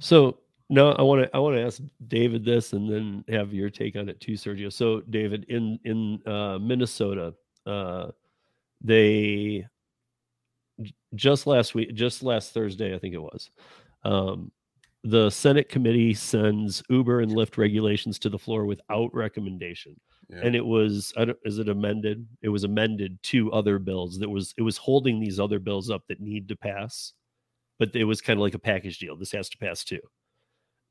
So 0.00 0.38
no, 0.68 0.90
I 0.92 1.02
want 1.02 1.22
to 1.22 1.36
I 1.36 1.38
want 1.38 1.54
to 1.54 1.64
ask 1.64 1.80
David 2.08 2.44
this 2.44 2.72
and 2.72 2.90
then 2.90 3.24
have 3.28 3.54
your 3.54 3.70
take 3.70 3.94
on 3.94 4.08
it 4.08 4.20
too, 4.20 4.32
Sergio. 4.32 4.72
So 4.72 5.00
David, 5.02 5.46
in 5.48 5.78
in 5.84 6.20
uh, 6.26 6.58
Minnesota, 6.58 7.34
uh, 7.66 8.10
they 8.82 9.66
just 11.14 11.46
last 11.46 11.74
week, 11.74 11.94
just 11.94 12.22
last 12.22 12.52
Thursday, 12.52 12.94
I 12.94 12.98
think 12.98 13.14
it 13.14 13.22
was. 13.22 13.50
Um, 14.04 14.52
the 15.04 15.30
Senate 15.30 15.68
committee 15.68 16.14
sends 16.14 16.82
Uber 16.90 17.20
and 17.20 17.30
Lyft 17.32 17.56
regulations 17.58 18.18
to 18.20 18.28
the 18.28 18.38
floor 18.38 18.64
without 18.66 19.14
recommendation, 19.14 19.98
Yeah. 20.28 20.40
and 20.42 20.56
it 20.56 20.64
was 20.64 21.12
I 21.16 21.26
don't, 21.26 21.38
is 21.44 21.58
it 21.58 21.68
amended? 21.68 22.26
It 22.42 22.48
was 22.48 22.64
amended 22.64 23.18
to 23.24 23.52
other 23.52 23.78
bills 23.78 24.18
that 24.18 24.28
was 24.28 24.52
it 24.58 24.62
was 24.62 24.76
holding 24.76 25.20
these 25.20 25.38
other 25.40 25.58
bills 25.58 25.90
up 25.90 26.02
that 26.08 26.20
need 26.20 26.48
to 26.48 26.56
pass, 26.56 27.12
but 27.78 27.94
it 27.94 28.04
was 28.04 28.20
kind 28.20 28.38
of 28.38 28.42
like 28.42 28.54
a 28.54 28.58
package 28.58 28.98
deal. 28.98 29.16
This 29.16 29.32
has 29.32 29.48
to 29.50 29.58
pass 29.58 29.84
too 29.84 30.00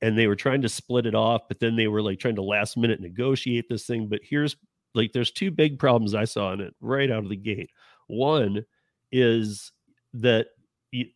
and 0.02 0.18
they 0.18 0.28
were 0.28 0.36
trying 0.36 0.62
to 0.62 0.70
split 0.70 1.06
it 1.06 1.16
off, 1.16 1.44
but 1.48 1.58
then 1.60 1.76
they 1.78 1.88
were 1.88 2.02
like 2.02 2.20
trying 2.20 2.36
to 2.36 2.42
last 2.44 2.76
minute 2.76 3.00
negotiate 3.00 3.66
this 3.70 3.86
thing. 3.86 4.08
But 4.08 4.20
here's 4.24 4.56
like 4.95 5.12
there's 5.12 5.31
two 5.31 5.51
big 5.51 5.77
problems 5.79 6.15
I 6.15 6.25
saw 6.25 6.53
in 6.53 6.62
it 6.62 6.73
right 6.81 7.12
out 7.12 7.23
of 7.23 7.29
the 7.29 7.36
gate. 7.36 7.69
One 8.08 8.65
is 9.12 9.71
that 10.13 10.47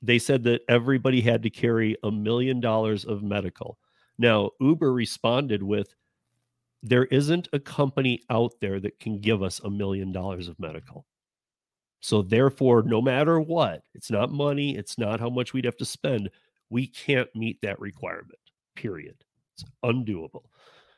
they 0.01 0.19
said 0.19 0.43
that 0.43 0.61
everybody 0.67 1.21
had 1.21 1.43
to 1.43 1.49
carry 1.49 1.95
a 2.03 2.11
million 2.11 2.59
dollars 2.59 3.05
of 3.05 3.23
medical. 3.23 3.77
Now, 4.17 4.51
Uber 4.59 4.91
responded 4.91 5.63
with, 5.63 5.95
there 6.83 7.05
isn't 7.05 7.47
a 7.53 7.59
company 7.59 8.21
out 8.29 8.53
there 8.59 8.79
that 8.79 8.99
can 8.99 9.19
give 9.19 9.41
us 9.41 9.59
a 9.63 9.69
million 9.69 10.11
dollars 10.11 10.47
of 10.47 10.59
medical. 10.59 11.05
So, 12.01 12.21
therefore, 12.21 12.83
no 12.83 13.01
matter 13.01 13.39
what, 13.39 13.83
it's 13.93 14.09
not 14.09 14.31
money, 14.31 14.77
it's 14.77 14.97
not 14.97 15.19
how 15.19 15.29
much 15.29 15.53
we'd 15.53 15.65
have 15.65 15.77
to 15.77 15.85
spend. 15.85 16.29
We 16.69 16.87
can't 16.87 17.33
meet 17.35 17.61
that 17.61 17.79
requirement, 17.79 18.39
period. 18.75 19.15
It's 19.53 19.69
undoable. 19.83 20.43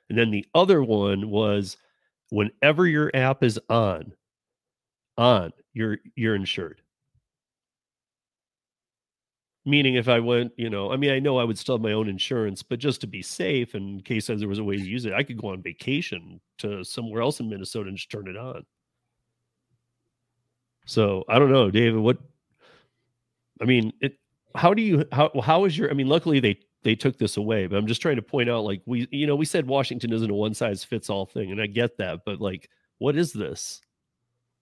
And 0.09 0.17
then 0.17 0.29
the 0.29 0.45
other 0.53 0.83
one 0.83 1.29
was 1.29 1.77
whenever 2.31 2.87
your 2.87 3.11
app 3.13 3.43
is 3.43 3.59
on, 3.69 4.13
on, 5.17 5.51
you're 5.73 5.99
you're 6.15 6.35
insured. 6.35 6.81
Meaning, 9.63 9.93
if 9.93 10.09
I 10.09 10.19
went, 10.19 10.53
you 10.57 10.71
know, 10.71 10.91
I 10.91 10.97
mean, 10.97 11.11
I 11.11 11.19
know 11.19 11.37
I 11.37 11.43
would 11.43 11.57
still 11.59 11.75
have 11.75 11.83
my 11.83 11.91
own 11.91 12.09
insurance, 12.09 12.63
but 12.63 12.79
just 12.79 12.99
to 13.01 13.07
be 13.07 13.21
safe, 13.21 13.75
in 13.75 14.01
case 14.01 14.25
there 14.25 14.47
was 14.47 14.57
a 14.57 14.63
way 14.63 14.75
to 14.75 14.83
use 14.83 15.05
it, 15.05 15.13
I 15.13 15.21
could 15.21 15.37
go 15.37 15.49
on 15.49 15.61
vacation 15.61 16.41
to 16.59 16.83
somewhere 16.83 17.21
else 17.21 17.39
in 17.39 17.47
Minnesota 17.47 17.89
and 17.89 17.97
just 17.97 18.09
turn 18.09 18.27
it 18.27 18.37
on. 18.37 18.65
So 20.87 21.23
I 21.29 21.37
don't 21.37 21.51
know, 21.51 21.69
David. 21.69 21.99
What? 21.99 22.17
I 23.61 23.65
mean, 23.65 23.93
it. 24.01 24.17
How 24.55 24.73
do 24.73 24.81
you 24.81 25.05
how 25.11 25.31
how 25.43 25.65
is 25.65 25.77
your? 25.77 25.91
I 25.91 25.93
mean, 25.93 26.07
luckily 26.07 26.39
they 26.39 26.57
they 26.83 26.95
took 26.95 27.17
this 27.17 27.37
away, 27.37 27.67
but 27.67 27.77
I'm 27.77 27.87
just 27.87 28.01
trying 28.01 28.15
to 28.15 28.21
point 28.21 28.49
out, 28.49 28.63
like 28.63 28.81
we, 28.85 29.07
you 29.11 29.27
know, 29.27 29.35
we 29.35 29.45
said 29.45 29.67
Washington 29.67 30.11
isn't 30.13 30.29
a 30.29 30.33
one 30.33 30.53
size 30.53 30.83
fits 30.83 31.09
all 31.09 31.25
thing, 31.25 31.51
and 31.51 31.61
I 31.61 31.67
get 31.67 31.97
that, 31.97 32.21
but 32.25 32.41
like, 32.41 32.69
what 32.97 33.15
is 33.15 33.33
this? 33.33 33.81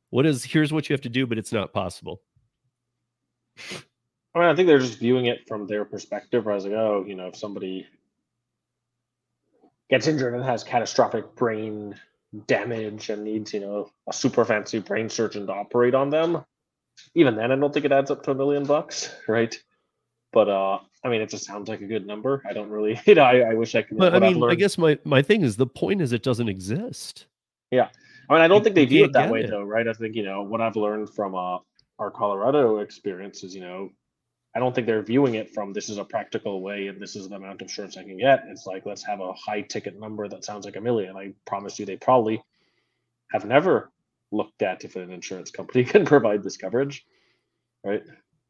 What 0.10 0.26
is? 0.26 0.44
Here's 0.44 0.74
what 0.74 0.90
you 0.90 0.94
have 0.94 1.02
to 1.02 1.10
do, 1.10 1.26
but 1.28 1.38
it's 1.38 1.54
not 1.54 1.74
possible. 1.74 2.22
I 4.36 4.40
mean, 4.40 4.48
I 4.48 4.56
think 4.56 4.68
they're 4.68 4.80
just 4.80 5.00
viewing 5.00 5.26
it 5.26 5.48
from 5.48 5.66
their 5.68 5.86
perspective, 5.86 6.48
I 6.48 6.56
was 6.56 6.66
like, 6.66 6.74
oh, 6.74 7.04
you 7.08 7.16
know, 7.16 7.28
if 7.28 7.36
somebody 7.36 7.88
gets 9.90 10.08
injured 10.08 10.36
and 10.36 10.44
has 10.44 10.64
catastrophic 10.64 11.36
brain 11.36 11.96
damage 12.46 13.10
and 13.10 13.24
needs, 13.24 13.54
you 13.54 13.60
know, 13.60 13.90
a 14.08 14.14
super 14.14 14.46
fancy 14.46 14.80
brain 14.80 15.10
surgeon 15.10 15.48
to 15.48 15.54
operate 15.54 15.96
on 15.96 16.12
them, 16.12 16.46
even 17.16 17.36
then, 17.36 17.52
I 17.52 17.56
don't 17.56 17.74
think 17.74 17.86
it 17.86 17.92
adds 17.92 18.12
up 18.12 18.24
to 18.24 18.32
a 18.32 18.36
million 18.36 18.66
bucks, 18.66 19.14
right? 19.28 19.58
But 20.32 20.50
uh, 20.50 20.80
I 21.04 21.10
mean, 21.10 21.22
it 21.22 21.30
just 21.30 21.46
sounds 21.46 21.70
like 21.70 21.82
a 21.82 21.88
good 21.88 22.06
number. 22.06 22.44
I 22.48 22.54
don't 22.54 22.70
really, 22.70 23.00
you 23.06 23.16
know, 23.16 23.24
I, 23.24 23.52
I 23.52 23.54
wish 23.54 23.76
I 23.76 23.82
could. 23.82 23.98
But 23.98 24.14
I 24.16 24.20
mean, 24.20 24.44
I 24.44 24.56
guess 24.56 24.78
my 24.78 24.98
my 25.04 25.22
thing 25.22 25.42
is 25.42 25.56
the 25.56 25.68
point 25.68 26.02
is 26.02 26.14
it 26.14 26.24
doesn't 26.24 26.50
exist. 26.50 27.26
Yeah, 27.72 27.90
I 28.30 28.34
mean, 28.34 28.42
I 28.42 28.48
don't 28.48 28.58
You- 28.58 28.64
think 28.64 28.76
they 28.76 28.86
view 28.86 29.06
it 29.06 29.14
that 29.14 29.30
way 29.30 29.44
it. 29.44 29.50
though, 29.50 29.64
right? 29.64 29.88
I 29.88 29.94
think 29.94 30.16
you 30.16 30.24
know 30.24 30.44
what 30.44 30.62
I've 30.62 30.76
learned 30.76 31.10
from 31.10 31.36
uh, 31.36 31.60
our 31.98 32.12
Colorado 32.12 32.78
experience 32.80 33.44
is 33.44 33.56
you 33.56 33.62
know, 33.62 33.90
I 34.56 34.60
don't 34.60 34.74
think 34.74 34.88
they're 34.88 35.04
viewing 35.04 35.36
it 35.36 35.54
from 35.54 35.74
this 35.74 35.90
is 35.90 35.98
a 35.98 36.06
practical 36.06 36.62
way 36.62 36.88
and 36.88 37.02
this 37.02 37.16
is 37.16 37.30
the 37.30 37.36
amount 37.36 37.54
of 37.54 37.62
insurance 37.62 37.98
I 37.98 38.04
can 38.04 38.18
get. 38.18 38.44
It's 38.48 38.66
like 38.66 38.86
let's 38.86 39.04
have 39.04 39.20
a 39.20 39.34
high 39.34 39.62
ticket 39.62 40.00
number 40.00 40.28
that 40.28 40.46
sounds 40.46 40.66
like 40.66 40.76
a 40.76 40.82
million. 40.82 41.16
I 41.16 41.34
promise 41.46 41.80
you, 41.80 41.86
they 41.86 41.98
probably 41.98 42.42
have 43.32 43.46
never 43.46 43.92
looked 44.32 44.62
at 44.62 44.84
if 44.84 44.96
an 44.96 45.12
insurance 45.12 45.50
company 45.52 45.84
can 45.92 46.06
provide 46.06 46.44
this 46.44 46.58
coverage, 46.58 47.06
right? 47.84 48.04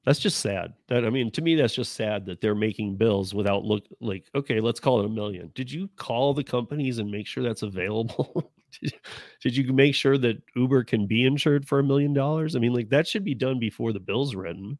That's 0.05 0.19
just 0.19 0.39
sad. 0.39 0.73
That 0.87 1.05
I 1.05 1.09
mean, 1.09 1.31
to 1.31 1.41
me, 1.41 1.55
that's 1.55 1.75
just 1.75 1.93
sad 1.93 2.25
that 2.25 2.41
they're 2.41 2.55
making 2.55 2.95
bills 2.95 3.33
without 3.33 3.63
look 3.63 3.83
like 3.99 4.29
okay, 4.33 4.59
let's 4.61 4.79
call 4.79 4.99
it 5.01 5.05
a 5.05 5.09
million. 5.09 5.51
Did 5.55 5.71
you 5.71 5.89
call 5.97 6.33
the 6.33 6.43
companies 6.43 6.99
and 6.99 7.11
make 7.11 7.27
sure 7.27 7.43
that's 7.43 7.63
available? 7.63 8.51
did, 8.81 8.93
did 9.41 9.57
you 9.57 9.73
make 9.73 9.95
sure 9.95 10.17
that 10.17 10.41
Uber 10.55 10.85
can 10.85 11.05
be 11.05 11.25
insured 11.25 11.67
for 11.67 11.79
a 11.79 11.83
million 11.83 12.13
dollars? 12.13 12.55
I 12.55 12.59
mean, 12.59 12.73
like 12.73 12.89
that 12.89 13.07
should 13.07 13.25
be 13.25 13.35
done 13.35 13.59
before 13.59 13.91
the 13.91 13.99
bill's 13.99 14.35
written. 14.35 14.79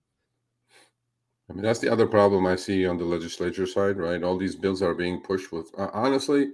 I 1.50 1.54
mean, 1.54 1.64
that's 1.64 1.80
the 1.80 1.92
other 1.92 2.06
problem 2.06 2.46
I 2.46 2.56
see 2.56 2.86
on 2.86 2.98
the 2.98 3.06
legislature 3.06 3.66
side, 3.66 3.98
right? 3.98 4.24
All 4.24 4.38
these 4.38 4.56
bills 4.56 4.82
are 4.82 4.94
being 4.94 5.20
pushed 5.22 5.52
with. 5.52 5.68
Uh, 5.78 5.90
honestly, 5.94 6.50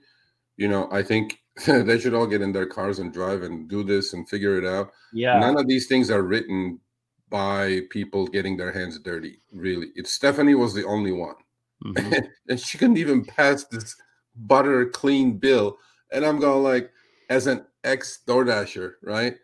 you 0.57 0.69
know, 0.69 0.87
I 0.91 1.03
think 1.03 1.39
they 1.67 1.99
should 1.99 2.13
all 2.13 2.27
get 2.27 2.41
in 2.41 2.53
their 2.53 2.65
cars 2.65 2.99
and 2.99 3.13
drive 3.13 3.43
and 3.43 3.67
do 3.69 3.83
this 3.83 4.13
and 4.13 4.27
figure 4.27 4.57
it 4.57 4.65
out. 4.65 4.91
Yeah, 5.13 5.37
None 5.39 5.59
of 5.59 5.67
these 5.67 5.87
things 5.87 6.09
are 6.09 6.23
written 6.23 6.79
by 7.29 7.81
people 7.89 8.27
getting 8.27 8.57
their 8.57 8.71
hands 8.71 8.99
dirty. 8.99 9.39
Really, 9.51 9.87
it's 9.95 10.11
Stephanie 10.13 10.55
was 10.55 10.73
the 10.73 10.85
only 10.85 11.11
one, 11.11 11.35
Mhm. 11.83 12.27
and 12.49 12.59
she 12.59 12.77
couldn't 12.77 12.97
even 12.97 13.25
pass 13.25 13.63
this 13.65 13.95
butter 14.35 14.85
clean 14.89 15.37
bill. 15.37 15.77
And 16.11 16.25
I'm 16.25 16.39
going 16.39 16.63
like, 16.63 16.91
as 17.29 17.47
an 17.47 17.65
ex 17.83 18.19
DoorDasher, 18.27 18.93
right? 19.03 19.35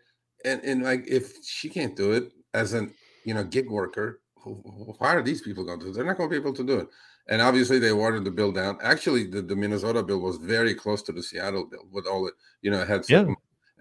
And 0.44 0.60
and 0.64 0.82
like, 0.82 1.04
if 1.08 1.32
she 1.44 1.68
can't 1.68 1.96
do 1.96 2.12
it 2.12 2.32
as 2.54 2.72
an 2.72 2.92
you 3.24 3.34
know 3.34 3.44
gig 3.44 3.68
worker, 3.70 4.20
wh- 4.36 4.60
wh- 4.64 5.00
why 5.00 5.14
are 5.14 5.22
these 5.22 5.42
people 5.42 5.64
going 5.64 5.78
to 5.80 5.86
do 5.86 5.90
it? 5.90 5.94
They're 5.94 6.04
not 6.04 6.16
going 6.16 6.28
to 6.30 6.34
be 6.34 6.40
able 6.40 6.54
to 6.54 6.64
do 6.64 6.78
it. 6.78 6.88
And 7.28 7.40
obviously, 7.40 7.78
they 7.78 7.92
watered 7.92 8.24
the 8.24 8.30
bill 8.32 8.50
down. 8.50 8.78
Actually, 8.82 9.26
the, 9.28 9.42
the 9.42 9.54
Minnesota 9.54 10.02
bill 10.02 10.18
was 10.20 10.38
very 10.38 10.74
close 10.74 11.02
to 11.02 11.12
the 11.12 11.22
Seattle 11.22 11.66
bill 11.66 11.86
with 11.92 12.06
all 12.06 12.26
it, 12.26 12.34
you 12.62 12.70
know, 12.70 12.80
it 12.80 12.88
had 12.88 13.08
Yeah. 13.08 13.26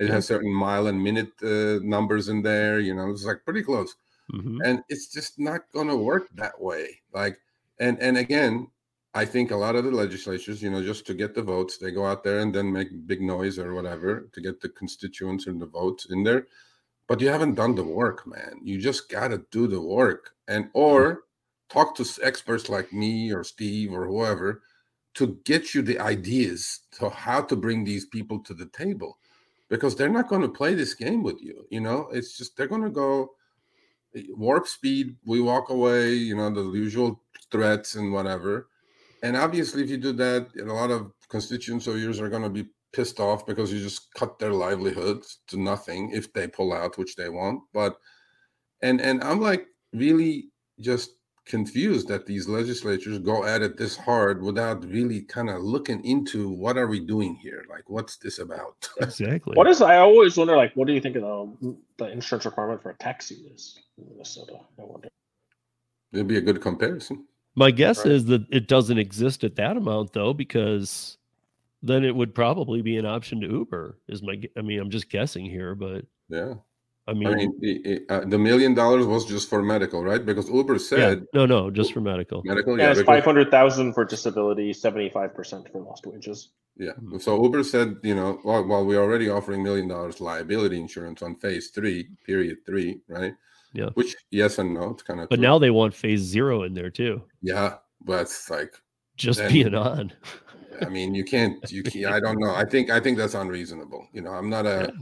It 0.01 0.09
has 0.09 0.27
certain 0.27 0.53
mile 0.53 0.87
and 0.87 1.03
minute 1.03 1.33
uh, 1.43 1.79
numbers 1.83 2.29
in 2.29 2.43
there. 2.43 2.79
You 2.79 2.95
know, 2.95 3.09
it's 3.11 3.25
like 3.25 3.45
pretty 3.45 3.63
close 3.63 3.95
Mhm. 4.33 4.65
and 4.65 4.83
it's 4.89 5.07
just 5.07 5.39
not 5.39 5.71
going 5.71 5.87
to 5.87 5.95
work 5.95 6.29
that 6.35 6.59
way 6.61 6.99
like 7.13 7.39
and 7.79 7.99
and 7.99 8.17
again 8.17 8.67
i 9.13 9.25
think 9.25 9.51
a 9.51 9.55
lot 9.55 9.75
of 9.75 9.83
the 9.83 9.91
legislatures 9.91 10.61
you 10.61 10.69
know 10.69 10.83
just 10.83 11.05
to 11.05 11.13
get 11.13 11.33
the 11.33 11.41
votes 11.41 11.77
they 11.77 11.91
go 11.91 12.05
out 12.05 12.23
there 12.23 12.39
and 12.39 12.53
then 12.53 12.71
make 12.71 12.89
big 13.07 13.21
noise 13.21 13.57
or 13.59 13.73
whatever 13.73 14.29
to 14.33 14.41
get 14.41 14.61
the 14.61 14.69
constituents 14.69 15.47
and 15.47 15.61
the 15.61 15.65
votes 15.65 16.05
in 16.09 16.23
there 16.23 16.47
but 17.07 17.21
you 17.21 17.29
haven't 17.29 17.55
done 17.55 17.75
the 17.75 17.83
work 17.83 18.25
man 18.27 18.59
you 18.63 18.79
just 18.79 19.09
got 19.09 19.29
to 19.29 19.45
do 19.51 19.67
the 19.67 19.81
work 19.81 20.31
and 20.47 20.69
or 20.73 21.23
talk 21.69 21.95
to 21.95 22.05
experts 22.23 22.69
like 22.69 22.91
me 22.93 23.31
or 23.33 23.43
steve 23.43 23.93
or 23.93 24.07
whoever 24.07 24.63
to 25.13 25.39
get 25.45 25.73
you 25.75 25.81
the 25.81 25.99
ideas 25.99 26.81
to 26.91 27.09
how 27.09 27.41
to 27.41 27.55
bring 27.55 27.83
these 27.83 28.05
people 28.07 28.39
to 28.39 28.53
the 28.53 28.67
table 28.67 29.19
because 29.71 29.95
they're 29.95 30.17
not 30.17 30.27
going 30.27 30.43
to 30.43 30.49
play 30.59 30.75
this 30.75 30.93
game 30.93 31.23
with 31.23 31.41
you 31.41 31.65
you 31.71 31.81
know? 31.81 32.09
It's 32.11 32.37
just 32.37 32.55
they're 32.55 32.67
going 32.67 32.83
to 32.83 32.91
go 32.91 33.31
warp 34.29 34.67
speed 34.67 35.15
we 35.25 35.41
walk 35.41 35.69
away 35.69 36.11
you 36.11 36.35
know 36.35 36.49
the 36.49 36.77
usual 36.77 37.23
threats 37.51 37.95
and 37.95 38.13
whatever. 38.13 38.67
And 39.23 39.35
obviously 39.35 39.83
if 39.83 39.89
you 39.89 39.97
do 39.97 40.13
that 40.13 40.49
a 40.59 40.73
lot 40.81 40.91
of 40.91 41.11
constituents 41.29 41.87
of 41.87 41.97
yours 41.97 42.19
are 42.19 42.29
going 42.29 42.43
to 42.43 42.49
be 42.49 42.67
pissed 42.93 43.19
off 43.19 43.45
because 43.45 43.71
you 43.73 43.79
just 43.79 44.13
cut 44.13 44.37
their 44.37 44.53
livelihoods 44.53 45.39
to 45.47 45.57
nothing 45.57 46.11
if 46.11 46.31
they 46.33 46.47
pull 46.47 46.73
out 46.73 46.97
which 46.99 47.15
they 47.15 47.29
won't. 47.29 47.61
But 47.73 47.97
and 48.81 48.99
and 49.01 49.23
i'm 49.23 49.39
like 49.39 49.67
really 49.93 50.49
just 50.79 51.11
confused 51.45 52.07
that 52.07 52.25
these 52.27 52.47
legislatures 52.47 53.17
go 53.19 53.43
at 53.45 53.61
it 53.63 53.75
this 53.75 53.97
hard 53.97 54.41
without 54.43 54.85
really 54.85 55.21
kind 55.21 55.49
of 55.49 55.61
looking 55.61 56.03
into 56.05 56.49
what 56.49 56.77
are 56.77 56.85
we 56.87 56.99
doing 56.99 57.33
here 57.35 57.65
like 57.69 57.89
what's 57.89 58.17
this 58.17 58.37
about 58.39 58.87
Exactly. 59.01 59.55
what 59.55 59.67
is? 59.67 59.81
I 59.81 59.97
always 59.97 60.37
wonder, 60.37 60.55
like, 60.55 60.73
what 60.75 60.87
do 60.87 60.93
you 60.93 61.01
think 61.01 61.15
of 61.15 61.23
the 61.23 61.75
the 61.97 62.11
insurance 62.11 62.45
requirement 62.45 62.81
for 62.83 62.91
a 62.91 62.95
taxi 62.97 63.35
is 63.53 63.79
in 63.97 64.07
Minnesota? 64.09 64.53
I 64.79 64.83
wonder. 64.83 65.09
it'd 66.13 66.27
be 66.27 66.37
a 66.37 66.41
good 66.41 66.61
comparison 66.61 67.25
My 67.55 67.71
guess 67.71 68.05
Right. 68.05 68.13
is 68.13 68.25
that 68.25 68.45
it 68.51 68.67
doesn't 68.67 68.99
exist 68.99 69.43
at 69.43 69.55
that 69.55 69.77
amount 69.77 70.13
though, 70.13 70.33
because 70.33 71.17
then 71.81 72.03
it 72.05 72.15
would 72.15 72.35
probably 72.35 72.83
be 72.83 72.97
an 72.97 73.05
option 73.07 73.41
to 73.41 73.47
Uber. 73.47 73.97
Is 74.07 74.21
my? 74.21 74.39
I 74.55 74.61
mean, 74.61 74.79
I'm 74.79 74.91
just 74.91 75.09
guessing 75.09 75.45
here, 75.45 75.73
but 75.73 76.05
yeah 76.29 76.53
I 77.07 77.13
mean, 77.13 77.27
I 77.27 77.35
mean, 77.35 77.51
i- 77.63 77.89
i- 77.89 78.13
uh, 78.15 78.25
the 78.25 78.37
million 78.37 78.73
dollars 78.75 79.05
was 79.05 79.25
just 79.25 79.49
for 79.49 79.61
medical, 79.63 80.03
right? 80.03 80.23
Because 80.23 80.49
Uber 80.49 80.73
yeah, 80.73 80.79
said 80.79 81.25
no, 81.33 81.45
no, 81.45 81.71
just 81.71 81.93
for 81.93 82.01
medical. 82.01 82.41
medical. 82.45 82.77
Yeah, 82.77 82.83
Yeah, 82.85 82.89
it's 82.91 82.99
because- 82.99 83.15
five 83.15 83.23
hundred 83.25 83.49
thousand 83.51 83.93
for 83.93 84.05
disability, 84.05 84.71
seventy 84.73 85.09
five 85.09 85.33
percent 85.33 85.67
for 85.71 85.81
lost 85.81 86.05
wages. 86.05 86.51
yeah. 86.77 86.91
Mhm. 87.01 87.21
So 87.21 87.41
Uber 87.43 87.63
said, 87.63 87.97
you 88.03 88.15
know, 88.15 88.39
while, 88.43 88.63
while 88.65 88.85
we're 88.85 89.01
already 89.01 89.29
offering 89.29 89.63
million 89.63 89.87
dollars 89.87 90.21
liability 90.21 90.79
insurance 90.79 91.21
on 91.21 91.35
phase 91.37 91.69
three, 91.71 92.07
period 92.25 92.57
three, 92.65 93.01
right? 93.09 93.33
Yeah. 93.73 93.89
Which 93.95 94.15
yes 94.29 94.59
and 94.59 94.73
no, 94.73 94.91
it's 94.91 95.03
kind 95.03 95.19
of. 95.21 95.29
But 95.29 95.39
now 95.39 95.57
they 95.57 95.71
want 95.71 95.93
phase 95.95 96.21
zero 96.21 96.63
in 96.63 96.73
there 96.75 96.89
too, 96.91 97.23
yeah, 97.41 97.77
but 98.05 98.21
it's 98.21 98.49
like, 98.49 98.73
just 99.17 99.39
Then- 99.39 99.51
being 99.51 99.75
on. 99.75 100.13
I 100.81 100.89
mean, 100.89 101.13
you 101.15 101.23
can't, 101.23 101.57
you 101.71 101.83
can't, 101.91 102.13
I 102.13 102.19
don't 102.19 102.39
know. 102.39 102.53
I 102.53 102.65
think, 102.65 102.89
I 102.89 102.99
think 102.99 103.17
that's 103.17 103.33
unreasonable. 103.35 104.07
You 104.13 104.21
know, 104.21 104.31
I'm 104.31 104.49
not 104.49 104.65
a 104.65 104.93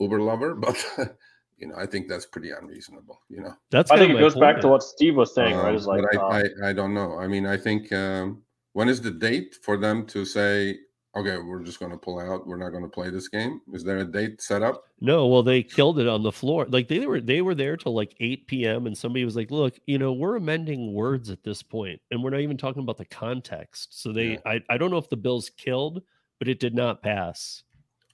Uber 0.00 0.20
lover, 0.20 0.54
but 0.54 0.76
you 1.64 1.70
know, 1.70 1.76
I 1.78 1.86
think 1.86 2.08
that's 2.08 2.26
pretty 2.26 2.50
unreasonable. 2.50 3.22
You 3.30 3.40
know. 3.40 3.54
That's 3.70 3.90
I 3.90 3.96
think 3.96 4.10
it 4.10 4.14
my 4.14 4.20
goes 4.20 4.34
back 4.34 4.60
to 4.60 4.68
what 4.68 4.82
Steve 4.82 5.16
was 5.16 5.34
saying, 5.34 5.56
right? 5.56 5.70
Um, 5.70 5.74
Is 5.74 5.86
like 5.86 6.02
but 6.12 6.20
uh, 6.20 6.26
I, 6.26 6.40
I, 6.62 6.68
I 6.68 6.72
don't 6.74 6.92
know. 6.92 7.18
I 7.18 7.26
mean, 7.26 7.46
I 7.46 7.56
think 7.56 7.90
um, 7.90 8.42
when 8.74 8.90
is 8.90 9.00
the 9.00 9.10
date 9.10 9.56
for 9.62 9.78
them 9.78 10.04
to 10.08 10.26
say, 10.26 10.76
okay, 11.16 11.38
we're 11.38 11.62
just 11.62 11.80
going 11.80 11.90
to 11.90 11.96
pull 11.96 12.20
out. 12.20 12.46
We're 12.46 12.58
not 12.58 12.68
going 12.68 12.82
to 12.82 12.88
play 12.88 13.08
this 13.08 13.28
game. 13.28 13.62
Is 13.72 13.82
there 13.82 13.96
a 13.96 14.04
date 14.04 14.42
set 14.42 14.62
up? 14.62 14.84
No, 15.00 15.26
well, 15.26 15.42
they 15.42 15.62
killed 15.62 15.98
it 15.98 16.06
on 16.06 16.22
the 16.22 16.32
floor. 16.32 16.66
Like 16.68 16.88
they 16.88 17.06
were 17.06 17.22
they 17.22 17.40
were 17.40 17.54
there 17.54 17.78
till 17.78 17.94
like 17.94 18.14
8 18.20 18.46
p.m. 18.46 18.86
and 18.86 18.96
somebody 18.96 19.24
was 19.24 19.36
like, 19.36 19.50
look, 19.50 19.78
you 19.86 19.96
know, 19.96 20.12
we're 20.12 20.36
amending 20.36 20.92
words 20.92 21.30
at 21.30 21.44
this 21.44 21.62
point, 21.62 21.98
and 22.10 22.22
we're 22.22 22.28
not 22.30 22.40
even 22.40 22.58
talking 22.58 22.82
about 22.82 22.98
the 22.98 23.06
context. 23.06 24.02
So 24.02 24.12
they 24.12 24.32
Yeah. 24.32 24.38
I, 24.44 24.60
I 24.68 24.76
don't 24.76 24.90
know 24.90 24.98
if 24.98 25.08
the 25.08 25.16
bill's 25.16 25.48
killed, 25.48 26.02
but 26.38 26.46
it 26.46 26.60
did 26.60 26.74
not 26.74 27.02
pass. 27.02 27.62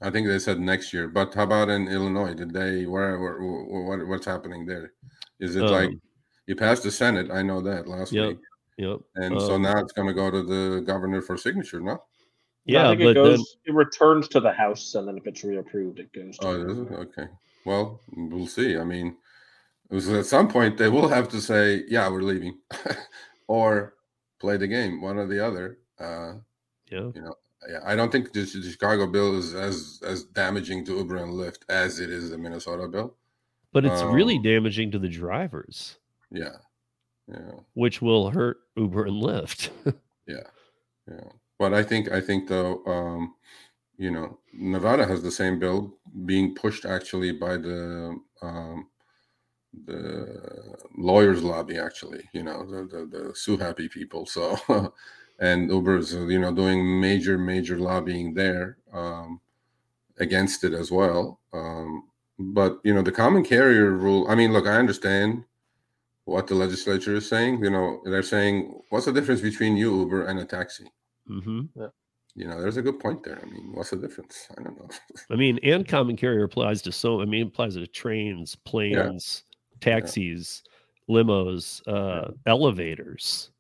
I 0.02 0.10
think 0.10 0.26
they 0.26 0.38
said 0.38 0.58
next 0.60 0.92
year. 0.92 1.08
But 1.08 1.34
how 1.34 1.42
about 1.42 1.68
in 1.68 1.88
Illinois? 1.88 2.34
Did 2.34 2.52
they? 2.52 2.86
Where? 2.86 3.18
where, 3.18 3.38
where 3.40 3.98
what, 3.98 4.06
what's 4.08 4.26
happening 4.26 4.64
there? 4.64 4.92
Is 5.38 5.56
it 5.56 5.62
like 5.62 5.90
Um, 5.90 6.00
you 6.46 6.56
passed 6.56 6.82
the 6.82 6.90
Senate? 6.90 7.30
I 7.30 7.42
know 7.42 7.60
that 7.60 7.86
last 7.86 8.12
Yep. 8.12 8.28
week. 8.28 8.38
Yep. 8.78 9.00
And 9.16 9.40
so 9.40 9.54
Um, 9.56 9.62
now 9.62 9.78
it's 9.78 9.92
going 9.92 10.08
to 10.08 10.14
go 10.14 10.30
to 10.30 10.42
the 10.42 10.80
governor 10.80 11.20
for 11.20 11.36
signature, 11.36 11.80
no? 11.80 11.92
I 11.92 11.98
Yeah, 12.64 12.88
think 12.90 13.00
but 13.00 13.08
it 13.08 13.14
goes. 13.14 13.56
then 13.64 13.74
It 13.74 13.74
returns 13.74 14.28
to 14.28 14.40
the 14.40 14.52
House, 14.52 14.94
and 14.94 15.06
then 15.08 15.18
if 15.18 15.26
it's 15.26 15.42
reapproved, 15.42 15.98
it 15.98 16.12
goes. 16.12 16.38
To 16.38 16.46
Oh, 16.46 16.70
is 16.70 16.78
it? 16.78 16.92
Okay. 16.92 17.28
Well, 17.66 18.00
we'll 18.16 18.46
see. 18.46 18.78
I 18.78 18.84
mean, 18.84 19.16
it 19.90 19.94
was 19.94 20.08
at 20.08 20.26
some 20.26 20.48
point 20.48 20.78
they 20.78 20.88
will 20.88 21.08
have 21.08 21.28
to 21.30 21.40
say, 21.40 21.84
"Yeah, 21.88 22.08
we're 22.08 22.22
leaving," 22.22 22.58
or 23.48 23.94
play 24.38 24.56
the 24.56 24.68
game, 24.68 25.02
one 25.02 25.18
or 25.18 25.26
the 25.26 25.44
other. 25.44 25.78
Uh, 25.98 26.34
yeah. 26.90 27.10
Yeah, 27.68 27.80
I 27.84 27.94
don't 27.96 28.10
think 28.10 28.32
the, 28.32 28.40
the 28.40 28.70
Chicago 28.70 29.06
bill 29.06 29.36
is 29.38 29.54
as 29.54 30.00
as 30.06 30.24
damaging 30.24 30.84
to 30.86 30.96
Uber 30.96 31.16
and 31.16 31.32
Lyft 31.34 31.60
as 31.68 32.00
it 32.00 32.10
is 32.10 32.30
the 32.30 32.38
Minnesota 32.38 32.88
bill. 32.88 33.16
But 33.72 33.84
it's 33.84 34.02
really 34.02 34.36
Um, 34.36 34.42
damaging 34.42 34.90
to 34.92 34.98
the 34.98 35.08
drivers, 35.08 35.98
Yeah, 36.32 36.56
yeah, 37.28 37.52
which 37.74 38.02
will 38.02 38.30
hurt 38.30 38.58
Uber 38.76 39.06
and 39.06 39.22
Lyft. 39.22 39.70
Yeah. 40.26 40.46
Yeah. 41.08 41.24
But 41.58 41.74
I 41.74 41.82
think 41.82 42.10
I 42.12 42.20
think 42.20 42.48
though, 42.48 42.84
um, 42.86 43.34
you 43.96 44.10
know, 44.12 44.38
Nevada 44.52 45.04
has 45.06 45.22
the 45.22 45.30
same 45.30 45.58
bill 45.58 45.98
being 46.24 46.54
pushed 46.54 46.84
actually 46.84 47.32
by 47.32 47.56
the 47.56 48.16
um, 48.42 48.88
the 49.84 50.76
lawyers 50.96 51.42
lobby 51.44 51.78
actually 51.78 52.28
you 52.32 52.42
know 52.42 52.64
the 52.64 52.84
the, 52.86 53.06
the 53.06 53.34
sue 53.36 53.56
happy 53.56 53.88
people 53.88 54.26
so 54.26 54.58
and 55.40 55.70
uber's 55.70 56.12
you 56.12 56.38
know 56.38 56.52
doing 56.52 57.00
major 57.00 57.38
major 57.38 57.78
lobbying 57.78 58.34
there 58.34 58.76
um, 58.92 59.40
against 60.18 60.64
it 60.64 60.72
as 60.72 60.90
well 60.90 61.40
um, 61.52 62.04
but 62.38 62.80
you 62.84 62.94
know 62.94 63.02
the 63.02 63.12
common 63.12 63.44
carrier 63.44 63.92
rule 63.92 64.26
i 64.28 64.34
mean 64.34 64.52
look 64.52 64.66
i 64.66 64.76
understand 64.76 65.44
what 66.24 66.46
the 66.46 66.54
legislature 66.54 67.16
is 67.16 67.28
saying 67.28 67.62
you 67.62 67.70
know 67.70 68.00
they're 68.04 68.22
saying 68.22 68.80
what's 68.90 69.06
the 69.06 69.12
difference 69.12 69.40
between 69.40 69.76
you 69.76 69.98
uber 70.00 70.26
and 70.26 70.38
a 70.38 70.44
taxi? 70.44 70.84
Hmm 71.26 71.62
you 72.34 72.46
know 72.46 72.60
there's 72.60 72.76
a 72.76 72.82
good 72.82 72.98
point 72.98 73.22
there. 73.22 73.40
I 73.42 73.46
mean 73.46 73.72
what's 73.74 73.90
the 73.90 73.96
difference? 73.96 74.46
I 74.56 74.62
don't 74.62 74.78
know. 74.78 74.88
I 75.30 75.36
mean, 75.36 75.58
and 75.62 75.86
common 75.86 76.16
carrier 76.16 76.44
applies 76.44 76.82
to 76.82 76.92
so. 76.92 77.20
I 77.20 77.24
mean, 77.24 77.42
it 77.42 77.48
applies 77.48 77.74
to 77.74 77.86
trains, 77.86 78.54
planes, 78.54 79.44
taxis, 79.80 80.62
limos, 81.08 81.86
uh, 81.86 82.32
elevators. 82.46 83.50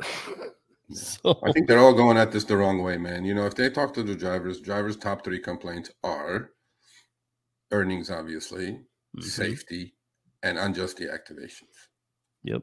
so, 0.92 1.38
I 1.44 1.52
think 1.52 1.68
they're 1.68 1.78
all 1.78 1.94
going 1.94 2.16
at 2.16 2.32
this 2.32 2.44
the 2.44 2.56
wrong 2.56 2.82
way, 2.82 2.96
man. 2.96 3.24
You 3.24 3.34
know, 3.34 3.46
if 3.46 3.54
they 3.54 3.68
talk 3.70 3.92
to 3.94 4.02
the 4.02 4.14
drivers, 4.14 4.60
drivers' 4.60 4.96
top 4.96 5.24
three 5.24 5.40
complaints 5.40 5.90
are 6.02 6.50
earnings, 7.72 8.10
obviously, 8.10 8.80
Mhm. 9.16 9.22
safety, 9.22 9.94
and 10.42 10.58
unjust 10.58 10.98
deactivations. 10.98 11.74
Yep. 12.44 12.62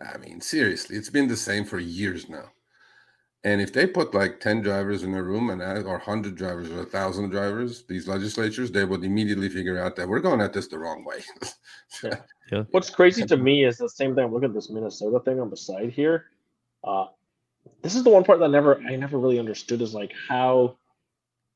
I 0.00 0.18
mean, 0.18 0.40
seriously, 0.40 0.96
it's 0.96 1.10
been 1.10 1.28
the 1.28 1.36
same 1.36 1.64
for 1.64 1.78
years 1.78 2.28
now. 2.28 2.52
And 3.44 3.60
if 3.60 3.72
they 3.72 3.86
put 3.86 4.12
like 4.12 4.40
10 4.40 4.60
drivers 4.60 5.04
in 5.04 5.14
a 5.14 5.22
room 5.22 5.50
and 5.50 5.62
or 5.62 5.98
100 5.98 6.34
drivers 6.34 6.68
or 6.70 6.80
1,000 6.80 7.30
drivers, 7.30 7.84
these 7.86 8.08
legislatures, 8.08 8.72
they 8.72 8.84
would 8.84 9.04
immediately 9.04 9.48
figure 9.48 9.78
out 9.78 9.94
that 9.96 10.08
we're 10.08 10.20
going 10.20 10.40
at 10.40 10.52
this 10.52 10.66
the 10.68 10.78
wrong 10.78 11.04
way. 11.04 11.22
Yeah. 12.52 12.62
What's 12.70 12.90
crazy 12.90 13.24
to 13.24 13.36
me 13.36 13.64
is 13.64 13.78
the 13.78 13.88
same 13.88 14.14
thing. 14.14 14.24
I'm 14.24 14.44
at 14.44 14.54
this 14.54 14.70
Minnesota 14.70 15.18
thing 15.24 15.40
on 15.40 15.50
the 15.50 15.56
side 15.56 15.90
here. 15.90 16.26
Uh, 16.84 17.06
this 17.82 17.94
is 17.94 18.04
the 18.04 18.10
one 18.10 18.24
part 18.24 18.40
that 18.40 18.50
never 18.50 18.80
I 18.80 18.96
never 18.96 19.18
really 19.18 19.38
understood 19.38 19.82
is 19.82 19.94
like 19.94 20.12
how 20.28 20.76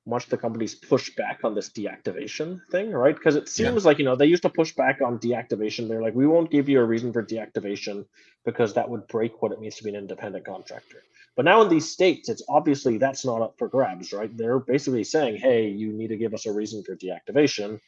much 0.07 0.27
the 0.27 0.37
companies 0.37 0.75
push 0.75 1.15
back 1.15 1.41
on 1.45 1.55
this 1.55 1.71
deactivation 1.71 2.61
thing, 2.71 2.91
right? 2.91 3.15
Because 3.15 3.37
it 3.37 3.45
Yeah. 3.57 3.69
seems 3.69 3.85
like 3.85 3.99
you 3.99 4.05
know 4.05 4.17
they 4.17 4.27
used 4.27 4.43
to 4.43 4.49
push 4.49 4.75
back 4.75 5.01
on 5.03 5.19
deactivation. 5.19 5.89
They're 5.89 6.03
like, 6.03 6.15
we 6.15 6.27
won't 6.27 6.51
give 6.51 6.69
you 6.69 6.81
a 6.81 6.85
reason 6.85 7.13
for 7.13 7.23
deactivation 7.25 8.07
because 8.45 8.75
that 8.75 8.89
would 8.89 9.07
break 9.09 9.43
what 9.43 9.53
it 9.53 9.61
means 9.61 9.77
to 9.77 9.85
be 9.85 9.91
an 9.91 9.97
independent 9.97 10.45
contractor. 10.45 11.03
But 11.37 11.45
now 11.45 11.63
in 11.63 11.69
these 11.69 11.91
states, 11.91 12.29
it's 12.29 12.43
obviously 12.49 12.99
that's 12.99 13.25
not 13.25 13.41
up 13.43 13.55
for 13.59 13.69
grabs, 13.69 14.13
right? 14.13 14.35
They're 14.37 14.59
basically 14.59 15.05
saying, 15.05 15.37
hey, 15.37 15.69
you 15.69 15.93
need 15.93 16.09
to 16.09 16.17
give 16.17 16.35
us 16.35 16.47
a 16.47 16.53
reason 16.53 16.83
for 16.83 16.97
deactivation. 16.97 17.81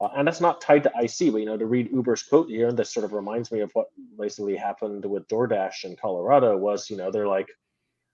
Uh, 0.00 0.08
and 0.16 0.26
that's 0.26 0.40
not 0.40 0.60
tied 0.60 0.84
to 0.84 0.92
IC, 1.00 1.32
but 1.32 1.38
you 1.38 1.46
know, 1.46 1.56
to 1.56 1.66
read 1.66 1.90
Uber's 1.92 2.22
quote 2.22 2.48
here, 2.48 2.68
and 2.68 2.78
this 2.78 2.92
sort 2.92 3.04
of 3.04 3.12
reminds 3.12 3.50
me 3.50 3.60
of 3.60 3.70
what 3.74 3.88
basically 4.18 4.56
happened 4.56 5.04
with 5.04 5.26
DoorDash 5.28 5.84
in 5.84 5.96
Colorado 5.96 6.56
was, 6.56 6.88
you 6.88 6.96
know, 6.96 7.10
they're 7.10 7.26
like, 7.26 7.48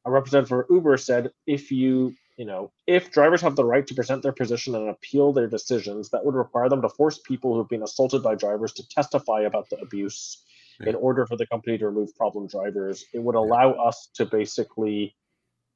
a 0.05 0.11
representative 0.11 0.49
for 0.49 0.67
Uber 0.71 0.97
said, 0.97 1.31
if 1.47 1.71
you, 1.71 2.15
you 2.37 2.45
know, 2.45 2.73
if 2.87 3.11
drivers 3.11 3.41
have 3.41 3.57
the 3.57 3.65
right 3.65 3.87
to 3.87 3.95
present 3.95 4.23
their 4.23 4.33
position 4.33 4.75
and 4.75 4.89
appeal 4.89 5.33
their 5.33 5.47
decisions, 5.47 6.11
that 6.11 6.25
would 6.25 6.35
require 6.35 6.69
them 6.69 6.83
to 6.83 6.89
force 6.89 7.19
people 7.19 7.55
who've 7.55 7.69
been 7.69 7.83
assaulted 7.83 8.23
by 8.23 8.35
drivers 8.35 8.73
to 8.75 8.89
testify 8.89 9.43
about 9.43 9.69
the 9.71 9.77
abuse 9.79 10.43
in 10.85 10.95
order 10.97 11.25
for 11.25 11.37
the 11.37 11.47
company 11.47 11.79
to 11.79 11.87
remove 11.87 12.15
problem 12.17 12.47
drivers. 12.47 13.05
It 13.15 13.23
would 13.23 13.37
allow 13.37 13.73
us 13.73 14.11
to 14.15 14.27
basically, 14.27 15.17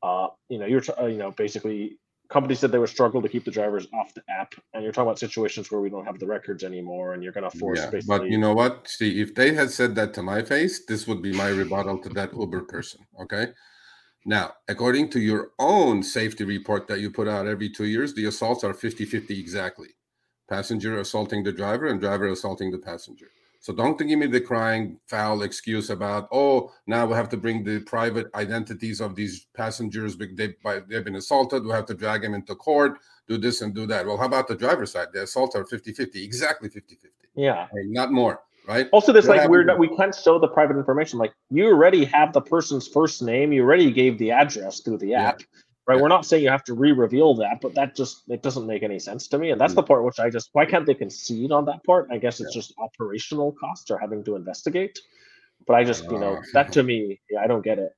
uh, 0.02 0.28
you 0.48 0.58
know, 0.58 0.66
you're, 0.66 0.82
uh, 1.00 1.06
you 1.06 1.18
know, 1.18 1.30
basically 1.30 1.98
companies 2.28 2.58
said 2.58 2.72
they 2.72 2.78
would 2.78 2.88
struggle 2.88 3.22
to 3.22 3.28
keep 3.28 3.44
the 3.44 3.50
drivers 3.50 3.86
off 3.94 4.12
the 4.14 4.22
app, 4.28 4.54
and 4.74 4.82
you're 4.82 4.92
talking 4.92 5.08
about 5.08 5.18
situations 5.18 5.70
where 5.70 5.80
we 5.80 5.88
don't 5.88 6.04
have 6.04 6.18
the 6.18 6.26
records 6.26 6.62
anymore, 6.62 7.14
and 7.14 7.22
you're 7.22 7.32
going 7.32 7.48
to 7.48 7.58
force 7.58 7.78
Yeah, 7.78 7.90
basically. 7.90 8.18
but 8.18 8.30
you 8.30 8.38
know 8.38 8.52
what? 8.52 8.88
See, 8.88 9.20
if 9.20 9.34
they 9.34 9.54
had 9.54 9.70
said 9.70 9.94
that 9.94 10.14
to 10.14 10.22
my 10.22 10.42
face, 10.42 10.84
this 10.84 11.06
would 11.06 11.22
be 11.22 11.32
my 11.32 11.48
rebuttal 11.48 11.98
to 12.02 12.08
that 12.10 12.34
Uber 12.34 12.62
person. 12.62 13.00
Okay. 13.22 13.48
Now, 14.24 14.54
according 14.68 15.10
to 15.10 15.20
your 15.20 15.52
own 15.58 16.02
safety 16.02 16.44
report 16.44 16.86
that 16.88 17.00
you 17.00 17.10
put 17.10 17.28
out 17.28 17.46
every 17.46 17.70
two 17.70 17.86
years, 17.86 18.14
the 18.14 18.26
assaults 18.26 18.64
are 18.64 18.74
50 18.74 19.04
50 19.04 19.38
exactly. 19.38 19.88
Passenger 20.48 20.98
assaulting 20.98 21.42
the 21.44 21.52
driver 21.52 21.86
and 21.86 22.00
driver 22.00 22.26
assaulting 22.28 22.70
the 22.70 22.78
passenger. 22.78 23.28
So 23.60 23.72
don't 23.72 23.98
give 23.98 24.18
me 24.18 24.26
the 24.26 24.40
crying 24.40 25.00
foul 25.06 25.42
excuse 25.42 25.90
about, 25.90 26.28
oh, 26.30 26.72
now 26.86 27.06
we 27.06 27.14
have 27.14 27.28
to 27.30 27.36
bring 27.36 27.64
the 27.64 27.80
private 27.80 28.28
identities 28.34 29.00
of 29.00 29.16
these 29.16 29.46
passengers. 29.54 30.16
They, 30.16 30.54
by, 30.62 30.80
they've 30.88 31.04
been 31.04 31.16
assaulted. 31.16 31.64
We 31.64 31.72
have 31.72 31.86
to 31.86 31.94
drag 31.94 32.22
them 32.22 32.34
into 32.34 32.54
court, 32.54 32.98
do 33.26 33.36
this 33.36 33.60
and 33.60 33.74
do 33.74 33.84
that. 33.86 34.06
Well, 34.06 34.16
how 34.16 34.26
about 34.26 34.46
the 34.46 34.54
driver's 34.54 34.92
side? 34.92 35.08
The 35.12 35.24
assaults 35.24 35.56
are 35.56 35.66
50 35.66 35.92
50, 35.92 36.24
exactly 36.24 36.68
50 36.68 36.94
50 36.94 37.08
yeah. 37.38 37.66
not 37.72 38.12
more, 38.12 38.40
right? 38.68 38.86
Also, 38.92 39.12
this 39.12 39.26
What 39.26 39.38
like 39.38 39.48
we're 39.48 39.60
happened- 39.62 39.66
not, 39.68 39.78
we 39.78 39.96
can't 39.96 40.14
show 40.14 40.38
the 40.38 40.48
private 40.48 40.76
information. 40.76 41.18
Like 41.18 41.32
you 41.50 41.66
already 41.66 42.04
have 42.04 42.32
the 42.32 42.40
person's 42.40 42.86
first 42.86 43.22
name. 43.22 43.52
You 43.52 43.62
already 43.62 43.90
gave 43.90 44.18
the 44.18 44.30
address 44.30 44.80
through 44.80 44.98
the 44.98 45.08
Yeah. 45.08 45.28
app, 45.28 45.40
right? 45.86 45.96
Yeah. 45.96 46.02
We're 46.02 46.08
not 46.08 46.26
saying 46.26 46.42
you 46.44 46.50
have 46.50 46.64
to 46.64 46.74
re-reveal 46.74 47.34
that, 47.36 47.60
but 47.62 47.74
that 47.74 47.96
just 47.96 48.22
it 48.28 48.42
doesn't 48.42 48.66
make 48.66 48.82
any 48.82 48.98
sense 48.98 49.26
to 49.28 49.38
me. 49.38 49.50
And 49.50 49.60
that's 49.60 49.74
the 49.74 49.82
part 49.82 50.04
which 50.04 50.20
I 50.20 50.28
just 50.30 50.50
why 50.52 50.66
can't 50.66 50.86
they 50.86 50.94
concede 50.94 51.50
on 51.50 51.64
that 51.64 51.82
part? 51.84 52.08
I 52.10 52.18
guess 52.18 52.40
it's 52.40 52.54
just 52.54 52.74
operational 52.78 53.52
costs 53.52 53.90
or 53.90 53.98
having 53.98 54.22
to 54.24 54.36
investigate. 54.36 54.98
But 55.66 55.74
I 55.74 55.84
just 55.84 56.04
you 56.12 56.18
know 56.18 56.34
Uh, 56.36 56.42
that 56.52 56.70
to 56.72 56.82
me, 56.82 57.20
yeah, 57.30 57.40
I 57.42 57.46
don't 57.46 57.64
get 57.64 57.78
it. 57.78 57.92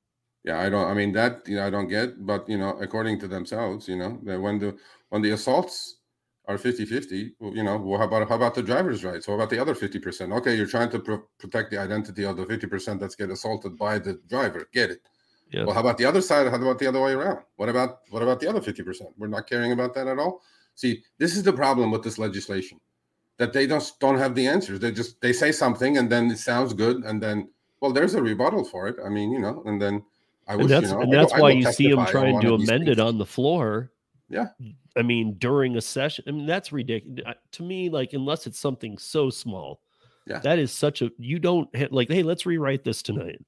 Yeah, 0.44 0.58
I 0.58 0.70
don't. 0.70 0.86
I 0.90 0.94
mean 0.94 1.12
that 1.12 1.46
you 1.46 1.56
know 1.56 1.66
I 1.66 1.70
don't 1.70 1.88
get, 1.88 2.24
but 2.24 2.48
you 2.48 2.56
know, 2.56 2.70
according 2.80 3.18
to 3.20 3.28
themselves, 3.28 3.86
you 3.88 3.96
know, 3.96 4.10
when 4.46 4.58
the 4.58 4.74
when 5.10 5.20
the 5.22 5.32
assaults 5.32 5.99
are 6.50 6.58
50-50, 6.58 7.32
well, 7.38 7.54
you 7.54 7.62
know, 7.62 7.76
well, 7.76 7.98
how 7.98 8.06
about 8.06 8.28
how 8.28 8.34
about 8.34 8.54
the 8.54 8.62
driver's 8.62 9.04
rights? 9.04 9.28
What 9.28 9.36
about 9.36 9.50
the 9.50 9.58
other 9.58 9.74
50%? 9.74 10.36
Okay, 10.38 10.56
you're 10.56 10.66
trying 10.66 10.90
to 10.90 10.98
pro- 10.98 11.22
protect 11.38 11.70
the 11.70 11.78
identity 11.78 12.24
of 12.24 12.36
the 12.36 12.44
50% 12.44 12.98
that's 12.98 13.14
get 13.14 13.30
assaulted 13.30 13.78
by 13.78 13.98
the 13.98 14.20
driver. 14.28 14.68
Get 14.72 14.90
it? 14.90 15.00
Yeah. 15.52 15.64
Well, 15.64 15.74
how 15.74 15.80
about 15.80 15.98
the 15.98 16.04
other 16.04 16.20
side? 16.20 16.48
How 16.48 16.56
about 16.56 16.78
the 16.78 16.88
other 16.88 17.00
way 17.00 17.12
around? 17.12 17.40
What 17.56 17.68
about 17.68 18.00
what 18.10 18.22
about 18.22 18.40
the 18.40 18.48
other 18.48 18.60
50%? 18.60 19.02
We're 19.16 19.28
not 19.28 19.48
caring 19.48 19.72
about 19.72 19.94
that 19.94 20.08
at 20.08 20.18
all. 20.18 20.42
See, 20.74 21.02
this 21.18 21.36
is 21.36 21.42
the 21.42 21.52
problem 21.52 21.90
with 21.90 22.02
this 22.02 22.18
legislation 22.18 22.80
that 23.36 23.52
they 23.52 23.66
don't 23.66 23.84
don't 24.00 24.18
have 24.18 24.34
the 24.34 24.46
answers. 24.46 24.80
They 24.80 24.92
just 24.92 25.20
they 25.20 25.32
say 25.32 25.52
something 25.52 25.98
and 25.98 26.10
then 26.10 26.30
it 26.30 26.38
sounds 26.38 26.72
good 26.74 27.04
and 27.04 27.22
then 27.22 27.48
well, 27.80 27.92
there's 27.92 28.14
a 28.14 28.22
rebuttal 28.22 28.64
for 28.64 28.88
it. 28.88 28.96
I 29.04 29.08
mean, 29.08 29.32
you 29.32 29.38
know, 29.38 29.62
and 29.66 29.80
then 29.80 30.02
I 30.48 30.52
and 30.54 30.62
wish 30.62 30.70
that's 30.70 30.88
you 30.88 30.94
know, 30.94 31.02
and 31.02 31.14
I 31.14 31.20
that's 31.20 31.32
I 31.32 31.40
why 31.40 31.54
will 31.54 31.60
you 31.60 31.72
see 31.72 31.88
them 31.90 32.06
trying 32.06 32.40
to 32.40 32.54
amend 32.54 32.88
it 32.88 33.00
on 33.00 33.18
the 33.18 33.26
floor. 33.26 33.90
Yeah. 34.30 34.46
I 34.96 35.02
mean, 35.02 35.34
during 35.38 35.76
a 35.76 35.80
session. 35.80 36.24
I 36.28 36.30
mean, 36.30 36.46
that's 36.46 36.70
ridiculous 36.72 37.24
to 37.52 37.62
me. 37.62 37.90
Like, 37.90 38.12
unless 38.12 38.46
it's 38.46 38.58
something 38.60 38.96
so 38.96 39.28
small, 39.28 39.80
Yeah. 40.26 40.38
that 40.38 40.58
is 40.60 40.70
such 40.72 41.02
a 41.02 41.10
you 41.18 41.38
don't 41.40 41.68
ha- 41.76 41.88
like. 41.90 42.08
Hey, 42.08 42.22
let's 42.22 42.46
rewrite 42.46 42.84
this 42.84 43.02
tonight. 43.02 43.40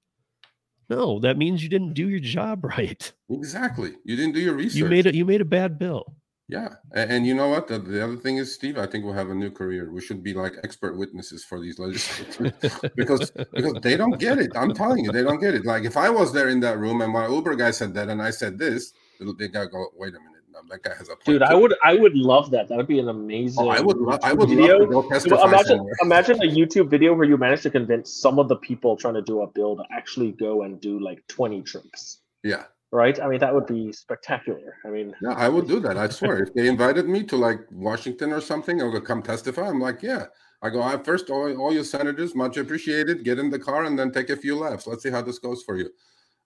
No, 0.90 1.20
that 1.20 1.38
means 1.38 1.62
you 1.62 1.68
didn't 1.68 1.94
do 1.94 2.08
your 2.08 2.20
job 2.20 2.64
right. 2.76 3.12
Exactly. 3.30 3.92
You 4.04 4.16
didn't 4.16 4.34
do 4.34 4.40
your 4.40 4.54
research. 4.54 4.76
You 4.78 4.86
made 4.86 5.06
it. 5.06 5.14
You 5.14 5.24
made 5.24 5.40
a 5.40 5.44
bad 5.46 5.78
bill. 5.78 6.16
Yeah, 6.48 6.74
and, 6.92 7.10
and 7.12 7.26
you 7.26 7.34
know 7.34 7.48
what? 7.48 7.66
The, 7.68 7.78
the 7.78 8.02
other 8.04 8.16
thing 8.16 8.36
is, 8.36 8.52
Steve. 8.52 8.76
I 8.76 8.86
think 8.86 9.04
we'll 9.04 9.14
have 9.14 9.30
a 9.30 9.34
new 9.34 9.50
career. 9.50 9.90
We 9.90 10.02
should 10.02 10.22
be 10.22 10.34
like 10.34 10.54
expert 10.64 10.98
witnesses 10.98 11.44
for 11.44 11.60
these 11.60 11.78
legislators 11.78 12.52
because 12.96 13.30
because 13.54 13.74
they 13.82 13.96
don't 13.96 14.18
get 14.18 14.38
it. 14.38 14.50
I'm 14.56 14.74
telling 14.74 15.04
you, 15.04 15.12
they 15.12 15.22
don't 15.22 15.40
get 15.40 15.54
it. 15.54 15.64
Like 15.64 15.84
if 15.84 15.96
I 15.96 16.10
was 16.10 16.32
there 16.32 16.48
in 16.48 16.58
that 16.60 16.78
room 16.78 17.00
and 17.00 17.12
my 17.12 17.28
Uber 17.28 17.54
guy 17.54 17.70
said 17.70 17.94
that, 17.94 18.08
and 18.08 18.20
I 18.20 18.30
said 18.30 18.58
this, 18.58 18.92
they 19.38 19.48
guy 19.48 19.66
go, 19.66 19.86
"Wait 19.96 20.14
a 20.14 20.18
minute, 20.18 20.31
no, 20.52 20.60
that 20.70 20.82
guy 20.82 20.94
has 20.96 21.08
a 21.08 21.12
point." 21.12 21.24
Dude, 21.24 21.42
I 21.42 21.54
would 21.54 21.74
I 21.82 21.94
would 21.94 22.14
love 22.14 22.50
that. 22.50 22.68
That 22.68 22.76
would 22.76 22.86
be 22.86 22.98
an 22.98 23.08
amazing. 23.08 23.64
Oh, 23.64 23.68
I 23.68 23.80
would. 23.80 23.96
Lo- 23.96 24.18
I 24.22 24.32
would 24.32 24.48
video. 24.48 24.78
love 24.78 25.08
to 25.22 25.28
go 25.28 25.44
imagine 25.44 25.78
somewhere. 25.78 25.94
imagine 26.02 26.36
a 26.42 26.46
YouTube 26.46 26.88
video 26.88 27.14
where 27.14 27.26
you 27.26 27.36
manage 27.36 27.62
to 27.62 27.70
convince 27.70 28.12
some 28.12 28.38
of 28.38 28.48
the 28.48 28.56
people 28.56 28.96
trying 28.96 29.14
to 29.14 29.22
do 29.22 29.42
a 29.42 29.46
bill 29.46 29.76
to 29.76 29.84
actually 29.90 30.32
go 30.32 30.62
and 30.62 30.80
do 30.80 30.98
like 31.00 31.26
20 31.28 31.62
trips. 31.62 32.18
Yeah, 32.42 32.64
Right? 32.92 33.18
I 33.18 33.26
mean, 33.26 33.40
that 33.40 33.54
would 33.54 33.66
be 33.66 33.90
spectacular. 33.90 34.76
I 34.84 34.90
mean, 34.90 35.14
yeah, 35.22 35.32
I 35.32 35.48
would 35.48 35.66
do 35.66 35.80
that. 35.80 35.96
I 35.96 36.08
swear. 36.08 36.42
if 36.42 36.52
they 36.52 36.68
invited 36.68 37.08
me 37.08 37.22
to 37.24 37.36
like 37.36 37.60
Washington 37.70 38.32
or 38.32 38.40
something, 38.42 38.82
or 38.82 38.92
to 38.92 39.00
come 39.00 39.22
testify, 39.22 39.66
I'm 39.68 39.80
like, 39.80 40.02
yeah. 40.02 40.26
I 40.60 40.68
go, 40.68 40.82
I 40.82 40.96
first 41.02 41.30
all, 41.30 41.50
all 41.60 41.72
you 41.72 41.82
senators, 41.84 42.34
much 42.34 42.58
appreciated. 42.58 43.24
Get 43.24 43.38
in 43.38 43.50
the 43.50 43.58
car 43.58 43.84
and 43.84 43.98
then 43.98 44.12
take 44.12 44.28
a 44.28 44.36
few 44.36 44.56
laps. 44.56 44.86
Let's 44.86 45.02
see 45.02 45.10
how 45.10 45.22
this 45.22 45.38
goes 45.38 45.62
for 45.62 45.76
you. 45.76 45.88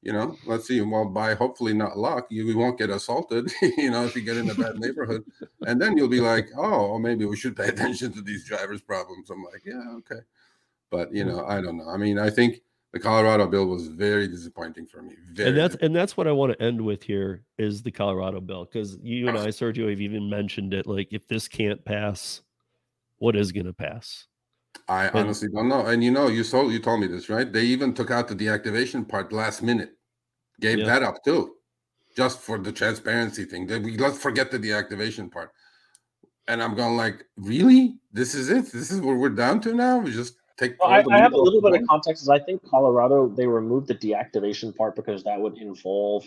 You 0.06 0.12
know, 0.12 0.36
let's 0.46 0.68
see. 0.68 0.80
Well, 0.80 1.06
by 1.06 1.34
hopefully 1.34 1.74
not 1.74 1.98
luck, 1.98 2.28
you 2.30 2.46
we 2.46 2.54
won't 2.54 2.78
get 2.78 2.90
assaulted. 2.90 3.50
you 3.60 3.90
know, 3.90 4.04
if 4.04 4.14
you 4.14 4.22
get 4.22 4.36
in 4.36 4.48
a 4.48 4.54
bad 4.54 4.78
neighborhood, 4.78 5.24
and 5.66 5.82
then 5.82 5.96
you'll 5.96 6.06
be 6.06 6.20
like, 6.20 6.48
oh, 6.56 6.96
maybe 6.96 7.24
we 7.24 7.36
should 7.36 7.56
pay 7.56 7.66
attention 7.74 8.12
to 8.12 8.22
these 8.22 8.44
drivers' 8.44 8.80
problems. 8.80 9.30
I'm 9.30 9.42
like, 9.42 9.62
yeah, 9.64 9.82
okay, 9.96 10.20
but 10.92 11.12
you 11.12 11.24
know, 11.24 11.44
I 11.44 11.60
don't 11.60 11.76
know. 11.76 11.88
I 11.88 11.96
mean, 11.96 12.20
I 12.20 12.30
think 12.30 12.60
the 12.92 13.00
Colorado 13.00 13.48
bill 13.48 13.66
was 13.66 13.88
very 13.88 14.28
disappointing 14.28 14.86
for 14.86 15.02
me. 15.02 15.14
Very 15.32 15.48
and 15.48 15.58
that's 15.58 15.74
and 15.82 15.96
that's 15.96 16.16
what 16.16 16.28
I 16.28 16.32
want 16.32 16.52
to 16.52 16.62
end 16.64 16.80
with 16.80 17.02
here 17.02 17.42
is 17.58 17.82
the 17.82 17.90
Colorado 17.90 18.40
bill 18.40 18.64
because 18.64 18.98
you 19.02 19.26
and 19.26 19.36
I, 19.36 19.48
Sergio, 19.48 19.90
have 19.90 20.00
even 20.00 20.30
mentioned 20.30 20.72
it. 20.72 20.86
Like, 20.86 21.08
if 21.10 21.26
this 21.26 21.48
can't 21.48 21.84
pass, 21.84 22.42
what 23.18 23.34
is 23.34 23.50
going 23.50 23.66
to 23.66 23.72
pass? 23.72 24.28
I 24.88 25.06
And- 25.06 25.16
honestly 25.16 25.48
don't 25.52 25.68
know. 25.68 25.86
And 25.86 26.04
you 26.04 26.10
know, 26.12 26.28
you 26.28 26.44
told 26.44 26.72
you 26.72 26.78
told 26.78 27.00
me 27.00 27.06
this, 27.06 27.28
right? 27.28 27.50
They 27.52 27.64
even 27.64 27.92
took 27.92 28.12
out 28.12 28.28
the 28.28 28.36
deactivation 28.36 29.08
part 29.08 29.32
last 29.32 29.62
minute, 29.62 29.95
gave 30.60 30.78
Yeah. 30.78 30.86
that 30.86 31.02
up 31.02 31.22
too, 31.24 31.56
just 32.16 32.40
for 32.40 32.58
the 32.58 32.72
transparency 32.72 33.44
thing. 33.44 33.66
We 33.66 33.96
let's 33.96 34.18
forget 34.18 34.50
the 34.50 34.58
deactivation 34.58 35.30
part. 35.30 35.52
And 36.48 36.62
I'm 36.62 36.74
going 36.74 36.96
like, 36.96 37.24
really? 37.36 37.98
This 38.12 38.34
is 38.34 38.50
it? 38.50 38.66
This 38.72 38.90
is 38.90 39.00
what 39.00 39.16
we're 39.16 39.30
down 39.30 39.60
to 39.62 39.74
now? 39.74 39.98
We 39.98 40.12
just 40.12 40.36
take. 40.56 40.80
Well, 40.80 40.90
I, 40.90 41.04
I 41.10 41.18
have 41.18 41.32
a 41.32 41.38
little 41.38 41.60
bit 41.60 41.80
of 41.80 41.86
context. 41.88 42.22
Is 42.22 42.28
I 42.28 42.38
think 42.38 42.62
Colorado 42.68 43.28
they 43.28 43.46
removed 43.46 43.88
the 43.88 43.94
deactivation 43.94 44.74
part 44.74 44.94
because 44.94 45.24
that 45.24 45.40
would 45.40 45.58
involve 45.58 46.24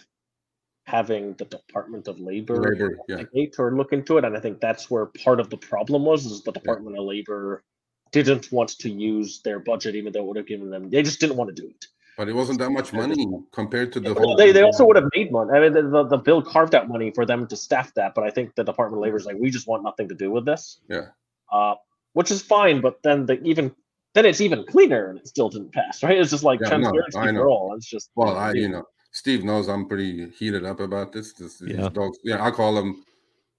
having 0.86 1.34
the 1.34 1.46
Department 1.46 2.08
of 2.08 2.20
Labor, 2.20 2.56
labor. 2.58 2.98
Yeah, 3.08 3.46
or 3.60 3.76
look 3.76 3.94
into 3.94 4.18
it, 4.18 4.26
and 4.26 4.36
I 4.36 4.40
think 4.40 4.60
that's 4.60 4.90
where 4.90 5.06
part 5.24 5.40
of 5.40 5.50
the 5.50 5.58
problem 5.58 6.04
was. 6.04 6.26
Is 6.26 6.44
the 6.44 6.52
Department 6.52 6.98
of 6.98 7.06
Labor 7.06 7.64
didn't 8.12 8.52
want 8.52 8.78
to 8.80 8.90
use 8.90 9.42
their 9.44 9.60
budget, 9.60 9.96
even 9.96 10.12
though 10.12 10.22
it 10.22 10.26
would 10.26 10.38
have 10.38 10.48
given 10.48 10.70
them. 10.70 10.90
They 10.90 11.04
just 11.04 11.20
didn't 11.20 11.38
want 11.38 11.56
to 11.56 11.62
do 11.62 11.70
it. 11.70 11.86
But 12.20 12.28
it 12.28 12.36
wasn't 12.36 12.60
that 12.60 12.70
much 12.72 12.92
money 12.92 13.26
compared 13.54 13.94
to 13.94 14.00
the 14.02 14.14
Well, 14.14 14.24
whole. 14.26 14.36
they, 14.36 14.52
they 14.52 14.62
also 14.62 14.86
would 14.86 14.98
have 14.98 15.10
made 15.16 15.32
money. 15.32 15.52
I 15.54 15.62
mean, 15.62 15.72
the, 15.72 15.84
the, 15.84 16.04
the 16.04 16.18
bill 16.18 16.42
carved 16.42 16.76
out 16.76 16.90
money 16.90 17.12
for 17.16 17.26
them 17.26 17.48
to 17.48 17.56
staff 17.56 17.94
that, 17.94 18.14
but 18.14 18.26
I 18.26 18.30
think 18.30 18.56
the 18.56 18.64
Department 18.66 19.00
of 19.00 19.04
Labor 19.06 19.16
is 19.16 19.26
like, 19.26 19.38
we 19.40 19.50
just 19.50 19.68
want 19.70 19.84
nothing 19.84 20.10
to 20.10 20.16
do 20.16 20.30
with 20.30 20.44
this. 20.44 20.82
Yeah. 20.90 21.06
Uh, 21.50 21.76
which 22.12 22.30
is 22.30 22.42
fine, 22.42 22.82
but 22.82 23.02
then 23.04 23.26
the 23.26 23.42
even 23.44 23.74
then 24.16 24.26
it's 24.26 24.42
even 24.42 24.66
cleaner 24.66 25.10
and 25.12 25.20
it 25.20 25.30
still 25.30 25.48
didn't 25.48 25.72
pass, 25.72 26.04
right? 26.04 26.18
It's 26.18 26.30
just 26.32 26.44
like 26.44 26.60
Yeah, 26.60 26.76
no, 26.76 26.92
transparency 26.92 27.18
I 27.20 27.26
for 27.28 27.32
know. 27.32 27.48
all. 27.48 27.74
It's 27.78 27.86
just 27.90 28.12
Well, 28.18 28.36
I 28.38 28.52
you 28.52 28.68
know, 28.68 28.84
Steve 29.14 29.46
knows 29.46 29.70
I'm 29.70 29.88
pretty 29.88 30.30
heated 30.32 30.66
up 30.66 30.82
about 30.82 31.14
this. 31.14 31.32
this 31.32 31.60
these 31.60 31.78
Yeah. 31.78 31.88
dogs, 31.88 32.18
yeah, 32.26 32.44
I 32.44 32.52
call 32.52 32.76
them. 32.76 33.06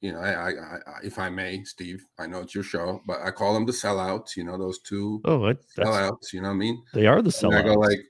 You 0.02 0.12
know, 0.12 0.20
I, 0.20 0.32
I, 0.32 0.48
I, 0.50 0.76
I- 0.86 1.00
if 1.04 1.18
I 1.18 1.30
may, 1.30 1.64
Steve, 1.64 2.04
I 2.18 2.26
know 2.26 2.40
it's 2.40 2.54
your 2.54 2.64
show, 2.64 3.00
but 3.06 3.20
I 3.22 3.30
call 3.30 3.54
them 3.54 3.64
the 3.64 3.72
sellouts. 3.72 4.36
You 4.36 4.44
know, 4.44 4.58
those 4.58 4.80
two 4.80 5.22
Oh, 5.24 5.46
I, 5.46 5.54
that's, 5.76 5.88
sellouts. 5.88 6.32
You 6.34 6.42
know 6.42 6.48
what 6.48 6.54
I 6.54 6.58
mean? 6.58 6.82
they 6.92 7.06
are 7.06 7.22
the 7.22 7.34
And 7.46 7.54
I 7.54 7.62
go 7.62 7.76
sellouts. 7.76 7.88
like, 7.88 8.00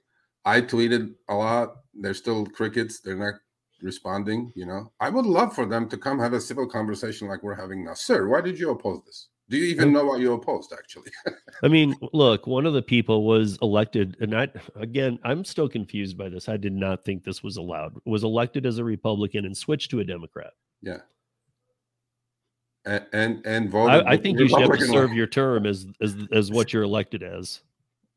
I 0.44 0.60
tweeted 0.62 1.14
a 1.28 1.34
lot. 1.34 1.76
They're 1.94 2.14
still 2.14 2.46
crickets. 2.46 3.00
They're 3.00 3.16
not 3.16 3.34
responding. 3.82 4.52
You 4.54 4.66
know, 4.66 4.92
I 5.00 5.10
would 5.10 5.26
love 5.26 5.54
for 5.54 5.66
them 5.66 5.88
to 5.88 5.96
come 5.96 6.18
have 6.18 6.32
a 6.32 6.40
civil 6.40 6.68
conversation 6.68 7.28
like 7.28 7.42
we're 7.42 7.54
having 7.54 7.84
now, 7.84 7.94
sir. 7.94 8.28
Why 8.28 8.40
did 8.40 8.58
you 8.58 8.70
oppose 8.70 9.02
this? 9.04 9.28
Do 9.50 9.56
you 9.56 9.64
even 9.64 9.92
know 9.92 10.04
what 10.04 10.20
you 10.20 10.32
opposed? 10.32 10.72
Actually, 10.72 11.10
I 11.64 11.66
mean, 11.66 11.96
look, 12.12 12.46
one 12.46 12.66
of 12.66 12.72
the 12.72 12.82
people 12.82 13.24
was 13.24 13.58
elected, 13.60 14.16
and 14.20 14.32
I 14.32 14.46
again, 14.76 15.18
I'm 15.24 15.44
still 15.44 15.68
confused 15.68 16.16
by 16.16 16.28
this. 16.28 16.48
I 16.48 16.56
did 16.56 16.72
not 16.72 17.04
think 17.04 17.24
this 17.24 17.42
was 17.42 17.56
allowed. 17.56 17.96
Was 18.04 18.22
elected 18.22 18.64
as 18.64 18.78
a 18.78 18.84
Republican 18.84 19.44
and 19.44 19.56
switched 19.56 19.90
to 19.90 20.00
a 20.00 20.04
Democrat. 20.04 20.52
yeah. 20.80 20.98
And 22.86 23.06
and, 23.12 23.44
and 23.44 23.70
voted. 23.70 24.06
I, 24.06 24.12
I 24.12 24.16
think 24.16 24.38
you 24.38 24.48
should 24.48 24.60
have 24.60 24.78
to 24.78 24.86
serve 24.86 25.12
your 25.14 25.26
term 25.26 25.66
as 25.66 25.84
as 26.00 26.16
as 26.32 26.50
what 26.52 26.72
you're 26.72 26.84
elected 26.84 27.24
as. 27.24 27.60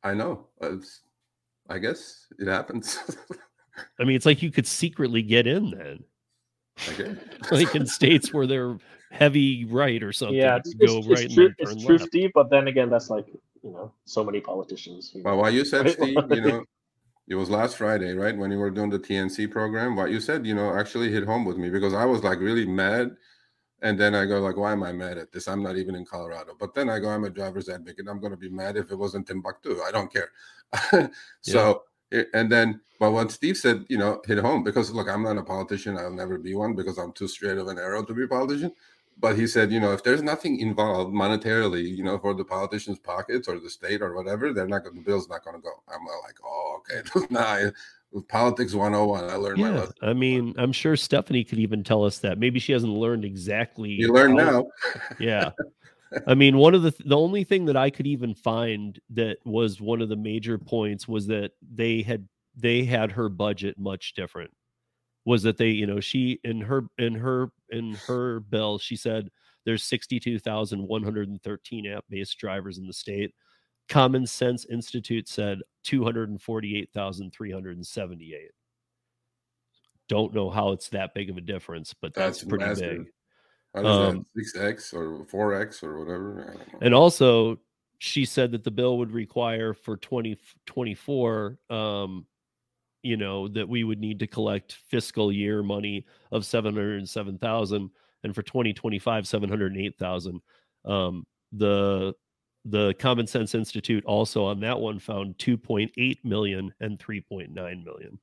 I 0.03 0.13
know. 0.13 0.45
It's, 0.61 1.01
I 1.73 1.79
guess 1.79 2.27
it 2.37 2.47
happens. 2.47 2.99
I 3.99 4.03
mean, 4.03 4.15
it's 4.15 4.27
like 4.27 4.43
you 4.43 4.51
could 4.51 4.67
secretly 4.67 5.23
get 5.23 5.47
in 5.47 5.71
then, 5.71 6.03
okay. 6.89 7.15
like 7.51 7.73
in 7.75 7.87
states 7.87 8.31
where 8.31 8.45
they're 8.45 8.77
heavy 9.09 9.65
right 9.65 10.03
or 10.03 10.13
something. 10.13 10.37
yeah, 10.37 10.57
it's, 10.57 10.73
go 10.75 10.99
it's, 10.99 11.07
right 11.07 11.25
it's 11.25 11.37
and 11.37 11.55
true. 11.55 11.55
It's 11.57 11.85
true. 11.85 11.97
Steve. 11.97 12.31
But 12.35 12.51
then 12.51 12.67
again, 12.67 12.91
that's 12.91 13.09
like 13.09 13.25
you 13.63 13.71
know, 13.71 13.91
so 14.05 14.23
many 14.23 14.39
politicians. 14.39 15.09
who- 15.11 15.23
Well, 15.23 15.37
what 15.37 15.53
you 15.53 15.65
said, 15.65 15.85
Right. 15.85 15.93
Steve, 15.95 16.17
you 16.29 16.41
know, 16.41 16.63
it 17.27 17.35
was 17.35 17.49
last 17.49 17.77
Friday, 17.77 18.13
right? 18.13 18.37
When 18.37 18.51
you 18.51 18.59
were 18.59 18.69
doing 18.69 18.91
the 18.91 18.99
TNC 18.99 19.49
program. 19.49 19.95
What 19.95 20.11
you 20.11 20.19
said, 20.19 20.45
you 20.45 20.53
know, 20.53 20.75
actually 20.75 21.11
hit 21.11 21.23
home 21.23 21.45
with 21.45 21.57
me 21.57 21.69
because 21.71 21.95
I 21.95 22.05
was 22.05 22.23
like 22.23 22.39
really 22.39 22.65
mad. 22.65 23.15
And 23.83 23.99
then 23.99 24.15
I 24.15 24.25
go 24.25 24.39
like, 24.39 24.57
why 24.57 24.71
am 24.71 24.83
I 24.83 24.93
mad 24.93 25.17
at 25.19 25.31
this? 25.31 25.47
I'm 25.47 25.61
not 25.61 25.77
even 25.77 25.93
in 25.95 26.05
Colorado. 26.05 26.53
But 26.59 26.73
then 26.73 26.89
I 26.89 26.99
go, 26.99 27.09
I'm 27.09 27.25
a 27.25 27.29
driver's 27.29 27.69
advocate. 27.69 28.07
I'm 28.09 28.19
going 28.21 28.31
to 28.31 28.37
be 28.37 28.49
mad 28.49 28.77
if 28.77 28.91
it 28.91 28.95
wasn't 28.97 29.27
Timbuktu. 29.27 29.81
I 29.83 29.91
don't 29.91 30.11
care. 30.11 30.31
so, 31.41 31.83
it- 32.11 32.29
and 32.33 32.51
then, 32.51 32.81
but 32.99 33.11
what 33.11 33.31
Steve 33.31 33.57
said, 33.57 33.85
you 33.89 33.97
know, 33.97 34.21
hit 34.25 34.39
home 34.39 34.63
because 34.63 34.91
look, 34.91 35.09
I'm 35.09 35.23
not 35.23 35.37
a 35.37 35.43
politician. 35.43 35.97
I'll 35.97 36.11
never 36.13 36.37
be 36.37 36.55
one 36.55 36.75
because 36.75 36.97
I'm 36.97 37.11
too 37.11 37.27
straight 37.27 37.57
of 37.57 37.67
an 37.67 37.77
arrow 37.77 38.03
to 38.03 38.13
be 38.13 38.23
a 38.23 38.27
politician. 38.27 38.71
But 39.19 39.37
he 39.37 39.45
said, 39.47 39.71
you 39.71 39.79
know, 39.79 39.91
if 39.93 40.03
there's 40.03 40.23
nothing 40.23 40.59
involved 40.59 41.13
monetarily, 41.13 41.83
you 41.95 42.03
know, 42.03 42.17
for 42.17 42.33
the 42.33 42.45
politicians' 42.45 42.99
pockets 42.99 43.47
or 43.47 43.59
the 43.59 43.69
state 43.69 44.01
or 44.01 44.15
whatever, 44.15 44.53
they're 44.53 44.67
not 44.67 44.83
going. 44.83 44.95
The 44.95 45.01
bill's 45.01 45.29
not 45.29 45.43
going 45.43 45.55
to 45.57 45.61
go. 45.61 45.71
I'm 45.87 46.05
like, 46.25 46.37
oh, 46.43 46.79
okay. 46.79 47.27
nah, 47.29 47.69
politics 48.29 48.73
101. 48.73 49.29
I 49.29 49.35
learned 49.35 49.59
my 49.59 49.69
Yeah, 49.69 49.79
lesson. 49.79 49.93
I 50.01 50.13
mean, 50.13 50.53
I'm 50.57 50.71
sure 50.71 50.95
Stephanie 50.95 51.43
could 51.43 51.59
even 51.59 51.83
tell 51.83 52.03
us 52.03 52.19
that. 52.19 52.37
Maybe 52.37 52.59
she 52.59 52.71
hasn't 52.71 52.93
learned 52.93 53.25
exactly. 53.25 53.89
You 53.91 54.13
learn 54.13 54.35
now. 54.35 54.67
yeah 55.19 55.51
i 56.27 56.35
mean 56.35 56.57
one 56.57 56.75
of 56.75 56.83
the 56.83 56.91
th- 56.91 57.07
the 57.07 57.17
only 57.17 57.43
thing 57.43 57.65
that 57.65 57.75
i 57.75 57.89
could 57.89 58.05
even 58.05 58.35
find 58.35 58.99
that 59.09 59.37
was 59.45 59.81
one 59.81 59.99
of 60.01 60.09
the 60.09 60.15
major 60.15 60.59
points 60.59 61.07
was 61.07 61.25
that 61.25 61.51
they 61.73 62.01
had 62.03 62.27
they 62.55 62.83
had 62.83 63.11
her 63.11 63.29
budget 63.29 63.77
much 63.79 64.13
different 64.13 64.51
was 65.25 65.41
that 65.43 65.57
they 65.57 65.69
you 65.69 65.87
know 65.87 65.99
she 65.99 66.39
in 66.43 66.61
her 66.61 66.83
in 66.99 67.15
her 67.15 67.49
in 67.71 67.93
her 68.07 68.41
bill 68.41 68.77
she 68.77 68.95
said 68.95 69.29
there's 69.65 69.83
62,113 69.83 71.87
app 71.87 72.05
based 72.09 72.37
drivers 72.37 72.77
in 72.77 72.85
the 72.85 72.93
state 72.93 73.33
common 73.89 74.25
sense 74.25 74.65
institute 74.65 75.27
said 75.27 75.59
248,378 75.83 78.51
don't 80.09 80.33
know 80.33 80.49
how 80.49 80.71
it's 80.71 80.89
that 80.89 81.13
big 81.13 81.29
of 81.29 81.37
a 81.37 81.41
difference 81.41 81.93
but 81.93 82.13
that's, 82.13 82.39
That's 82.39 82.49
pretty 82.49 82.65
massive. 82.65 83.05
big 83.05 83.13
Um, 83.75 84.25
that? 84.35 84.35
Six 84.35 84.55
X 84.55 84.93
or 84.93 85.25
four 85.25 85.59
X 85.59 85.83
or 85.83 85.99
whatever. 85.99 86.41
I 86.41 86.57
don't 86.57 86.73
know. 86.73 86.79
And 86.81 86.93
also, 86.93 87.59
she 87.97 88.25
said 88.25 88.51
that 88.51 88.63
the 88.63 88.71
bill 88.71 88.97
would 88.97 89.11
require 89.11 89.73
for 89.73 89.97
2024, 89.97 91.57
um, 91.69 92.25
you 93.01 93.17
know, 93.17 93.47
that 93.47 93.67
we 93.67 93.83
would 93.83 93.99
need 93.99 94.19
to 94.19 94.27
collect 94.27 94.73
fiscal 94.73 95.31
year 95.31 95.63
money 95.63 96.05
of 96.31 96.45
707,000 96.45 97.89
and 98.23 98.35
for 98.35 98.43
2025, 98.43 99.27
708,000. 99.27 100.41
Um, 100.85 101.25
the 101.51 102.13
the 102.65 102.93
Common 102.99 103.27
Sense 103.27 103.55
Institute 103.55 104.03
also 104.05 104.45
on 104.45 104.59
that 104.61 104.79
one 104.79 104.99
found 104.99 105.37
2.8 105.37 106.17
million 106.23 106.73
and 106.79 106.97
3.9 106.99 107.49
million. 107.53 108.19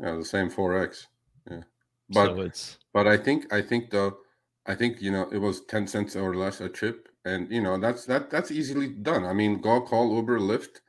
yeah, 0.00 0.14
the 0.16 0.24
same 0.24 0.50
four 0.50 0.76
X. 0.82 1.06
Yeah, 1.50 1.60
but 2.10 2.26
so 2.34 2.40
it's 2.40 2.78
But 2.92 3.06
I 3.06 3.16
think 3.16 3.52
I 3.52 3.62
think 3.62 3.90
the 3.90 4.12
I 4.66 4.74
think 4.74 5.00
you 5.00 5.12
know 5.12 5.28
it 5.32 5.38
was 5.38 5.60
ten 5.66 5.86
cents 5.86 6.16
or 6.16 6.34
less 6.34 6.60
a 6.60 6.68
trip, 6.68 7.08
and 7.24 7.48
you 7.50 7.62
know 7.62 7.78
that's 7.78 8.04
that 8.06 8.30
that's 8.30 8.50
easily 8.50 8.88
done. 8.88 9.24
I 9.24 9.32
mean, 9.32 9.60
go 9.60 9.80
call 9.80 10.14
Uber, 10.16 10.40
Lyft, 10.40 10.80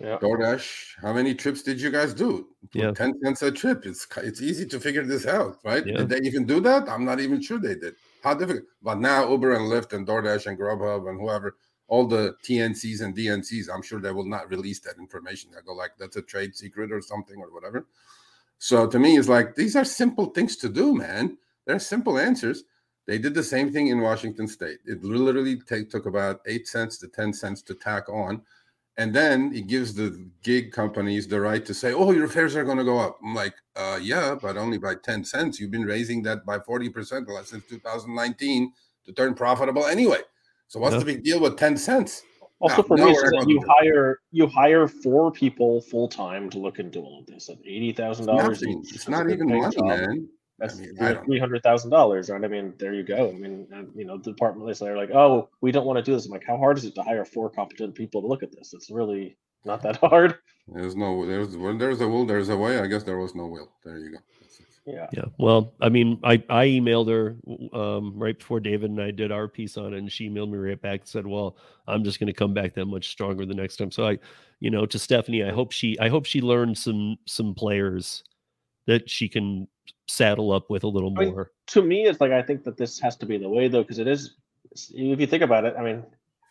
Yeah. 0.00 0.18
DoorDash. 0.22 0.94
How 1.02 1.12
many 1.12 1.34
trips 1.34 1.62
did 1.62 1.80
you 1.80 1.90
guys 1.90 2.14
do? 2.14 2.46
Yeah. 2.72 2.92
ten 2.92 3.12
cents 3.24 3.42
a 3.42 3.50
trip. 3.50 3.84
It's 3.84 4.06
it's 4.18 4.40
easy 4.40 4.64
to 4.66 4.78
figure 4.78 5.04
this 5.04 5.26
out, 5.26 5.58
right? 5.64 5.84
Yeah. 5.84 5.96
Did 5.98 6.08
they 6.10 6.20
even 6.22 6.46
do 6.46 6.60
that? 6.60 6.88
I'm 6.88 7.04
not 7.04 7.18
even 7.18 7.42
sure 7.42 7.58
they 7.58 7.74
did. 7.74 7.94
How 8.22 8.34
difficult? 8.34 8.64
But 8.80 8.98
now 9.00 9.28
Uber 9.28 9.54
and 9.54 9.66
Lyft 9.72 9.92
and 9.92 10.06
DoorDash 10.06 10.46
and 10.46 10.56
Grubhub 10.56 11.08
and 11.10 11.20
whoever, 11.20 11.56
all 11.88 12.06
the 12.06 12.36
TNCs 12.44 13.00
and 13.00 13.16
DNCs, 13.16 13.68
I'm 13.72 13.82
sure 13.82 14.00
they 14.00 14.12
will 14.12 14.26
not 14.26 14.50
release 14.50 14.78
that 14.80 14.98
information. 14.98 15.50
They 15.50 15.62
go 15.66 15.72
like 15.72 15.92
that's 15.98 16.16
a 16.16 16.22
trade 16.22 16.54
secret 16.54 16.92
or 16.92 17.00
something 17.00 17.40
or 17.40 17.50
whatever. 17.52 17.86
So 18.58 18.86
to 18.86 18.98
me, 18.98 19.16
it's 19.16 19.28
like 19.28 19.54
these 19.54 19.74
are 19.74 19.84
simple 19.84 20.26
things 20.26 20.56
to 20.58 20.68
do, 20.68 20.94
man. 20.94 21.38
They're 21.66 21.78
simple 21.78 22.18
answers. 22.18 22.64
They 23.06 23.18
did 23.18 23.34
the 23.34 23.42
same 23.42 23.72
thing 23.72 23.86
in 23.86 24.02
Washington 24.02 24.46
State. 24.46 24.80
It 24.84 25.02
literally 25.02 25.58
take, 25.60 25.88
took 25.88 26.04
about 26.04 26.40
eight 26.46 26.68
cents 26.68 26.98
to 26.98 27.08
ten 27.08 27.32
cents 27.32 27.62
to 27.62 27.74
tack 27.74 28.08
on, 28.10 28.42
and 28.98 29.14
then 29.14 29.50
it 29.54 29.66
gives 29.66 29.94
the 29.94 30.28
gig 30.42 30.72
companies 30.72 31.26
the 31.26 31.40
right 31.40 31.64
to 31.64 31.72
say, 31.72 31.94
"Oh, 31.94 32.12
your 32.12 32.28
fares 32.28 32.54
are 32.54 32.64
going 32.64 32.76
to 32.76 32.84
go 32.84 32.98
up." 32.98 33.18
I'm 33.24 33.34
like, 33.34 33.54
uh, 33.76 33.98
"Yeah, 34.02 34.34
but 34.34 34.58
only 34.58 34.76
by 34.76 34.96
ten 34.96 35.24
cents. 35.24 35.58
You've 35.58 35.70
been 35.70 35.86
raising 35.86 36.22
that 36.24 36.44
by 36.44 36.58
forty 36.58 36.90
percent 36.90 37.28
since 37.44 37.64
2019 37.64 38.72
to 39.06 39.12
turn 39.12 39.34
profitable 39.34 39.86
anyway. 39.86 40.20
So 40.68 40.80
what's 40.80 40.92
Yeah. 40.94 40.98
the 41.00 41.04
big 41.04 41.24
deal 41.24 41.40
with 41.40 41.56
ten 41.56 41.76
cents?" 41.76 42.22
Also, 42.60 42.74
ah, 42.74 42.76
Now- 42.78 42.82
for 42.88 42.96
now 42.96 43.06
me, 43.06 43.12
that 43.12 43.44
you 43.48 43.60
to- 43.60 43.66
hire 43.68 44.18
you 44.32 44.46
hire 44.46 44.88
four 44.88 45.30
people 45.32 45.80
full 45.80 46.08
time 46.08 46.50
to 46.50 46.58
look 46.58 46.78
into 46.78 47.00
all 47.00 47.20
of 47.20 47.26
this 47.26 47.48
at 47.48 47.58
eighty 47.64 47.92
thousand 47.92 48.26
dollars 48.26 48.62
It's 48.62 49.08
not 49.08 49.30
even 49.30 49.48
paying 49.48 49.60
money, 49.62 49.76
job. 49.76 49.86
man. 49.86 50.28
That's 50.58 50.80
I 51.00 51.12
don't- 51.14 51.24
three 51.24 51.38
hundred 51.38 51.62
thousand 51.62 51.90
dollars, 51.90 52.28
right? 52.30 52.44
I 52.44 52.48
mean, 52.48 52.74
there 52.78 52.92
you 52.92 53.04
go. 53.04 53.28
I 53.28 53.32
mean, 53.32 53.68
uh, 53.72 53.84
you 53.94 54.04
know, 54.04 54.16
the 54.16 54.32
department 54.32 54.68
is 54.70 54.80
they're 54.80 54.96
like, 54.96 55.12
oh, 55.12 55.48
we 55.60 55.70
don't 55.70 55.86
want 55.86 55.98
to 55.98 56.02
do 56.02 56.12
this. 56.12 56.26
I'm 56.26 56.32
like, 56.32 56.44
how 56.44 56.56
hard 56.56 56.78
is 56.78 56.84
it 56.84 56.96
to 56.96 57.02
hire 57.02 57.24
four 57.24 57.48
competent 57.48 57.94
people 57.94 58.20
to 58.22 58.26
look 58.26 58.42
at 58.42 58.50
this? 58.50 58.74
It's 58.74 58.90
really 58.90 59.36
not 59.64 59.80
that 59.82 59.96
hard. 60.04 60.36
There's 60.66 60.96
no 60.96 61.24
there's 61.24 61.56
when 61.56 61.78
there's 61.78 62.00
a 62.00 62.08
will, 62.08 62.26
there's 62.26 62.48
a 62.48 62.56
way. 62.56 62.78
I 62.80 62.88
guess 62.88 63.04
there 63.04 63.18
was 63.18 63.36
no 63.36 63.46
will. 63.46 63.70
There 63.84 63.98
you 63.98 64.10
go. 64.10 64.18
Yeah. 64.88 65.06
Yeah. 65.12 65.24
Well, 65.38 65.74
I 65.80 65.88
mean, 65.88 66.18
I 66.24 66.42
I 66.48 66.66
emailed 66.66 67.08
her 67.08 67.36
um, 67.78 68.18
right 68.18 68.38
before 68.38 68.60
David 68.60 68.90
and 68.90 69.00
I 69.00 69.10
did 69.10 69.30
our 69.30 69.46
piece 69.48 69.76
on 69.76 69.92
it, 69.92 69.98
and 69.98 70.10
she 70.10 70.28
emailed 70.28 70.50
me 70.50 70.58
right 70.58 70.80
back 70.80 71.00
and 71.00 71.08
said, 71.08 71.26
"Well, 71.26 71.56
I'm 71.86 72.04
just 72.04 72.18
going 72.18 72.28
to 72.28 72.32
come 72.32 72.54
back 72.54 72.74
that 72.74 72.86
much 72.86 73.08
stronger 73.08 73.44
the 73.44 73.54
next 73.54 73.76
time." 73.76 73.90
So 73.90 74.06
I, 74.06 74.18
you 74.60 74.70
know, 74.70 74.86
to 74.86 74.98
Stephanie, 74.98 75.44
I 75.44 75.50
hope 75.50 75.72
she 75.72 75.98
I 75.98 76.08
hope 76.08 76.24
she 76.24 76.40
learned 76.40 76.78
some 76.78 77.16
some 77.26 77.54
players 77.54 78.24
that 78.86 79.08
she 79.08 79.28
can 79.28 79.68
saddle 80.06 80.52
up 80.52 80.70
with 80.70 80.84
a 80.84 80.88
little 80.88 81.12
I 81.18 81.24
mean, 81.24 81.34
more. 81.34 81.52
To 81.68 81.82
me, 81.82 82.06
it's 82.06 82.20
like 82.20 82.32
I 82.32 82.42
think 82.42 82.64
that 82.64 82.76
this 82.76 82.98
has 83.00 83.16
to 83.18 83.26
be 83.26 83.36
the 83.36 83.48
way 83.48 83.68
though, 83.68 83.82
because 83.82 83.98
it 83.98 84.08
is. 84.08 84.36
If 84.72 85.20
you 85.20 85.26
think 85.26 85.42
about 85.42 85.64
it, 85.64 85.74
I 85.78 85.82
mean, 85.82 86.04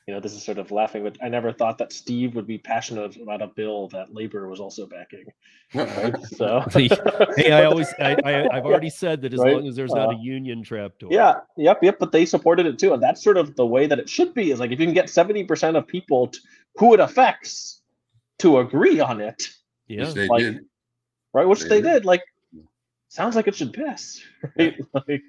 you 0.07 0.13
know, 0.13 0.21
this 0.21 0.33
is 0.33 0.41
sort 0.41 0.57
of 0.57 0.71
laughing, 0.71 1.03
but 1.03 1.17
I 1.21 1.27
never 1.27 1.51
thought 1.51 1.77
that 1.79 1.91
Steve 1.91 2.33
would 2.35 2.47
be 2.47 2.57
passionate 2.57 3.17
about 3.17 3.41
a 3.41 3.47
bill 3.47 3.89
that 3.89 4.13
labor 4.13 4.47
was 4.47 4.59
also 4.61 4.87
backing. 4.87 5.25
Right? 5.73 6.15
So. 6.37 6.63
hey, 7.35 7.51
I 7.51 7.65
always 7.65 7.93
I, 7.99 8.15
I 8.23 8.47
I've 8.57 8.65
already 8.65 8.89
said 8.89 9.21
that 9.23 9.33
as 9.33 9.39
Right? 9.41 9.53
long 9.55 9.67
as 9.67 9.75
there's 9.75 9.91
not 9.93 10.13
a 10.13 10.15
Uh, 10.17 10.21
union 10.21 10.63
trapdoor. 10.63 11.09
Yeah, 11.11 11.41
yep, 11.57 11.79
yep. 11.83 11.99
But 11.99 12.13
they 12.13 12.25
supported 12.25 12.65
it 12.65 12.79
too, 12.79 12.93
and 12.93 13.03
that's 13.03 13.21
sort 13.21 13.35
of 13.35 13.53
the 13.57 13.65
way 13.65 13.85
that 13.85 13.99
it 13.99 14.07
should 14.07 14.33
be. 14.33 14.51
Is 14.51 14.61
like 14.61 14.71
if 14.71 14.79
you 14.79 14.85
can 14.85 14.93
get 14.95 15.09
seventy 15.09 15.43
percent 15.43 15.75
of 15.75 15.85
people 15.85 16.29
t- 16.29 16.39
who 16.77 16.93
it 16.93 17.01
affects 17.01 17.81
to 18.39 18.59
agree 18.59 19.01
on 19.01 19.19
it, 19.19 19.43
Yeah. 19.87 20.05
Which 20.05 20.13
they 20.13 20.27
Like- 20.29 20.39
did. 20.43 20.65
right? 21.33 21.45
Which 21.45 21.63
They 21.63 21.67
they 21.69 21.81
did. 21.81 21.93
did. 21.93 22.05
Like, 22.05 22.23
sounds 23.09 23.35
like 23.35 23.49
it 23.49 23.55
should 23.55 23.73
pass, 23.73 24.21
right? 24.57 24.79
Like, 24.93 25.23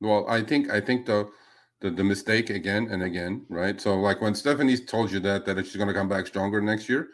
Well, 0.00 0.24
I 0.30 0.40
think 0.42 0.70
I 0.70 0.80
think 0.80 1.04
the, 1.04 1.28
the 1.80 1.90
the 1.90 2.04
mistake 2.04 2.50
again 2.50 2.88
and 2.90 3.02
again, 3.02 3.44
right? 3.48 3.80
So 3.80 3.98
like 3.98 4.20
when 4.20 4.34
Stephanie 4.34 4.76
told 4.78 5.10
you 5.12 5.20
that 5.20 5.44
that 5.46 5.64
she's 5.64 5.76
going 5.76 5.88
to 5.88 5.94
come 5.94 6.08
back 6.08 6.26
stronger 6.26 6.60
next 6.60 6.88
year, 6.88 7.08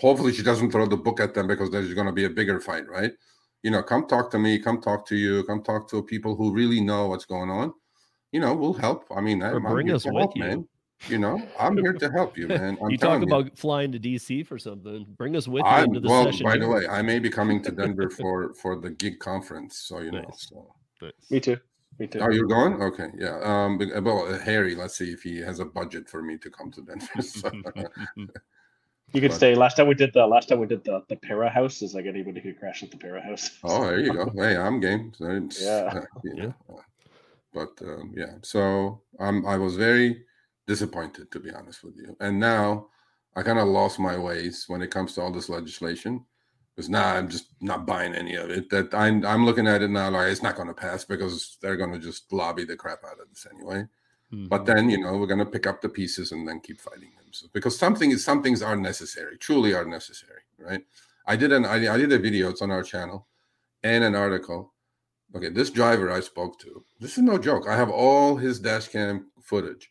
hopefully 0.00 0.32
she 0.32 0.42
doesn't 0.42 0.70
throw 0.70 0.86
the 0.86 0.96
book 0.96 1.20
at 1.20 1.34
them 1.34 1.46
because 1.46 1.70
there's 1.70 1.92
going 1.94 2.06
to 2.06 2.12
be 2.12 2.24
a 2.24 2.30
bigger 2.30 2.60
fight, 2.60 2.88
right? 2.88 3.12
You 3.62 3.70
know, 3.70 3.82
come 3.82 4.06
talk 4.06 4.30
to 4.30 4.38
me, 4.38 4.58
come 4.58 4.80
talk 4.80 5.06
to 5.08 5.16
you, 5.16 5.44
come 5.44 5.62
talk 5.62 5.88
to 5.90 6.02
people 6.02 6.34
who 6.34 6.52
really 6.52 6.80
know 6.80 7.08
what's 7.08 7.26
going 7.26 7.50
on. 7.50 7.74
You 8.32 8.40
know, 8.40 8.54
we'll 8.54 8.72
help. 8.72 9.06
I 9.14 9.20
mean, 9.20 9.42
I, 9.42 9.50
Or 9.50 9.56
I'm 9.56 9.62
bring 9.64 9.88
here 9.88 9.96
us 9.96 10.04
to 10.04 10.10
with 10.10 10.20
help, 10.20 10.36
you. 10.36 10.44
man. 10.44 10.68
You 11.08 11.18
know, 11.18 11.42
I'm 11.58 11.76
here 11.78 11.94
to 11.94 12.10
help 12.10 12.36
you, 12.36 12.46
man. 12.46 12.76
I'm 12.82 12.90
you 12.90 12.98
talk 12.98 13.20
telling 13.20 13.22
about 13.22 13.58
flying 13.58 13.90
to 13.92 13.98
DC 13.98 14.46
for 14.46 14.58
something. 14.58 15.06
Bring 15.16 15.34
us 15.34 15.48
with 15.48 15.60
you 15.60 15.70
I, 15.70 15.84
into 15.84 16.00
the 16.00 16.08
well, 16.08 16.24
session. 16.24 16.44
by 16.44 16.58
the 16.58 16.68
way, 16.68 16.86
I 16.86 17.00
may 17.00 17.18
be 17.18 17.30
coming 17.30 17.62
to 17.62 17.70
Denver 17.72 18.10
for 18.20 18.52
for 18.54 18.76
the 18.76 18.90
gig 18.90 19.18
conference, 19.18 19.78
so 19.78 20.00
you 20.00 20.10
know. 20.10 20.30
So. 20.36 20.74
Nice. 21.00 21.12
me 21.30 21.40
too, 21.40 21.56
me 22.00 22.06
too. 22.06 22.18
Oh, 22.20 22.30
you're 22.30 22.46
going? 22.46 22.82
Okay, 22.82 23.08
yeah. 23.18 23.38
Um, 23.42 23.78
but- 23.78 24.02
well, 24.02 24.26
uh, 24.32 24.38
Harry, 24.38 24.74
let's 24.74 24.96
see 24.96 25.12
if 25.12 25.22
he 25.22 25.38
has 25.38 25.60
a 25.60 25.64
budget 25.64 26.08
for 26.08 26.22
me 26.22 26.38
to 26.38 26.50
come 26.50 26.70
to 26.72 26.82
Denver. 26.82 27.06
So, 27.22 27.50
You 29.12 29.20
could 29.20 29.30
but- 29.30 29.36
stay. 29.36 29.54
Last 29.56 29.76
time 29.76 29.88
we 29.88 29.94
did 29.94 30.12
the 30.12 30.24
last 30.26 30.48
time 30.48 30.60
we 30.60 30.66
did 30.66 30.84
the 30.84 31.02
the 31.08 31.16
Para 31.16 31.48
House 31.50 31.82
is 31.82 31.94
like 31.94 32.06
anybody 32.06 32.40
could 32.40 32.58
crash 32.58 32.82
at 32.82 32.90
the 32.90 32.96
Para 32.96 33.20
House. 33.20 33.58
oh, 33.64 33.84
there 33.86 34.00
you 34.00 34.12
go. 34.12 34.30
Hey, 34.36 34.56
I'm 34.56 34.78
game. 34.80 35.12
So 35.16 35.24
it's, 35.30 35.60
Yeah. 35.62 35.90
uh, 35.94 36.04
you 36.24 36.34
know, 36.34 36.54
uh, 36.72 36.82
but 37.52 37.72
um, 37.82 38.14
yeah, 38.16 38.34
so 38.42 39.02
um, 39.18 39.44
I 39.46 39.56
was 39.56 39.74
very 39.76 40.24
disappointed 40.66 41.30
to 41.32 41.40
be 41.40 41.50
honest 41.50 41.82
with 41.82 41.96
you, 41.96 42.16
and 42.20 42.38
now 42.38 42.86
I 43.34 43.42
kind 43.42 43.58
of 43.58 43.66
lost 43.66 43.98
my 43.98 44.16
ways 44.16 44.64
when 44.68 44.80
it 44.82 44.90
comes 44.92 45.14
to 45.14 45.20
all 45.22 45.32
this 45.32 45.48
legislation. 45.48 46.24
Because 46.80 46.88
now 46.88 47.14
I'm 47.14 47.28
just 47.28 47.48
not 47.60 47.84
buying 47.84 48.14
any 48.14 48.36
of 48.36 48.48
it. 48.48 48.70
That 48.70 48.94
I'm 48.94 49.22
I'm 49.26 49.44
looking 49.44 49.66
at 49.66 49.82
it 49.82 49.90
now 49.90 50.08
like 50.08 50.32
it's 50.32 50.42
not 50.42 50.56
going 50.56 50.68
to 50.68 50.72
pass 50.72 51.04
because 51.04 51.58
they're 51.60 51.76
going 51.76 51.92
to 51.92 51.98
just 51.98 52.32
lobby 52.32 52.64
the 52.64 52.74
crap 52.74 53.04
out 53.04 53.20
of 53.20 53.28
this 53.28 53.46
anyway. 53.54 53.86
but 54.48 54.62
Mhm. 54.62 54.66
then 54.66 54.88
you 54.88 54.98
know 54.98 55.18
we're 55.18 55.26
going 55.26 55.44
to 55.44 55.54
pick 55.56 55.66
up 55.66 55.82
the 55.82 55.88
pieces 55.90 56.32
and 56.32 56.48
then 56.48 56.58
keep 56.60 56.80
fighting 56.80 57.10
them 57.16 57.26
so, 57.32 57.46
because 57.52 57.76
something 57.76 58.12
is 58.12 58.24
some 58.24 58.42
things 58.44 58.62
are 58.62 58.76
necessary 58.76 59.36
truly 59.36 59.74
are 59.74 59.84
necessary 59.84 60.42
right 60.68 60.82
i 61.26 61.34
did 61.36 61.50
an 61.56 61.64
I, 61.66 61.76
I 61.94 61.96
did 61.98 62.12
a 62.12 62.18
video 62.26 62.48
it's 62.48 62.62
on 62.62 62.70
our 62.70 62.84
channel 62.92 63.26
and 63.82 64.04
an 64.04 64.14
article 64.14 64.72
okay 65.34 65.48
this 65.58 65.68
driver 65.78 66.08
i 66.12 66.20
spoke 66.20 66.54
to 66.60 66.70
this 67.00 67.18
is 67.18 67.24
no 67.24 67.36
joke 67.48 67.64
i 67.68 67.76
have 67.82 67.90
all 67.90 68.36
his 68.36 68.60
dash 68.60 68.86
cam 68.94 69.26
footage 69.50 69.90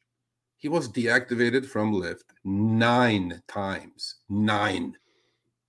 he 0.63 0.69
was 0.69 0.87
deactivated 1.01 1.65
from 1.73 1.93
lyft 2.03 2.27
nine 2.45 3.43
times 3.59 4.01
nine 4.29 4.95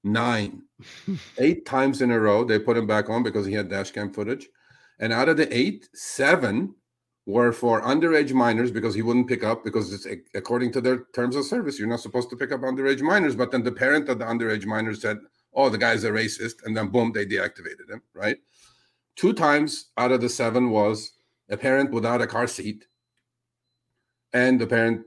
nine. 0.04 0.62
Eight 1.38 1.66
times 1.66 2.00
in 2.02 2.10
a 2.10 2.18
row 2.18 2.44
they 2.44 2.58
put 2.58 2.76
him 2.76 2.86
back 2.86 3.10
on 3.10 3.22
because 3.22 3.46
he 3.46 3.52
had 3.52 3.68
dash 3.68 3.90
cam 3.90 4.12
footage. 4.12 4.48
And 4.98 5.12
out 5.12 5.28
of 5.28 5.36
the 5.36 5.54
eight 5.54 5.88
seven 5.94 6.74
were 7.26 7.52
for 7.52 7.82
underage 7.82 8.32
minors 8.32 8.70
because 8.70 8.94
he 8.94 9.02
wouldn't 9.02 9.28
pick 9.28 9.44
up 9.44 9.62
because 9.62 9.92
it's 9.92 10.06
according 10.34 10.72
to 10.72 10.80
their 10.80 11.04
terms 11.14 11.36
of 11.36 11.44
service 11.44 11.78
you're 11.78 11.86
not 11.86 12.00
supposed 12.00 12.30
to 12.30 12.36
pick 12.36 12.52
up 12.52 12.60
underage 12.62 13.02
minors. 13.02 13.36
But 13.36 13.50
then 13.50 13.62
the 13.62 13.72
parent 13.72 14.08
of 14.08 14.18
the 14.18 14.24
underage 14.24 14.66
minor 14.66 14.94
said 14.94 15.18
oh 15.54 15.68
the 15.68 15.78
guy's 15.78 16.04
a 16.04 16.10
racist. 16.10 16.64
And 16.64 16.76
then 16.76 16.88
boom 16.88 17.12
they 17.12 17.26
deactivated 17.26 17.90
him 17.90 18.02
right? 18.14 18.38
Two 19.16 19.32
times 19.32 19.90
out 19.98 20.12
of 20.12 20.20
the 20.20 20.28
seven 20.28 20.70
was 20.70 21.12
a 21.50 21.56
parent 21.56 21.90
without 21.90 22.22
a 22.22 22.26
car 22.26 22.46
seat. 22.46 22.86
And 24.32 24.60
the 24.60 24.66
parent 24.66 25.04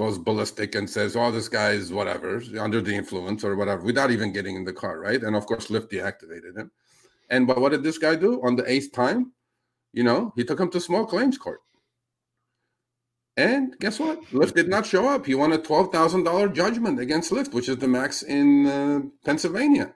goes 0.00 0.18
ballistic 0.28 0.74
and 0.74 0.88
says 0.88 1.16
oh 1.16 1.30
this 1.30 1.48
guy 1.48 1.70
is 1.80 1.92
whatever 1.98 2.30
under 2.66 2.80
the 2.86 2.94
influence 3.02 3.44
or 3.44 3.54
whatever 3.60 3.82
without 3.90 4.10
even 4.10 4.32
getting 4.36 4.56
in 4.56 4.64
the 4.64 4.78
car 4.82 4.96
right 5.08 5.22
and 5.22 5.34
of 5.36 5.44
course 5.50 5.66
lyft 5.74 5.88
deactivated 5.96 6.54
him 6.60 6.70
and 7.32 7.46
but 7.48 7.60
what 7.60 7.72
did 7.72 7.82
this 7.82 7.98
guy 8.06 8.14
do 8.26 8.32
on 8.46 8.56
the 8.56 8.66
eighth 8.74 8.90
time 8.92 9.20
you 9.92 10.04
know, 10.04 10.32
he 10.36 10.44
took 10.44 10.60
him 10.60 10.70
to 10.70 10.80
small 10.80 11.04
claims 11.04 11.36
court. 11.36 11.60
And 13.36 13.78
guess 13.78 13.98
what? 13.98 14.22
Lyft 14.32 14.54
did 14.54 14.68
not 14.68 14.86
show 14.86 15.08
up. 15.08 15.24
He 15.24 15.34
won 15.34 15.52
a 15.52 15.58
$12,000 15.58 16.54
judgment 16.54 17.00
against 17.00 17.32
Lyft, 17.32 17.54
which 17.54 17.68
is 17.68 17.78
the 17.78 17.88
max 17.88 18.22
in 18.22 18.66
uh, 18.66 19.00
Pennsylvania. 19.24 19.94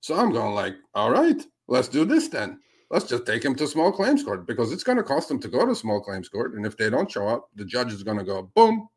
So 0.00 0.16
I'm 0.16 0.32
going 0.32 0.54
like, 0.54 0.74
all 0.94 1.10
right, 1.10 1.40
let's 1.68 1.88
do 1.88 2.04
this 2.04 2.28
then. 2.28 2.58
Let's 2.90 3.04
just 3.04 3.26
take 3.26 3.44
him 3.44 3.54
to 3.56 3.68
small 3.68 3.92
claims 3.92 4.24
court 4.24 4.46
because 4.46 4.72
it's 4.72 4.82
going 4.82 4.98
to 4.98 5.04
cost 5.04 5.28
them 5.28 5.38
to 5.40 5.48
go 5.48 5.64
to 5.64 5.74
small 5.74 6.00
claims 6.00 6.28
court. 6.28 6.54
And 6.54 6.66
if 6.66 6.76
they 6.76 6.90
don't 6.90 7.10
show 7.10 7.28
up, 7.28 7.48
the 7.54 7.64
judge 7.64 7.92
is 7.92 8.02
going 8.02 8.18
to 8.18 8.24
go, 8.24 8.50
boom, 8.54 8.88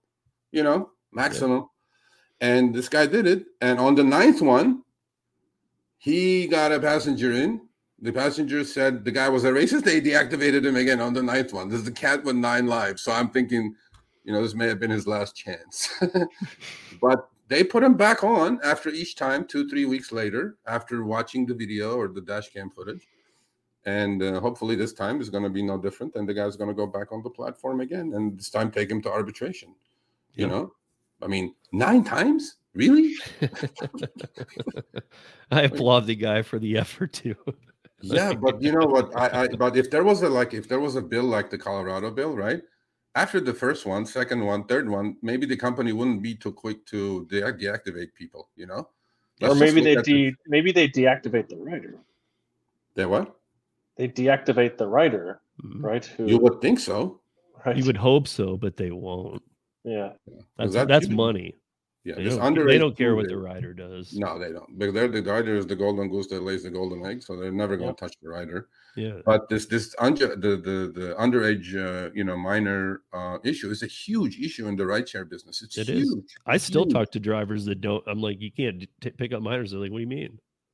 you 0.53 0.63
know, 0.63 0.91
maximum. 1.11 1.67
And 2.39 2.73
this 2.73 2.87
guy 2.87 3.07
did 3.07 3.27
it. 3.27 3.45
And 3.59 3.79
on 3.79 3.95
the 3.95 4.03
ninth 4.03 4.41
one, 4.41 4.83
he 5.97 6.47
got 6.47 6.71
a 6.71 6.79
passenger 6.79 7.31
in. 7.31 7.61
The 7.99 8.13
passenger 8.13 8.63
said 8.63 9.03
the 9.03 9.11
guy 9.11 9.29
was 9.29 9.43
a 9.43 9.51
racist. 9.51 9.83
They 9.83 9.99
deactivated 9.99 10.65
him 10.65 10.75
again 10.75 11.01
on 11.01 11.13
the 11.13 11.23
ninth 11.23 11.53
one. 11.53 11.69
This 11.69 11.79
is 11.79 11.85
the 11.85 11.91
cat 11.91 12.23
with 12.23 12.35
nine 12.35 12.67
lives. 12.67 13.01
So 13.01 13.11
I'm 13.11 13.29
thinking, 13.29 13.73
you 14.23 14.33
know, 14.33 14.41
this 14.41 14.53
may 14.53 14.67
have 14.67 14.79
been 14.79 14.91
his 14.91 15.07
last 15.07 15.35
chance. 15.35 15.89
but 17.01 17.29
they 17.47 17.63
put 17.63 17.83
him 17.83 17.95
back 17.95 18.23
on 18.23 18.59
after 18.63 18.89
each 18.89 19.15
time, 19.15 19.45
two, 19.45 19.67
three 19.69 19.85
weeks 19.85 20.11
later, 20.11 20.57
after 20.67 21.03
watching 21.03 21.45
the 21.45 21.53
video 21.53 21.95
or 21.95 22.07
the 22.09 22.21
dash 22.21 22.49
cam 22.49 22.69
footage. 22.69 23.07
And 23.85 24.21
uh, 24.21 24.39
hopefully 24.39 24.75
this 24.75 24.93
time 24.93 25.19
is 25.19 25.29
going 25.29 25.43
to 25.43 25.49
be 25.49 25.63
no 25.63 25.77
different. 25.77 26.15
And 26.15 26.27
the 26.27 26.33
guy's 26.33 26.55
going 26.55 26.69
to 26.69 26.75
go 26.75 26.85
back 26.85 27.11
on 27.11 27.23
the 27.23 27.29
platform 27.29 27.79
again. 27.79 28.13
And 28.13 28.37
this 28.37 28.49
time 28.49 28.69
take 28.69 28.91
him 28.91 29.01
to 29.03 29.11
arbitration. 29.11 29.75
You 30.35 30.45
Yeah. 30.45 30.51
know, 30.51 30.73
I 31.21 31.27
mean, 31.27 31.53
nine 31.71 32.03
times? 32.03 32.57
Really? 32.73 33.13
I 35.51 35.63
applaud 35.63 36.07
the 36.07 36.15
guy 36.15 36.41
for 36.41 36.59
the 36.59 36.77
effort 36.77 37.13
too. 37.13 37.35
yeah 38.01 38.33
but 38.33 38.61
you 38.61 38.69
know 38.73 38.85
what 38.85 39.15
I, 39.15 39.43
I 39.43 39.47
but 39.47 39.77
if 39.77 39.89
there 39.89 40.03
was 40.03 40.23
a 40.23 40.29
like 40.29 40.53
if 40.53 40.67
there 40.67 40.81
was 40.81 40.97
a 40.97 41.01
bill 41.01 41.23
like 41.23 41.49
the 41.49 41.57
colorado 41.57 42.11
bill 42.11 42.35
right 42.35 42.61
after 43.15 43.39
the 43.39 43.53
first 43.53 43.85
one 43.85 44.05
second 44.05 44.43
one 44.43 44.65
third 44.65 44.89
one 44.89 45.15
maybe 45.21 45.45
the 45.45 45.55
company 45.55 45.93
wouldn't 45.93 46.21
be 46.21 46.35
too 46.35 46.51
quick 46.51 46.85
to 46.87 47.25
de- 47.27 47.41
deactivate 47.53 48.13
people 48.13 48.49
you 48.57 48.65
know 48.67 48.89
or 49.41 49.49
Let's 49.55 49.59
just 49.59 49.73
maybe 49.75 49.81
they 49.85 49.95
at 49.95 50.03
the- 50.03 50.31
de- 50.31 50.35
maybe 50.47 50.73
they 50.73 50.89
deactivate 50.89 51.47
the 51.47 51.55
writer. 51.55 51.97
they 52.95 53.05
what 53.05 53.33
They 53.95 54.09
deactivate 54.09 54.75
the 54.77 54.87
writer, 54.87 55.39
Mhm. 55.63 55.81
right? 55.81 56.05
Who, 56.17 56.25
you 56.27 56.39
would 56.39 56.59
think 56.59 56.79
so 56.81 57.21
right? 57.65 57.77
You 57.77 57.85
would 57.85 57.97
hope 58.09 58.27
so, 58.27 58.57
but 58.57 58.75
they 58.75 58.91
won't. 58.91 59.41
Yeah. 59.83 60.09
That's 60.57 60.73
that 60.73 60.87
that's 60.87 61.09
money. 61.09 61.55
yeah 62.05 62.15
They 62.15 62.23
this 62.25 62.35
don't, 62.37 62.67
they 62.67 62.77
don't 62.77 62.97
care 62.97 63.15
what 63.15 63.27
the 63.29 63.37
rider 63.37 63.73
does. 63.73 64.13
no 64.13 64.37
they 64.39 64.51
don't 64.51 64.77
because 64.77 64.93
they're 64.93 65.07
the 65.07 65.23
rider 65.23 65.55
is 65.55 65.65
the 65.67 65.75
golden 65.75 66.09
goose 66.09 66.27
that 66.27 66.43
lays 66.43 66.63
the 66.63 66.69
golden 66.69 67.05
egg 67.05 67.23
so 67.23 67.35
they're 67.37 67.51
never 67.63 67.75
going 67.77 67.93
to 67.95 67.99
touch 68.03 68.15
the 68.21 68.29
rider 68.29 68.67
Yeah. 68.95 69.19
but 69.25 69.47
this 69.49 69.65
this 69.73 69.95
under 69.99 70.27
the 70.45 70.51
the, 70.67 70.77
the 70.99 71.07
underage 71.25 71.67
uh, 71.87 72.11
you 72.13 72.23
know 72.27 72.37
minor 72.37 73.01
uh, 73.13 73.37
issue 73.51 73.69
is 73.75 73.81
a 73.83 73.87
huge 74.03 74.35
issue 74.47 74.65
in 74.67 74.75
the 74.75 74.83
rideshare 74.83 75.27
business 75.33 75.61
it's 75.63 75.77
It 75.77 75.89
is. 75.89 76.03
huge 76.09 76.31
I 76.45 76.57
still 76.57 76.83
huge. 76.85 76.93
talk 76.95 77.07
to 77.15 77.19
drivers 77.19 77.63
that 77.69 77.79
don't. 77.87 78.03
I'm 78.11 78.21
like, 78.27 78.37
you 78.45 78.51
can't 78.51 78.79
t- 79.01 79.15
pick 79.21 79.31
up 79.35 79.41
minors. 79.41 79.71
They're 79.71 79.79
like, 79.85 79.91
what 79.93 79.99
do 80.03 80.07
you 80.09 80.13
mean? 80.19 80.33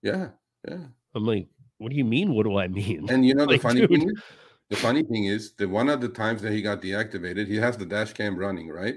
yeah 0.09 0.25
yeah 0.67 0.83
I'm 1.15 1.25
like, 1.25 1.47
what 1.81 1.89
do 1.91 1.97
you 2.01 2.05
mean? 2.15 2.27
What 2.35 2.43
do 2.47 2.57
I 2.57 2.67
mean? 2.67 3.01
And 3.13 3.25
you 3.27 3.33
know 3.37 3.45
the 3.53 3.57
funny 3.67 3.81
dude. 3.81 3.89
thing 3.93 4.09
is, 4.09 4.21
the 4.69 4.75
funny 4.75 5.03
thing 5.03 5.25
is 5.25 5.53
that 5.53 5.69
one 5.69 5.89
of 5.89 6.01
the 6.01 6.09
times 6.09 6.41
that 6.41 6.51
he 6.53 6.61
got 6.61 6.81
deactivated, 6.81 7.47
he 7.47 7.57
has 7.57 7.77
the 7.77 7.85
dash 7.85 8.13
cam 8.13 8.37
running, 8.37 8.69
right? 8.69 8.95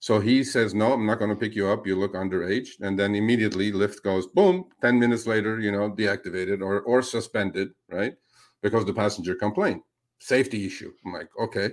So 0.00 0.20
he 0.20 0.44
says, 0.44 0.74
No, 0.74 0.92
I'm 0.92 1.06
not 1.06 1.18
going 1.18 1.30
to 1.30 1.36
pick 1.36 1.56
you 1.56 1.68
up. 1.68 1.86
You 1.86 1.96
look 1.98 2.14
underage. 2.14 2.68
And 2.80 2.98
then 2.98 3.14
immediately 3.16 3.72
Lyft 3.72 4.02
goes, 4.02 4.28
boom, 4.28 4.66
10 4.80 4.98
minutes 5.00 5.26
later, 5.26 5.58
you 5.60 5.72
know, 5.72 5.90
deactivated 5.90 6.62
or 6.62 6.80
or 6.82 7.02
suspended, 7.02 7.70
right? 7.90 8.14
because 8.62 8.84
the 8.84 8.94
passenger 8.94 9.34
complained. 9.34 9.82
Safety 10.20 10.66
issue. 10.66 10.92
I'm 11.04 11.12
like, 11.12 11.28
okay. 11.40 11.70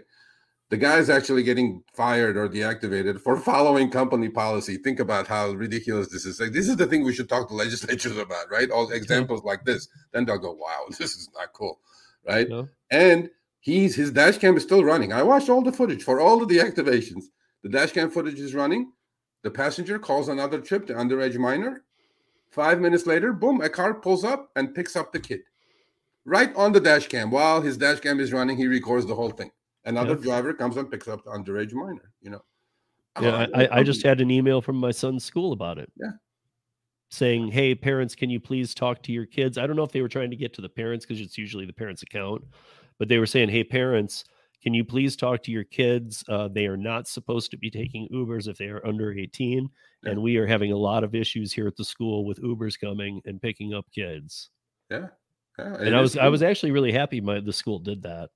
The 0.69 0.77
guy 0.77 0.97
is 0.97 1.09
actually 1.09 1.43
getting 1.43 1.83
fired 1.95 2.37
or 2.37 2.49
deactivated 2.49 3.21
for 3.21 3.37
following 3.37 3.91
company 3.91 4.29
policy. 4.29 4.77
Think 4.77 4.99
about 4.99 5.27
how 5.27 5.51
ridiculous 5.51 6.09
this 6.09 6.25
is. 6.25 6.39
Like, 6.39 6.53
this 6.53 6.67
is 6.67 6.75
the 6.77 6.87
thing 6.87 7.03
we 7.03 7.13
should 7.13 7.29
talk 7.29 7.47
to 7.49 7.53
legislatures 7.53 8.17
about, 8.25 8.51
right? 8.51 8.71
All 8.71 8.89
examples 8.91 9.43
like 9.43 9.65
this. 9.65 9.87
Then 10.11 10.25
they'll 10.25 10.39
go, 10.39 10.53
wow, 10.53 10.85
this 10.89 11.11
is 11.15 11.29
not 11.35 11.53
cool, 11.53 11.79
right? 12.27 12.47
And 12.91 13.29
he's 13.59 13.95
his 13.95 14.11
dash 14.11 14.37
cam 14.37 14.57
is 14.57 14.63
still 14.63 14.83
running. 14.83 15.11
I 15.13 15.23
watched 15.23 15.49
all 15.49 15.61
the 15.61 15.71
footage 15.71 16.03
for 16.03 16.19
all 16.19 16.41
of 16.41 16.49
the 16.49 16.57
activations. 16.59 17.25
The 17.63 17.69
dash 17.69 17.91
cam 17.91 18.11
footage 18.11 18.39
is 18.39 18.53
running. 18.53 18.91
The 19.43 19.51
passenger 19.51 19.99
calls 19.99 20.27
another 20.27 20.59
trip, 20.59 20.87
to 20.87 20.93
underage 20.93 21.37
minor. 21.37 21.83
Five 22.51 22.79
minutes 22.79 23.05
later, 23.05 23.33
boom, 23.33 23.61
a 23.61 23.69
car 23.69 23.93
pulls 23.93 24.23
up 24.23 24.49
and 24.55 24.73
picks 24.73 24.95
up 24.95 25.11
the 25.11 25.19
kid. 25.19 25.41
Right 26.25 26.55
on 26.55 26.71
the 26.71 26.79
dash 26.79 27.07
cam. 27.07 27.29
While 27.29 27.61
his 27.61 27.77
dash 27.77 27.99
cam 27.99 28.19
is 28.19 28.33
running, 28.33 28.57
he 28.57 28.67
records 28.67 29.05
the 29.05 29.13
whole 29.15 29.29
thing. 29.29 29.51
Another 29.85 30.15
driver 30.15 30.53
comes 30.53 30.77
and 30.77 30.89
picks 30.89 31.07
up 31.07 31.23
the 31.23 31.29
underage 31.31 31.73
minor, 31.73 32.11
you 32.21 32.31
know. 32.31 32.41
Yeah, 33.21 33.47
oh, 33.53 33.57
I, 33.57 33.63
I- 33.63 33.67
I 33.67 33.79
um, 33.79 33.85
just 33.85 34.03
had 34.03 34.19
an 34.19 34.31
email 34.31 34.61
from 34.61 34.77
my 34.77 34.91
son's 34.91 35.23
school 35.23 35.53
about 35.53 35.77
it. 35.77 35.91
Yeah. 35.99 36.11
Saying, 37.15 37.47
hey, 37.47 37.73
parents, 37.75 38.13
can 38.13 38.29
you 38.29 38.41
please 38.41 38.73
talk 38.75 39.01
to 39.03 39.13
your 39.13 39.25
kids? 39.25 39.57
I 39.57 39.65
don't 39.65 39.77
know 39.77 39.83
if 39.83 39.93
they 39.93 40.01
were 40.01 40.09
trying 40.09 40.31
to 40.31 40.35
get 40.35 40.53
to 40.55 40.61
the 40.61 40.67
parents 40.67 41.05
because 41.05 41.21
it's 41.21 41.37
usually 41.37 41.65
the 41.65 41.71
parents' 41.71 42.03
account, 42.03 42.43
but 42.99 43.07
they 43.07 43.19
were 43.19 43.25
saying, 43.25 43.47
hey, 43.47 43.63
parents, 43.63 44.25
can 44.61 44.73
you 44.73 44.83
please 44.83 45.15
talk 45.15 45.41
to 45.43 45.51
your 45.51 45.63
kids? 45.63 46.25
Uh, 46.27 46.49
they 46.49 46.65
are 46.65 46.75
not 46.75 47.07
supposed 47.07 47.51
to 47.51 47.57
be 47.57 47.69
taking 47.69 48.09
Ubers 48.11 48.49
if 48.49 48.57
they 48.57 48.65
are 48.67 48.85
under 48.85 49.13
18. 49.13 49.69
Yeah. 50.03 50.11
And 50.11 50.21
we 50.21 50.35
are 50.35 50.45
having 50.45 50.73
a 50.73 50.77
lot 50.77 51.05
of 51.05 51.15
issues 51.15 51.53
here 51.53 51.67
at 51.67 51.77
the 51.77 51.85
school 51.85 52.25
with 52.25 52.41
Ubers 52.41 52.77
coming 52.77 53.21
and 53.25 53.41
picking 53.41 53.73
up 53.73 53.85
kids. 53.93 54.49
yeah. 54.89 55.07
yeah 55.57 55.75
And 55.75 55.95
I 55.95 56.01
was 56.01 56.17
I 56.17 56.27
was 56.27 56.43
actually 56.43 56.71
really 56.71 56.91
happy 56.91 57.21
my 57.21 57.39
the 57.39 57.53
school 57.53 57.79
did 57.79 58.03
that. 58.03 58.29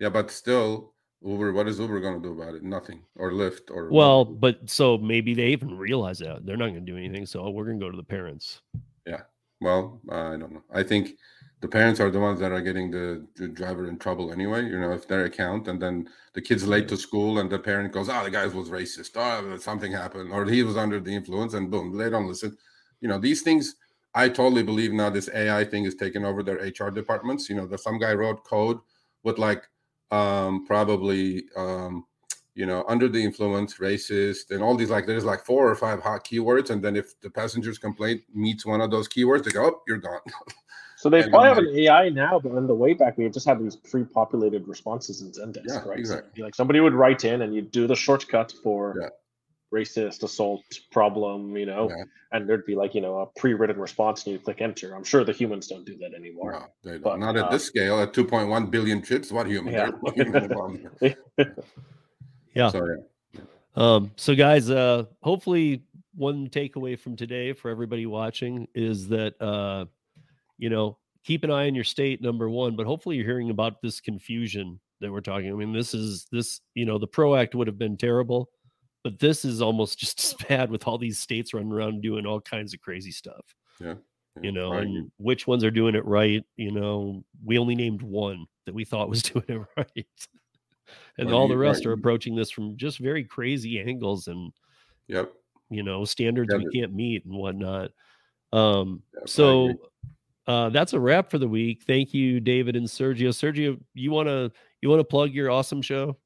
yeah, 0.00 0.10
but 0.10 0.30
still, 0.30 0.92
Uber, 1.26 1.52
what 1.52 1.66
is 1.66 1.80
Uber 1.80 2.00
gonna 2.00 2.20
do 2.20 2.32
about 2.32 2.54
it? 2.54 2.62
Nothing. 2.62 3.02
Or 3.16 3.32
Lyft 3.32 3.70
or 3.70 3.90
Well, 3.90 4.24
but 4.24 4.70
so 4.70 4.96
maybe 4.98 5.34
they 5.34 5.48
even 5.48 5.76
realize 5.76 6.18
that 6.20 6.46
they're 6.46 6.56
not 6.56 6.68
going 6.68 6.86
to 6.86 6.92
do 6.92 6.96
anything. 6.96 7.26
So 7.26 7.40
oh, 7.40 7.50
we're 7.50 7.64
going 7.64 7.80
to 7.80 7.84
go 7.84 7.90
to 7.90 7.96
the 7.96 8.02
parents. 8.02 8.62
Yeah. 9.06 9.22
Well, 9.60 10.00
I 10.10 10.36
don't 10.36 10.52
know. 10.52 10.62
I 10.72 10.82
think 10.82 11.16
the 11.60 11.68
parents 11.68 12.00
are 12.00 12.10
the 12.10 12.20
ones 12.20 12.38
that 12.40 12.52
are 12.52 12.60
getting 12.60 12.90
the, 12.90 13.26
the 13.36 13.48
driver 13.48 13.88
in 13.88 13.98
trouble 13.98 14.32
anyway. 14.32 14.64
You 14.64 14.78
know, 14.78 14.92
if 14.92 15.08
their 15.08 15.24
account 15.24 15.68
and 15.68 15.80
then 15.80 16.08
the 16.34 16.42
kid's 16.42 16.66
late 16.66 16.88
to 16.88 16.96
school 16.96 17.38
and 17.38 17.50
the 17.50 17.58
parent 17.58 17.92
goes, 17.92 18.08
"Oh, 18.08 18.22
the 18.22 18.30
guy 18.30 18.46
was 18.46 18.68
racist. 18.68 19.12
Oh, 19.16 19.56
something 19.58 19.92
happened, 19.92 20.32
or 20.32 20.44
he 20.44 20.62
was 20.62 20.76
under 20.76 21.00
the 21.00 21.14
influence," 21.14 21.54
and 21.54 21.70
boom, 21.70 21.96
they 21.96 22.10
don't 22.10 22.28
listen. 22.28 22.56
You 23.00 23.08
know, 23.08 23.18
these 23.18 23.42
things. 23.42 23.76
I 24.14 24.30
totally 24.30 24.62
believe 24.62 24.94
now 24.94 25.10
this 25.10 25.28
AI 25.28 25.62
thing 25.64 25.84
is 25.84 25.94
taking 25.94 26.24
over 26.24 26.42
their 26.42 26.56
HR 26.56 26.90
departments. 26.90 27.50
You 27.50 27.56
know, 27.56 27.66
that 27.66 27.80
some 27.80 27.98
guy 27.98 28.14
wrote 28.14 28.44
code 28.44 28.78
with 29.24 29.38
like 29.38 29.64
um 30.10 30.66
probably 30.66 31.44
um 31.56 32.04
you 32.54 32.64
know 32.64 32.84
under 32.88 33.08
the 33.08 33.22
influence 33.22 33.74
racist 33.78 34.50
and 34.50 34.62
all 34.62 34.76
these 34.76 34.90
like 34.90 35.06
there's 35.06 35.24
like 35.24 35.44
four 35.44 35.68
or 35.68 35.74
five 35.74 36.00
hot 36.00 36.24
keywords 36.24 36.70
and 36.70 36.82
then 36.82 36.96
if 36.96 37.20
the 37.20 37.30
passenger's 37.30 37.78
complaint 37.78 38.22
meets 38.32 38.64
one 38.64 38.80
of 38.80 38.90
those 38.90 39.08
keywords 39.08 39.44
they 39.44 39.50
go 39.50 39.66
oh 39.66 39.82
you're 39.86 39.98
gone 39.98 40.20
So 40.96 41.10
they 41.10 41.20
And 41.22 41.30
probably 41.30 41.48
have 41.48 41.58
an 41.58 41.78
AI 41.78 42.08
now, 42.08 42.40
but 42.40 42.52
in 42.52 42.66
the 42.66 42.74
way 42.74 42.94
back, 42.94 43.18
we 43.18 43.28
just 43.28 43.46
had 43.46 43.60
these 43.60 43.76
pre-populated 43.76 44.66
responses 44.66 45.20
in 45.20 45.30
Zendesk, 45.30 45.66
Yeah, 45.66 45.74
right? 45.84 45.84
So 45.84 45.98
exactly. 45.98 46.30
it'd 46.34 46.44
like 46.44 46.54
somebody 46.54 46.80
would 46.80 46.94
write 46.94 47.24
in, 47.24 47.42
and 47.42 47.54
you'd 47.54 47.70
do 47.70 47.86
the 47.86 47.94
shortcut 47.94 48.52
for 48.62 48.96
Yeah. 49.00 49.08
Racist 49.74 50.22
assault 50.22 50.62
problem, 50.92 51.56
you 51.56 51.66
know, 51.66 51.88
Yeah. 51.90 52.04
and 52.32 52.48
there'd 52.48 52.66
be 52.66 52.74
like 52.74 52.94
you 52.94 53.00
know 53.00 53.18
a 53.20 53.26
pre-written 53.38 53.78
response, 53.78 54.24
and 54.24 54.32
you 54.34 54.38
click 54.38 54.60
enter. 54.60 54.94
I'm 54.94 55.04
sure 55.04 55.24
the 55.24 55.32
humans 55.32 55.66
don't 55.68 55.84
do 55.84 55.96
that 55.98 56.14
anymore. 56.14 56.52
no, 56.52 56.66
they 56.84 56.90
don't. 56.92 57.02
But, 57.02 57.18
not 57.18 57.36
at 57.36 57.44
uh, 57.46 57.50
this 57.50 57.64
scale 57.64 58.00
at 58.00 58.12
2.1 58.12 58.70
billion 58.70 59.02
chips, 59.02 59.32
what 59.32 59.46
human 59.46 59.72
Yeah. 59.74 59.90
There's 59.90 60.16
no 60.16 60.24
human 60.24 60.44
involved. 60.44 60.86
Yeah. 62.54 62.70
so 62.70 62.96
Um, 63.74 64.10
so 64.16 64.34
guys, 64.34 64.70
uh, 64.70 65.04
hopefully 65.22 65.82
one 66.14 66.48
takeaway 66.48 66.98
from 66.98 67.14
today 67.14 67.52
for 67.52 67.70
everybody 67.70 68.06
watching 68.06 68.66
is 68.74 69.08
that 69.08 69.40
uh, 69.42 69.84
you 70.58 70.70
know, 70.70 70.96
keep 71.24 71.44
an 71.44 71.50
eye 71.50 71.66
on 71.66 71.74
your 71.74 71.84
state, 71.84 72.22
number 72.22 72.48
one, 72.48 72.76
but 72.76 72.86
hopefully 72.86 73.16
you're 73.16 73.26
hearing 73.26 73.50
about 73.50 73.82
this 73.82 74.00
confusion 74.00 74.80
that 75.00 75.12
we're 75.12 75.20
talking. 75.20 75.50
I 75.50 75.54
mean, 75.54 75.72
this 75.74 75.92
is 75.92 76.26
this, 76.32 76.62
you 76.74 76.86
know, 76.86 76.98
the 76.98 77.06
Pro 77.06 77.34
Act 77.34 77.54
would 77.54 77.66
have 77.66 77.76
been 77.78 77.98
terrible, 77.98 78.48
but 79.06 79.20
this 79.20 79.44
is 79.44 79.62
almost 79.62 80.00
just 80.00 80.18
as 80.24 80.34
bad 80.48 80.68
with 80.68 80.88
all 80.88 80.98
these 80.98 81.16
states 81.16 81.54
running 81.54 81.70
around 81.70 82.02
doing 82.02 82.26
all 82.26 82.40
kinds 82.40 82.74
of 82.74 82.80
crazy 82.80 83.12
stuff. 83.12 83.54
Yeah, 83.78 83.94
You 84.42 84.50
know, 84.50 84.72
and 84.72 85.12
which 85.18 85.46
ones 85.46 85.62
are 85.62 85.70
doing 85.70 85.94
it 85.94 86.04
right. 86.04 86.44
You 86.56 86.72
know, 86.72 87.22
we 87.44 87.56
only 87.56 87.76
named 87.76 88.02
one 88.02 88.46
that 88.64 88.74
we 88.74 88.84
thought 88.84 89.08
was 89.08 89.22
doing 89.34 89.44
it 89.46 89.64
right. 89.76 90.06
And 91.18 91.28
Well, 91.28 91.36
all 91.36 91.46
the 91.46 91.56
rest 91.56 91.86
right. 91.86 91.90
are 91.90 91.92
approaching 91.92 92.34
this 92.34 92.50
from 92.50 92.76
just 92.76 92.98
very 92.98 93.22
crazy 93.22 93.78
angles 93.78 94.26
and 94.26 94.52
yep 95.06 95.32
you 95.70 95.84
know 95.84 96.04
standards 96.04 96.48
Yeah, 96.50 96.58
we 96.58 96.66
can't 96.80 96.92
meet 96.92 97.24
and 97.24 97.34
whatnot 97.34 97.92
um 98.52 99.02
Yep, 99.14 99.28
so 99.28 99.74
uh 100.48 100.68
that's 100.70 100.94
a 100.94 101.00
wrap 101.00 101.30
for 101.30 101.38
the 101.38 101.48
week 101.48 101.84
thank 101.86 102.12
you 102.12 102.40
david 102.40 102.74
and 102.74 102.86
sergio 102.86 103.28
sergio 103.28 103.80
you 103.94 104.10
want 104.10 104.28
to 104.28 104.50
you 104.80 104.88
want 104.88 104.98
to 105.00 105.04
plug 105.04 105.32
your 105.32 105.50
awesome 105.50 105.82
show 105.82 106.16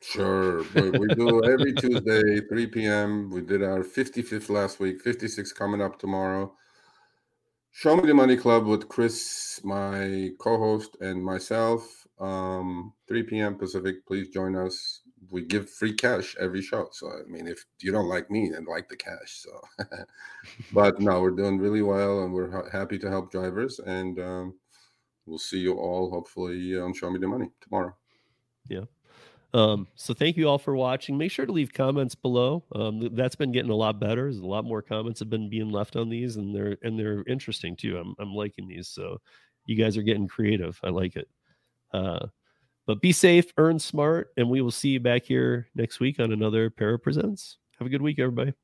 Sure. 0.00 0.62
We, 0.74 0.90
we 0.90 1.08
do 1.14 1.44
every 1.44 1.72
Tuesday, 1.74 2.40
3 2.40 2.66
p.m. 2.68 3.30
We 3.30 3.40
did 3.40 3.62
our 3.62 3.82
55th 3.82 4.48
last 4.48 4.78
week, 4.80 5.00
56 5.00 5.52
coming 5.52 5.82
up 5.82 5.98
tomorrow. 5.98 6.52
Show 7.72 7.96
Me 7.96 8.06
the 8.06 8.14
Money 8.14 8.36
Club 8.36 8.66
with 8.66 8.88
Chris, 8.88 9.60
my 9.62 10.30
co 10.38 10.58
host, 10.58 10.96
and 11.00 11.22
myself. 11.24 12.06
Um, 12.18 12.92
3 13.06 13.22
p.m. 13.24 13.56
Pacific. 13.56 14.06
Please 14.06 14.28
join 14.28 14.56
us. 14.56 15.02
We 15.30 15.42
give 15.44 15.68
free 15.70 15.92
cash 15.94 16.36
every 16.40 16.62
show. 16.62 16.88
So, 16.92 17.08
I 17.08 17.28
mean, 17.28 17.46
if 17.46 17.64
you 17.80 17.92
don't 17.92 18.08
like 18.08 18.30
me, 18.30 18.50
then 18.52 18.64
like 18.64 18.88
the 18.88 18.96
cash. 18.96 19.44
So, 19.44 19.84
but 20.72 21.00
no, 21.00 21.20
we're 21.20 21.30
doing 21.30 21.58
really 21.58 21.82
well 21.82 22.22
and 22.22 22.32
we're 22.32 22.50
ha- 22.50 22.70
happy 22.70 22.98
to 22.98 23.10
help 23.10 23.30
drivers. 23.30 23.78
And 23.80 24.18
um, 24.18 24.54
we'll 25.26 25.38
see 25.38 25.58
you 25.58 25.74
all 25.74 26.10
hopefully 26.10 26.78
on 26.78 26.94
Show 26.94 27.10
Me 27.10 27.18
the 27.18 27.28
Money 27.28 27.50
tomorrow. 27.60 27.94
Um, 29.54 29.88
so 29.94 30.12
thank 30.12 30.36
you 30.36 30.48
all 30.48 30.58
for 30.58 30.76
watching. 30.76 31.16
Make 31.16 31.32
sure 31.32 31.46
to 31.46 31.52
leave 31.52 31.72
comments 31.72 32.14
below. 32.14 32.64
Um, 32.74 33.08
that's 33.14 33.36
been 33.36 33.52
getting 33.52 33.70
a 33.70 33.76
lot 33.76 33.98
better. 33.98 34.24
There's 34.24 34.38
a 34.38 34.46
lot 34.46 34.64
more 34.64 34.82
comments 34.82 35.20
have 35.20 35.30
been 35.30 35.48
being 35.48 35.70
left 35.70 35.96
on 35.96 36.08
these, 36.08 36.36
and 36.36 36.54
they're 36.54 36.76
and 36.82 36.98
they're 36.98 37.24
interesting 37.26 37.74
too. 37.76 37.96
I'm 37.96 38.14
I'm 38.18 38.34
liking 38.34 38.68
these. 38.68 38.88
So 38.88 39.18
you 39.66 39.76
guys 39.76 39.96
are 39.96 40.02
getting 40.02 40.28
creative. 40.28 40.78
I 40.82 40.90
like 40.90 41.16
it. 41.16 41.28
Uh, 41.92 42.26
but 42.86 43.00
be 43.02 43.12
safe, 43.12 43.52
earn 43.58 43.78
smart, 43.78 44.32
and 44.36 44.48
we 44.48 44.60
will 44.60 44.70
see 44.70 44.90
you 44.90 45.00
back 45.00 45.24
here 45.24 45.68
next 45.74 46.00
week 46.00 46.20
on 46.20 46.32
another 46.32 46.70
Para 46.70 46.98
Presents. 46.98 47.58
Have 47.78 47.86
a 47.86 47.90
good 47.90 48.02
week, 48.02 48.18
everybody. 48.18 48.54